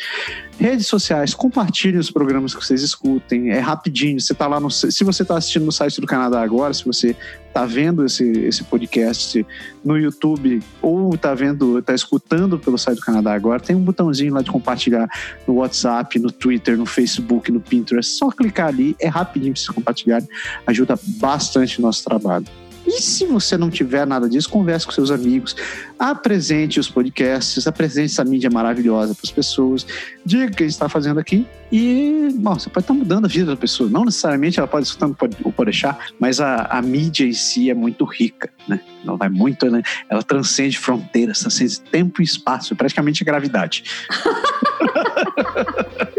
[0.58, 3.50] Redes sociais, compartilhem os programas que vocês escutem.
[3.50, 4.18] É rapidinho.
[4.18, 4.70] Você tá lá no.
[4.70, 7.14] Se você está assistindo no site do Canadá agora, se você
[7.46, 9.46] está vendo esse, esse podcast
[9.84, 14.32] no YouTube ou está vendo, está escutando pelo site do Canadá agora, tem um botãozinho
[14.32, 15.08] lá de compartilhar
[15.46, 18.10] no WhatsApp, no Twitter, no Facebook, no Pinterest.
[18.16, 20.28] Só clicar ali, é rapidinho para vocês compartilharem.
[20.66, 22.46] Ajuda bastante o nosso trabalho.
[22.92, 25.54] E se você não tiver nada disso, converse com seus amigos,
[25.96, 29.86] apresente os podcasts, apresente essa mídia maravilhosa para as pessoas,
[30.26, 33.26] diga o que a gente está fazendo aqui e, bom, você pode estar tá mudando
[33.26, 33.88] a vida da pessoa.
[33.88, 38.04] Não necessariamente ela pode escutar o Podeixar, mas a, a mídia em si é muito
[38.04, 38.80] rica, né?
[39.06, 39.80] Ela vai muito, né?
[40.08, 43.84] Ela transcende fronteiras, transcende tempo e espaço, praticamente a gravidade.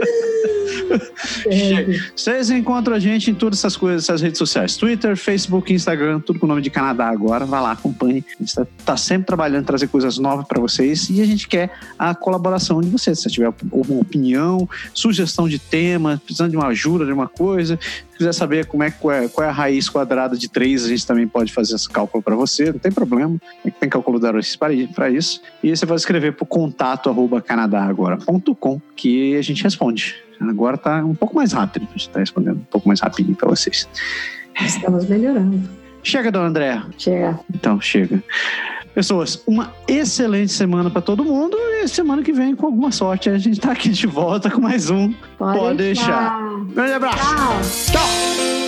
[2.15, 6.39] Vocês encontram a gente em todas essas coisas, essas redes sociais: Twitter, Facebook, Instagram, tudo
[6.39, 7.45] com o nome de Canadá agora.
[7.45, 8.23] Vai lá, acompanhe.
[8.27, 11.71] A gente está tá sempre trabalhando, trazer coisas novas para vocês e a gente quer
[11.97, 13.17] a colaboração de vocês.
[13.17, 17.79] Se você tiver alguma opinião, sugestão de tema, precisando de uma ajuda, de uma coisa,
[18.11, 20.87] se quiser saber como é, qual, é, qual é a raiz quadrada de 3, a
[20.87, 23.39] gente também pode fazer esse cálculo para você, não tem problema.
[23.79, 24.35] Tem calculador
[24.93, 25.41] para isso.
[25.63, 30.15] E você vai escrever para contato arroba canadagora.com que a gente responde.
[30.49, 33.49] Agora está um pouco mais rápido, a gente está respondendo um pouco mais rapidinho para
[33.49, 33.87] vocês.
[34.59, 35.61] Estamos melhorando.
[36.03, 36.81] Chega, dona André.
[36.97, 37.39] Chega.
[37.53, 38.23] Então, chega.
[38.93, 43.37] Pessoas, uma excelente semana para todo mundo e semana que vem, com alguma sorte, a
[43.37, 46.41] gente está aqui de volta com mais um Pode, Pode deixar.
[46.41, 46.73] deixar.
[46.73, 47.91] Grande abraço.
[47.91, 47.93] Tchau.
[47.93, 48.60] Tchau.